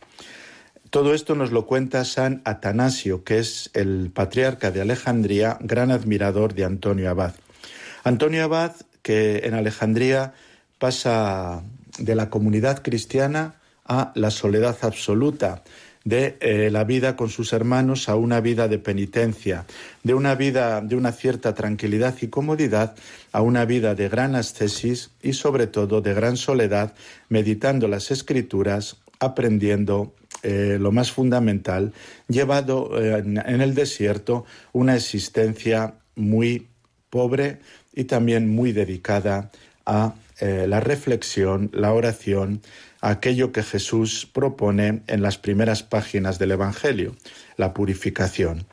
Todo 0.89 1.13
esto 1.13 1.36
nos 1.36 1.51
lo 1.51 1.67
cuenta 1.67 2.03
San 2.03 2.41
Atanasio, 2.45 3.24
que 3.24 3.38
es 3.38 3.70
el 3.74 4.09
patriarca 4.11 4.72
de 4.72 4.82
Alejandría, 4.82 5.57
gran 5.61 5.91
admirador 5.91 6.55
de 6.55 6.65
Antonio 6.65 7.11
Abad. 7.11 7.36
Antonio 8.03 8.43
Abad, 8.43 8.76
que 9.03 9.41
en 9.43 9.53
Alejandría 9.53 10.34
pasa 10.80 11.64
de 11.98 12.16
la 12.16 12.30
comunidad 12.30 12.82
cristiana 12.82 13.56
a 13.86 14.12
la 14.16 14.32
soledad 14.32 14.78
absoluta, 14.82 15.64
de 16.06 16.38
eh, 16.40 16.70
la 16.72 16.86
vida 16.86 17.16
con 17.16 17.30
sus 17.30 17.52
hermanos 17.54 18.08
a 18.08 18.16
una 18.16 18.40
vida 18.40 18.68
de 18.68 18.80
penitencia, 18.80 19.66
de 20.04 20.14
una 20.14 20.36
vida 20.36 20.82
de 20.82 20.96
una 20.96 21.12
cierta 21.12 21.54
tranquilidad 21.54 22.16
y 22.22 22.28
comodidad 22.28 22.96
a 23.32 23.42
una 23.42 23.66
vida 23.66 23.96
de 23.96 24.08
gran 24.10 24.36
ascesis 24.36 25.12
y 25.22 25.34
sobre 25.34 25.68
todo 25.68 26.02
de 26.02 26.14
gran 26.14 26.38
soledad, 26.38 26.94
meditando 27.28 27.88
las 27.88 28.12
escrituras, 28.12 28.98
aprendiendo 29.20 30.16
eh, 30.42 30.78
lo 30.80 30.92
más 30.94 31.12
fundamental, 31.12 31.92
llevado 32.30 32.98
eh, 32.98 33.18
en, 33.18 33.62
el 33.62 33.76
desierto 33.76 34.46
una 34.72 34.96
existencia 34.96 35.96
muy 36.16 36.68
pobre 37.10 37.60
y 37.94 38.06
también 38.06 38.50
muy 38.50 38.72
dedicada 38.72 39.52
a 39.90 40.14
la 40.42 40.80
reflexión, 40.80 41.70
la 41.74 41.92
oración, 41.92 42.62
aquello 43.02 43.52
que 43.52 43.64
Jesús 43.64 44.26
propone 44.32 45.02
en 45.08 45.22
las 45.22 45.38
primeras 45.38 45.84
páginas 45.84 46.40
del 46.40 46.52
Evangelio, 46.52 47.16
la 47.58 47.74
purificación. 47.74 48.66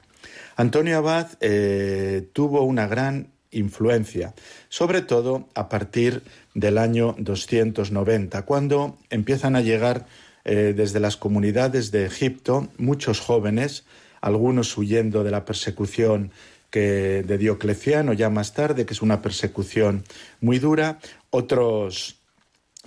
Antonio 0.57 0.99
Abad 0.99 1.29
eh, 1.41 2.29
tuvo 2.33 2.63
una 2.63 2.87
gran 2.87 3.29
influencia, 3.51 4.35
sobre 4.69 5.03
todo 5.03 5.49
a 5.55 5.69
partir 5.69 6.23
del 6.55 6.79
año 6.79 7.15
290, 7.19 8.43
cuando 8.43 8.97
empiezan 9.11 9.57
a 9.57 9.61
llegar 9.61 10.07
eh, 10.45 10.73
desde 10.77 11.01
las 11.01 11.17
comunidades 11.17 11.91
de 11.91 12.07
Egipto 12.07 12.69
muchos 12.79 13.21
jóvenes, 13.21 13.85
algunos 14.21 14.77
huyendo 14.77 15.25
de 15.25 15.31
la 15.31 15.45
persecución 15.45 16.33
de 16.81 17.39
Diocleciano 17.39 18.13
ya 18.13 18.31
más 18.31 18.55
tarde, 18.55 18.87
que 18.87 18.95
es 18.95 19.03
una 19.03 19.23
persecución 19.23 20.05
muy 20.41 20.59
dura, 20.59 20.99
otros 21.31 22.17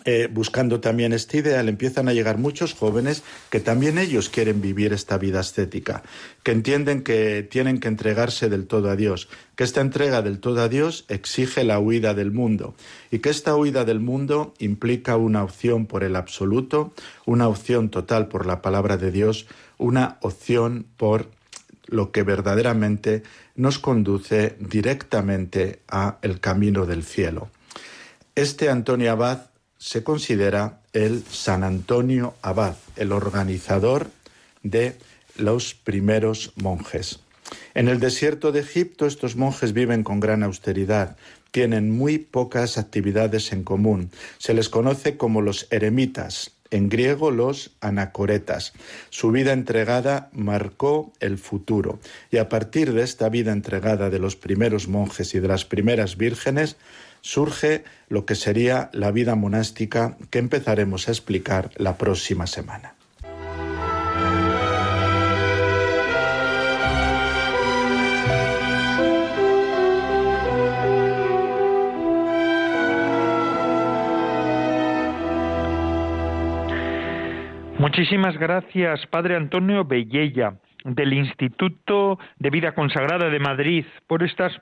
eh, 0.06 0.30
buscando 0.32 0.80
también 0.80 1.12
este 1.12 1.40
ideal, 1.40 1.68
empiezan 1.68 2.08
a 2.08 2.14
llegar 2.14 2.38
muchos 2.38 2.74
jóvenes 2.74 3.22
que 3.50 3.60
también 3.60 3.98
ellos 3.98 4.30
quieren 4.30 4.62
vivir 4.62 4.94
esta 4.94 5.18
vida 5.18 5.42
estética, 5.42 6.04
que 6.42 6.52
entienden 6.52 7.04
que 7.04 7.44
tienen 7.44 7.80
que 7.80 7.90
entregarse 7.90 8.48
del 8.48 8.66
todo 8.66 8.90
a 8.90 8.96
Dios, 8.96 9.28
que 9.58 9.66
esta 9.66 9.82
entrega 9.82 10.22
del 10.22 10.40
todo 10.40 10.62
a 10.62 10.70
Dios 10.70 11.04
exige 11.10 11.66
la 11.66 11.80
huida 11.80 12.14
del 12.14 12.32
mundo 12.32 12.76
y 13.12 13.20
que 13.20 13.30
esta 13.30 13.56
huida 13.56 13.84
del 13.84 14.00
mundo 14.00 14.54
implica 14.58 15.18
una 15.18 15.44
opción 15.44 15.86
por 15.86 16.06
el 16.06 16.16
absoluto, 16.16 16.94
una 17.26 17.50
opción 17.50 17.90
total 17.90 18.30
por 18.30 18.46
la 18.46 18.62
palabra 18.62 18.96
de 18.96 19.12
Dios, 19.12 19.48
una 19.78 20.18
opción 20.22 20.86
por 20.96 21.28
lo 21.90 22.12
que 22.12 22.24
verdaderamente 22.24 23.24
nos 23.56 23.80
conduce 23.80 24.56
directamente 24.60 25.82
a 25.88 26.18
el 26.22 26.40
camino 26.40 26.86
del 26.86 27.04
cielo. 27.04 27.50
Este 28.36 28.70
Antonio 28.70 29.12
Abad 29.12 29.50
se 29.78 30.04
considera 30.04 30.82
el 30.94 31.24
San 31.24 31.64
Antonio 31.64 32.36
Abad, 32.42 32.76
el 32.96 33.12
organizador 33.12 34.10
de 34.64 34.98
los 35.38 35.74
primeros 35.74 36.54
monjes. 36.56 37.22
En 37.74 37.88
el 37.88 38.00
desierto 38.00 38.52
de 38.52 38.60
Egipto 38.60 39.06
estos 39.06 39.36
monjes 39.36 39.74
viven 39.74 40.04
con 40.04 40.20
gran 40.20 40.44
austeridad, 40.44 41.18
tienen 41.52 41.92
muy 41.92 42.20
pocas 42.20 42.78
actividades 42.78 43.52
en 43.54 43.64
común. 43.64 44.12
Se 44.38 44.54
les 44.54 44.70
conoce 44.70 45.18
como 45.18 45.42
los 45.42 45.68
eremitas, 45.72 46.52
en 46.72 46.90
griego 46.90 47.32
los 47.32 47.72
anacoretas. 47.82 48.74
Su 49.10 49.32
vida 49.32 49.54
entregada 49.54 50.30
marcó 50.34 51.12
el 51.20 51.38
futuro 51.38 52.00
y 52.32 52.38
a 52.38 52.50
partir 52.50 52.94
de 52.94 53.04
esta 53.04 53.30
vida 53.30 53.52
entregada 53.52 54.10
de 54.10 54.20
los 54.20 54.36
primeros 54.36 54.88
monjes 54.88 55.34
y 55.36 55.40
de 55.40 55.48
las 55.48 55.66
primeras 55.66 56.18
vírgenes, 56.18 56.78
surge 57.22 57.84
lo 58.08 58.26
que 58.26 58.36
sería 58.36 58.90
la 58.94 59.12
vida 59.12 59.36
monástica 59.36 60.18
que 60.30 60.40
empezaremos 60.40 61.08
a 61.08 61.12
explicar 61.12 61.72
la 61.78 61.98
próxima 61.98 62.48
semana. 62.48 62.99
Muchísimas 78.00 78.38
gracias, 78.38 79.06
Padre 79.08 79.36
Antonio 79.36 79.84
Bellella, 79.84 80.54
del 80.86 81.12
Instituto 81.12 82.18
de 82.38 82.50
Vida 82.50 82.72
Consagrada 82.72 83.30
de 83.30 83.40
Madrid, 83.40 83.86
por 84.08 84.24
estas 84.24 84.58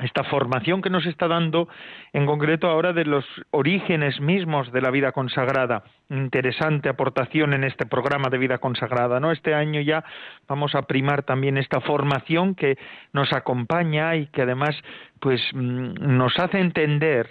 esta 0.00 0.24
formación 0.24 0.82
que 0.82 0.90
nos 0.90 1.06
está 1.06 1.28
dando 1.28 1.68
en 2.12 2.26
concreto 2.26 2.68
ahora 2.68 2.92
de 2.92 3.04
los 3.04 3.24
orígenes 3.52 4.20
mismos 4.20 4.72
de 4.72 4.80
la 4.80 4.90
vida 4.90 5.12
consagrada. 5.12 5.84
Interesante 6.10 6.88
aportación 6.88 7.54
en 7.54 7.62
este 7.62 7.86
programa 7.86 8.28
de 8.28 8.38
vida 8.38 8.58
consagrada, 8.58 9.20
¿no? 9.20 9.30
Este 9.30 9.54
año 9.54 9.80
ya 9.80 10.02
vamos 10.48 10.74
a 10.74 10.82
primar 10.82 11.22
también 11.22 11.58
esta 11.58 11.80
formación 11.80 12.56
que 12.56 12.76
nos 13.12 13.32
acompaña 13.32 14.16
y 14.16 14.26
que 14.26 14.42
además 14.42 14.74
pues 15.20 15.40
mm, 15.52 16.16
nos 16.16 16.36
hace 16.40 16.58
entender 16.58 17.30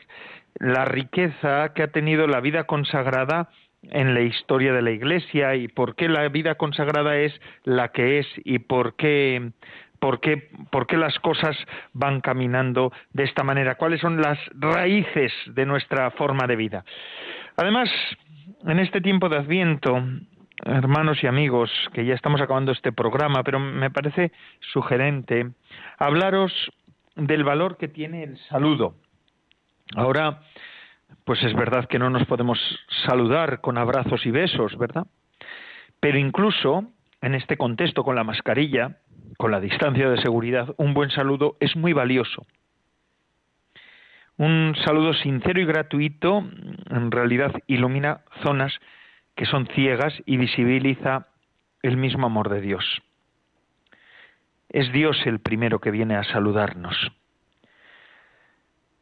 la 0.60 0.86
riqueza 0.86 1.74
que 1.74 1.84
ha 1.84 1.92
tenido 1.92 2.28
la 2.28 2.40
vida 2.40 2.64
consagrada 2.64 3.50
en 3.92 4.14
la 4.14 4.22
historia 4.22 4.74
de 4.74 4.82
la 4.82 4.92
Iglesia 4.92 5.56
y 5.56 5.68
por 5.68 5.96
qué 5.96 6.10
la 6.10 6.28
vida 6.30 6.56
consagrada 6.56 7.18
es 7.18 7.34
la 7.64 7.90
que 7.90 8.20
es 8.20 8.28
y 8.44 8.60
por 8.60 8.96
qué 8.96 9.52
por 10.00 10.20
qué, 10.20 10.50
por 10.70 10.88
qué 10.88 10.98
las 10.98 11.18
cosas 11.20 11.58
van 11.94 12.22
caminando 12.22 12.92
de 13.14 13.24
esta 13.24 13.44
manera, 13.44 13.76
cuáles 13.76 14.02
son 14.02 14.22
las 14.22 14.38
raíces 14.54 15.34
de 15.48 15.66
nuestra 15.66 16.12
forma 16.12 16.46
de 16.48 16.56
vida. 16.56 16.86
Además, 17.56 17.90
en 18.66 18.80
este 18.80 19.02
tiempo 19.02 19.30
de 19.30 19.38
Adviento, 19.38 20.04
hermanos 20.64 21.24
y 21.24 21.28
amigos, 21.28 21.72
que 21.94 22.06
ya 22.06 22.14
estamos 22.14 22.42
acabando 22.42 22.72
este 22.72 22.92
programa, 22.92 23.44
pero 23.44 23.60
me 23.60 23.90
parece 23.90 24.32
sugerente 24.72 25.50
hablaros 25.98 26.54
del 27.16 27.44
valor 27.44 27.78
que 27.78 27.88
tiene 27.88 28.24
el 28.24 28.38
saludo. 28.50 28.94
Ahora, 29.96 30.42
pues 31.26 31.44
es 31.44 31.54
verdad 31.54 31.88
que 31.88 32.00
no 32.00 32.10
nos 32.10 32.26
podemos 32.26 32.60
saludar 33.06 33.62
con 33.62 33.78
abrazos 33.78 34.26
y 34.26 34.32
besos, 34.32 34.78
¿verdad? 34.78 35.08
Pero 36.00 36.18
incluso 36.18 36.86
en 37.22 37.36
este 37.36 37.58
contexto 37.58 38.04
con 38.04 38.16
la 38.16 38.24
mascarilla, 38.24 38.98
con 39.38 39.52
la 39.52 39.60
distancia 39.60 40.10
de 40.10 40.22
seguridad, 40.22 40.74
un 40.78 40.94
buen 40.94 41.10
saludo 41.10 41.58
es 41.60 41.76
muy 41.76 41.94
valioso. 41.94 42.46
Un 44.38 44.76
saludo 44.86 45.14
sincero 45.14 45.60
y 45.60 45.66
gratuito 45.66 46.48
en 46.92 47.12
realidad 47.12 47.54
ilumina 47.66 48.22
zonas 48.44 48.72
que 49.36 49.46
son 49.46 49.68
ciegas 49.68 50.14
y 50.26 50.38
visibiliza 50.38 51.28
el 51.82 51.98
mismo 51.98 52.28
amor 52.28 52.50
de 52.50 52.62
Dios. 52.62 53.02
Es 54.70 54.92
Dios 54.92 55.18
el 55.26 55.40
primero 55.40 55.80
que 55.80 55.92
viene 55.92 56.16
a 56.16 56.24
saludarnos. 56.24 56.96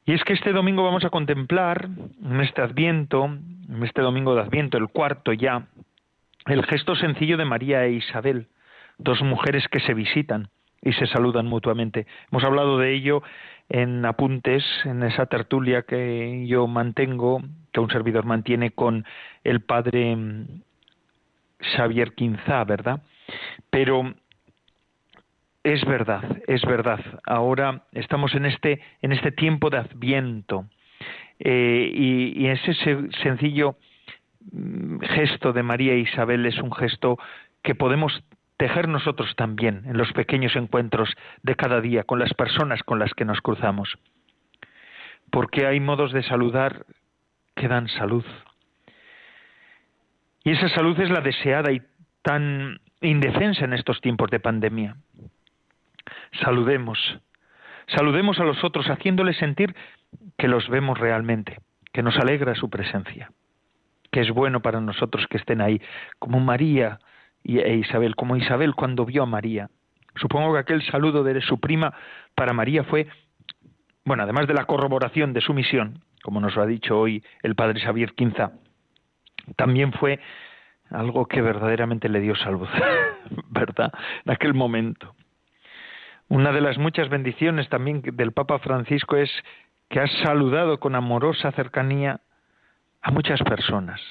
Y 0.06 0.14
es 0.14 0.24
que 0.24 0.34
este 0.34 0.52
domingo 0.52 0.84
vamos 0.84 1.04
a 1.04 1.10
contemplar, 1.10 1.90
en 2.24 2.42
este 2.42 2.62
Adviento, 2.62 3.26
en 3.26 3.84
este 3.84 4.02
domingo 4.02 4.36
de 4.36 4.42
Adviento, 4.42 4.78
el 4.78 4.90
cuarto 4.90 5.34
ya, 5.34 5.66
el 6.46 6.64
gesto 6.66 6.96
sencillo 6.96 7.38
de 7.38 7.46
María 7.46 7.86
e 7.86 7.94
Isabel, 7.94 8.48
dos 9.00 9.24
mujeres 9.24 9.68
que 9.68 9.80
se 9.80 9.96
visitan 9.96 10.50
y 10.84 10.94
se 10.94 11.08
saludan 11.08 11.48
mutuamente. 11.48 12.06
Hemos 12.32 12.44
hablado 12.44 12.78
de 12.78 12.94
ello 12.94 13.24
en 13.68 14.06
apuntes, 14.06 14.64
en 14.84 15.02
esa 15.02 15.26
tertulia 15.26 15.82
que 15.82 16.46
yo 16.48 16.68
mantengo, 16.68 17.42
que 17.74 17.80
un 17.80 17.90
servidor 17.90 18.26
mantiene 18.26 18.70
con 18.72 19.06
el 19.44 19.62
padre 19.62 20.16
mm, 20.16 20.62
Xavier 21.76 22.14
Quinzá, 22.14 22.64
¿verdad? 22.64 23.02
Pero 23.72 24.14
es 25.66 25.84
verdad, 25.84 26.24
es 26.46 26.62
verdad. 26.62 27.00
Ahora 27.26 27.82
estamos 27.92 28.36
en 28.36 28.46
este, 28.46 28.82
en 29.02 29.12
este 29.12 29.32
tiempo 29.32 29.72
de 29.72 29.80
adviento 29.80 30.70
eh, 31.40 31.92
y, 31.92 32.40
y, 32.40 32.48
ese 32.50 32.76
sencillo 33.24 33.76
mm, 34.52 35.00
gesto 35.00 35.54
de 35.54 35.64
María 35.64 35.94
e 35.94 36.00
Isabel 36.00 36.46
es 36.46 36.60
un 36.60 36.72
gesto 36.72 37.18
que 37.64 37.74
podemos 37.74 38.24
tejer 38.58 38.88
nosotros 38.88 39.36
también 39.36 39.82
en 39.88 39.98
los 39.98 40.14
pequeños 40.14 40.56
encuentros 40.56 41.10
de 41.42 41.56
cada 41.56 41.82
día 41.82 42.04
con 42.04 42.20
las 42.20 42.34
personas 42.36 42.84
con 42.84 43.00
las 43.00 43.16
que 43.16 43.26
nos 43.26 43.42
cruzamos. 43.42 43.98
Porque 45.32 45.66
hay 45.66 45.80
modos 45.80 46.14
de 46.14 46.22
saludar 46.22 46.86
que 47.56 47.68
dan 47.68 47.88
salud. 47.88 48.24
Y 50.44 50.52
esa 50.52 50.70
salud 50.70 51.00
es 51.00 51.10
la 51.10 51.22
deseada 51.22 51.72
y 51.72 51.82
tan 52.22 52.80
indefensa 53.02 53.66
en 53.66 53.74
estos 53.74 54.00
tiempos 54.00 54.30
de 54.30 54.40
pandemia. 54.40 54.98
Saludemos, 56.44 57.00
saludemos 57.88 58.40
a 58.40 58.44
los 58.44 58.64
otros 58.64 58.88
haciéndoles 58.90 59.38
sentir 59.38 59.76
que 60.38 60.48
los 60.48 60.70
vemos 60.70 61.00
realmente, 61.00 61.60
que 61.94 62.04
nos 62.04 62.18
alegra 62.18 62.56
su 62.56 62.70
presencia, 62.70 63.32
que 64.12 64.22
es 64.22 64.32
bueno 64.32 64.62
para 64.62 64.82
nosotros 64.82 65.28
que 65.28 65.38
estén 65.38 65.62
ahí, 65.62 65.82
como 66.20 66.40
María 66.40 67.00
e 67.44 67.76
Isabel, 67.76 68.16
como 68.16 68.36
Isabel 68.36 68.76
cuando 68.76 69.06
vio 69.06 69.24
a 69.24 69.28
María. 69.28 69.70
Supongo 70.16 70.54
que 70.54 70.60
aquel 70.60 70.82
saludo 70.84 71.24
de 71.24 71.42
su 71.42 71.60
prima 71.60 71.94
para 72.34 72.54
María 72.54 72.84
fue, 72.84 73.08
bueno, 74.06 74.24
además 74.24 74.48
de 74.48 74.54
la 74.54 74.66
corroboración 74.66 75.34
de 75.34 75.42
su 75.42 75.54
misión, 75.54 76.00
como 76.24 76.40
nos 76.40 76.56
lo 76.56 76.64
ha 76.64 76.66
dicho 76.66 76.98
hoy 76.98 77.24
el 77.44 77.56
padre 77.56 77.82
Xavier 77.82 78.14
Quinza, 78.14 78.54
también 79.56 79.94
fue 79.94 80.20
algo 80.90 81.28
que 81.28 81.42
verdaderamente 81.42 82.10
le 82.10 82.20
dio 82.20 82.36
salud, 82.36 82.68
¿verdad? 83.50 83.92
En 84.26 84.32
aquel 84.32 84.54
momento. 84.54 85.15
Una 86.28 86.52
de 86.52 86.62
las 86.62 86.78
muchas 86.78 87.10
bendiciones 87.10 87.70
también 87.70 88.02
del 88.02 88.32
Papa 88.32 88.60
Francisco 88.60 89.16
es 89.16 89.30
que 89.90 90.00
ha 90.00 90.08
saludado 90.24 90.80
con 90.80 90.96
amorosa 90.96 91.52
cercanía 91.52 92.20
a 93.02 93.12
muchas 93.12 93.40
personas, 93.44 94.02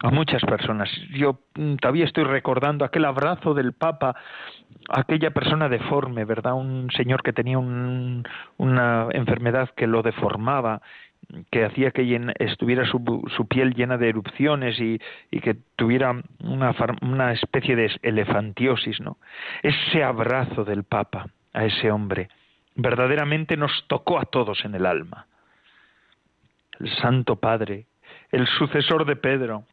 a 0.00 0.10
muchas 0.10 0.42
personas. 0.42 0.88
Yo 1.12 1.40
mm, 1.56 1.76
todavía 1.76 2.04
estoy 2.04 2.24
recordando 2.24 2.84
aquel 2.84 3.04
abrazo 3.04 3.54
del 3.54 3.72
Papa, 3.72 4.14
aquella 4.88 5.32
persona 5.32 5.68
deforme, 5.68 6.24
¿verdad? 6.24 6.54
Un 6.54 6.90
señor 6.92 7.24
que 7.24 7.32
tenía 7.32 7.58
una 7.58 9.08
enfermedad 9.10 9.70
que 9.70 9.88
lo 9.88 10.02
deformaba, 10.02 10.80
que 11.50 11.64
hacía 11.64 11.90
que 11.90 12.32
estuviera 12.38 12.86
su, 12.86 13.46
piel 13.48 13.74
llena 13.74 13.98
de 13.98 14.08
erupciones 14.08 14.78
y, 14.80 15.00
y 15.30 15.40
que 15.40 15.56
tuviera 15.76 16.22
una, 16.40 16.74
una 17.02 17.32
especie 17.32 17.76
de 17.76 17.90
elefantiosis, 18.02 19.00
¿no? 19.00 19.18
Ese 19.62 20.02
abrazo 20.02 20.64
del 20.64 20.84
Papa 20.84 21.28
a 21.52 21.64
ese 21.64 21.90
hombre 21.90 22.28
verdaderamente 22.76 23.56
nos 23.56 23.72
tocó 23.88 24.20
a 24.20 24.26
todos 24.26 24.64
en 24.64 24.74
el 24.74 24.86
alma. 24.86 25.26
El 26.78 26.94
Santo 26.96 27.36
Padre, 27.36 27.86
el 28.30 28.46
sucesor 28.46 29.06
de 29.06 29.16
Pedro, 29.16 29.64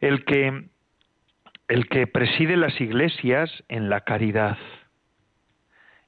el 0.00 0.24
que, 0.24 0.64
el 1.68 1.88
que 1.88 2.06
preside 2.06 2.56
las 2.56 2.78
iglesias 2.80 3.64
en 3.68 3.88
la 3.88 4.02
caridad. 4.02 4.58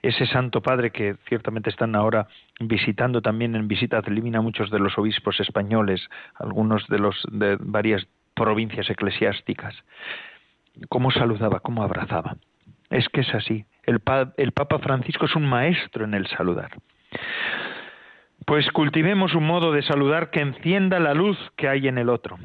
Ese 0.01 0.26
Santo 0.26 0.62
Padre 0.62 0.90
que 0.90 1.16
ciertamente 1.28 1.70
están 1.70 1.96
ahora 1.96 2.28
visitando 2.61 3.20
también 3.20 3.57
en 3.57 3.66
visita 3.66 4.01
elimina 4.07 4.40
muchos 4.40 4.70
de 4.70 4.78
los 4.78 4.96
obispos 4.96 5.40
españoles, 5.40 6.09
algunos 6.36 6.86
de 6.88 6.99
los 6.99 7.20
de 7.32 7.57
varias 7.61 8.07
provincias 8.34 8.88
eclesiásticas. 8.88 9.74
¿Cómo 10.88 11.11
saludaba? 11.11 11.61
¿Cómo 11.61 11.82
abrazaba? 11.82 12.36
Es 12.90 13.09
que 13.09 13.22
es 13.22 13.34
así. 13.34 13.64
El, 13.82 14.01
el 14.36 14.53
Papa 14.53 14.78
Francisco 14.78 15.26
es 15.26 15.34
un 15.34 15.46
maestro 15.46 16.05
en 16.05 16.14
el 16.14 16.26
saludar. 16.28 16.70
Pues 18.46 18.70
cultivemos 18.70 19.34
un 19.34 19.44
modo 19.44 19.72
de 19.72 19.82
saludar 19.82 20.30
que 20.30 20.40
encienda 20.40 21.01
la 21.01 21.12
luz 21.12 21.36
que 21.57 21.68
hay 21.68 21.88
en 21.88 21.99
el 21.99 22.09
otro. 22.09 22.38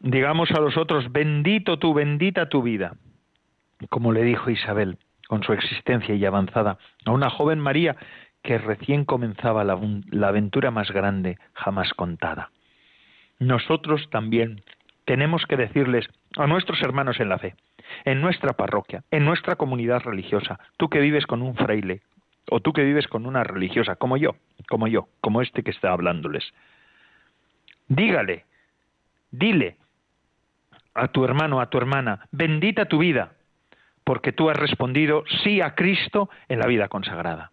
Digamos 0.00 0.50
a 0.50 0.60
los 0.60 0.76
otros, 0.76 1.10
bendito 1.12 1.78
tú, 1.78 1.94
bendita 1.94 2.48
tu 2.48 2.62
vida, 2.62 2.94
como 3.88 4.12
le 4.12 4.24
dijo 4.24 4.50
Isabel, 4.50 4.98
con 5.28 5.44
su 5.44 5.52
existencia 5.52 6.16
y 6.16 6.24
avanzada, 6.24 6.78
a 7.04 7.12
una 7.12 7.30
joven 7.30 7.60
María 7.60 7.96
que 8.42 8.58
recién 8.58 9.04
comenzaba 9.04 9.62
la, 9.62 9.78
la 10.10 10.28
aventura 10.28 10.72
más 10.72 10.90
grande 10.90 11.38
jamás 11.52 11.92
contada. 11.94 12.50
Nosotros 13.38 14.08
también 14.10 14.62
tenemos 15.04 15.44
que 15.46 15.56
decirles 15.56 16.08
a 16.36 16.46
nuestros 16.46 16.82
hermanos 16.82 17.20
en 17.20 17.28
la 17.28 17.38
fe, 17.38 17.54
en 18.04 18.20
nuestra 18.20 18.54
parroquia, 18.54 19.04
en 19.10 19.24
nuestra 19.24 19.56
comunidad 19.56 20.00
religiosa, 20.00 20.58
tú 20.76 20.88
que 20.88 20.98
vives 20.98 21.26
con 21.26 21.42
un 21.42 21.54
fraile, 21.54 22.02
o 22.50 22.60
tú 22.60 22.72
que 22.72 22.84
vives 22.84 23.06
con 23.06 23.26
una 23.26 23.44
religiosa, 23.44 23.96
como 23.96 24.16
yo, 24.16 24.36
como 24.68 24.88
yo, 24.88 25.08
como 25.20 25.42
este 25.42 25.62
que 25.62 25.70
está 25.70 25.92
hablándoles. 25.92 26.44
Dígale, 27.88 28.44
dile 29.30 29.76
a 30.94 31.08
tu 31.08 31.24
hermano, 31.24 31.60
a 31.60 31.70
tu 31.70 31.78
hermana, 31.78 32.26
bendita 32.32 32.86
tu 32.86 32.98
vida, 32.98 33.32
porque 34.08 34.32
tú 34.32 34.48
has 34.48 34.56
respondido 34.56 35.22
sí 35.44 35.60
a 35.60 35.74
Cristo 35.74 36.30
en 36.48 36.60
la 36.60 36.66
vida 36.66 36.88
consagrada. 36.88 37.52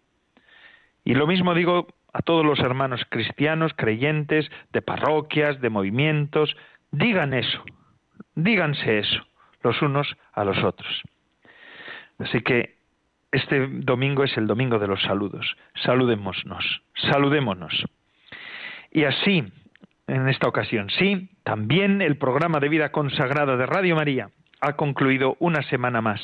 Y 1.04 1.12
lo 1.12 1.26
mismo 1.26 1.52
digo 1.52 1.86
a 2.14 2.22
todos 2.22 2.46
los 2.46 2.60
hermanos 2.60 3.02
cristianos, 3.10 3.74
creyentes, 3.76 4.50
de 4.72 4.80
parroquias, 4.80 5.60
de 5.60 5.68
movimientos, 5.68 6.56
digan 6.90 7.34
eso, 7.34 7.62
díganse 8.34 9.00
eso, 9.00 9.22
los 9.62 9.82
unos 9.82 10.16
a 10.32 10.44
los 10.44 10.56
otros. 10.64 11.02
Así 12.20 12.40
que 12.40 12.76
este 13.32 13.66
domingo 13.66 14.24
es 14.24 14.34
el 14.38 14.46
domingo 14.46 14.78
de 14.78 14.86
los 14.86 15.02
saludos. 15.02 15.58
Saludémonos, 15.84 16.80
saludémonos. 16.94 17.84
Y 18.90 19.04
así, 19.04 19.44
en 20.06 20.28
esta 20.30 20.48
ocasión, 20.48 20.88
sí, 20.88 21.28
también 21.44 22.00
el 22.00 22.16
programa 22.16 22.60
de 22.60 22.70
vida 22.70 22.92
consagrada 22.92 23.58
de 23.58 23.66
Radio 23.66 23.94
María 23.94 24.30
ha 24.60 24.74
concluido 24.74 25.36
una 25.38 25.62
semana 25.62 26.00
más. 26.00 26.20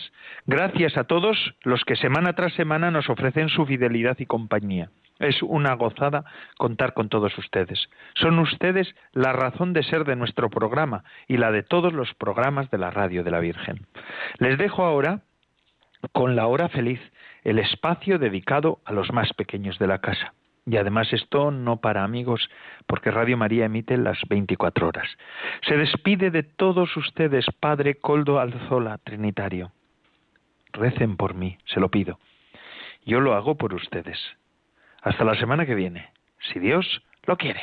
Gracias 0.47 0.97
a 0.97 1.05
todos 1.05 1.55
los 1.63 1.85
que 1.85 1.97
semana 1.97 2.35
tras 2.35 2.53
semana 2.55 2.91
nos 2.91 3.09
ofrecen 3.09 3.49
su 3.49 3.67
fidelidad 3.67 4.19
y 4.19 4.27
compañía. 4.27 4.91
Es 5.19 5.43
una 5.43 5.75
gozada 5.75 6.25
contar 6.59 6.95
con 6.95 7.09
todos 7.09 7.37
ustedes. 7.39 7.89
Son 8.15 8.39
ustedes 8.39 8.95
la 9.13 9.33
razón 9.33 9.73
de 9.73 9.85
ser 9.85 10.05
de 10.05 10.17
nuestro 10.17 10.51
programa 10.51 11.05
y 11.29 11.37
la 11.37 11.53
de 11.53 11.63
todos 11.63 11.93
los 11.93 12.13
programas 12.15 12.71
de 12.71 12.79
la 12.79 12.91
Radio 12.91 13.23
de 13.23 13.31
la 13.31 13.41
Virgen. 13.41 13.87
Les 14.39 14.59
dejo 14.59 14.85
ahora 14.85 15.21
con 16.11 16.35
la 16.35 16.49
hora 16.49 16.69
feliz, 16.69 17.01
el 17.45 17.59
espacio 17.59 18.19
dedicado 18.19 18.81
a 18.85 18.93
los 18.93 19.13
más 19.13 19.33
pequeños 19.35 19.79
de 19.79 19.87
la 19.87 19.99
casa. 19.99 20.35
Y 20.65 20.77
además 20.77 21.13
esto 21.13 21.51
no 21.51 21.79
para 21.79 22.05
amigos, 22.05 22.49
porque 22.87 23.11
Radio 23.11 23.37
María 23.37 23.65
emite 23.65 23.97
las 23.97 24.19
24 24.29 24.89
horas. 24.89 25.09
Se 25.67 25.77
despide 25.77 26.31
de 26.31 26.45
todos 26.45 26.97
ustedes, 26.97 27.47
Padre 27.59 27.97
Coldo 27.97 28.39
Alzola, 28.39 28.99
Trinitario. 28.99 29.73
Recen 30.73 31.17
por 31.17 31.35
mí, 31.35 31.59
se 31.67 31.81
lo 31.81 31.91
pido. 31.91 32.19
Yo 33.05 33.21
lo 33.21 33.35
hago 33.35 33.57
por 33.57 33.75
ustedes. 33.75 34.19
Hasta 35.03 35.25
la 35.25 35.35
semana 35.35 35.67
que 35.67 35.75
viene, 35.75 36.11
si 36.53 36.61
Dios 36.61 37.03
lo 37.25 37.37
quiere. 37.37 37.63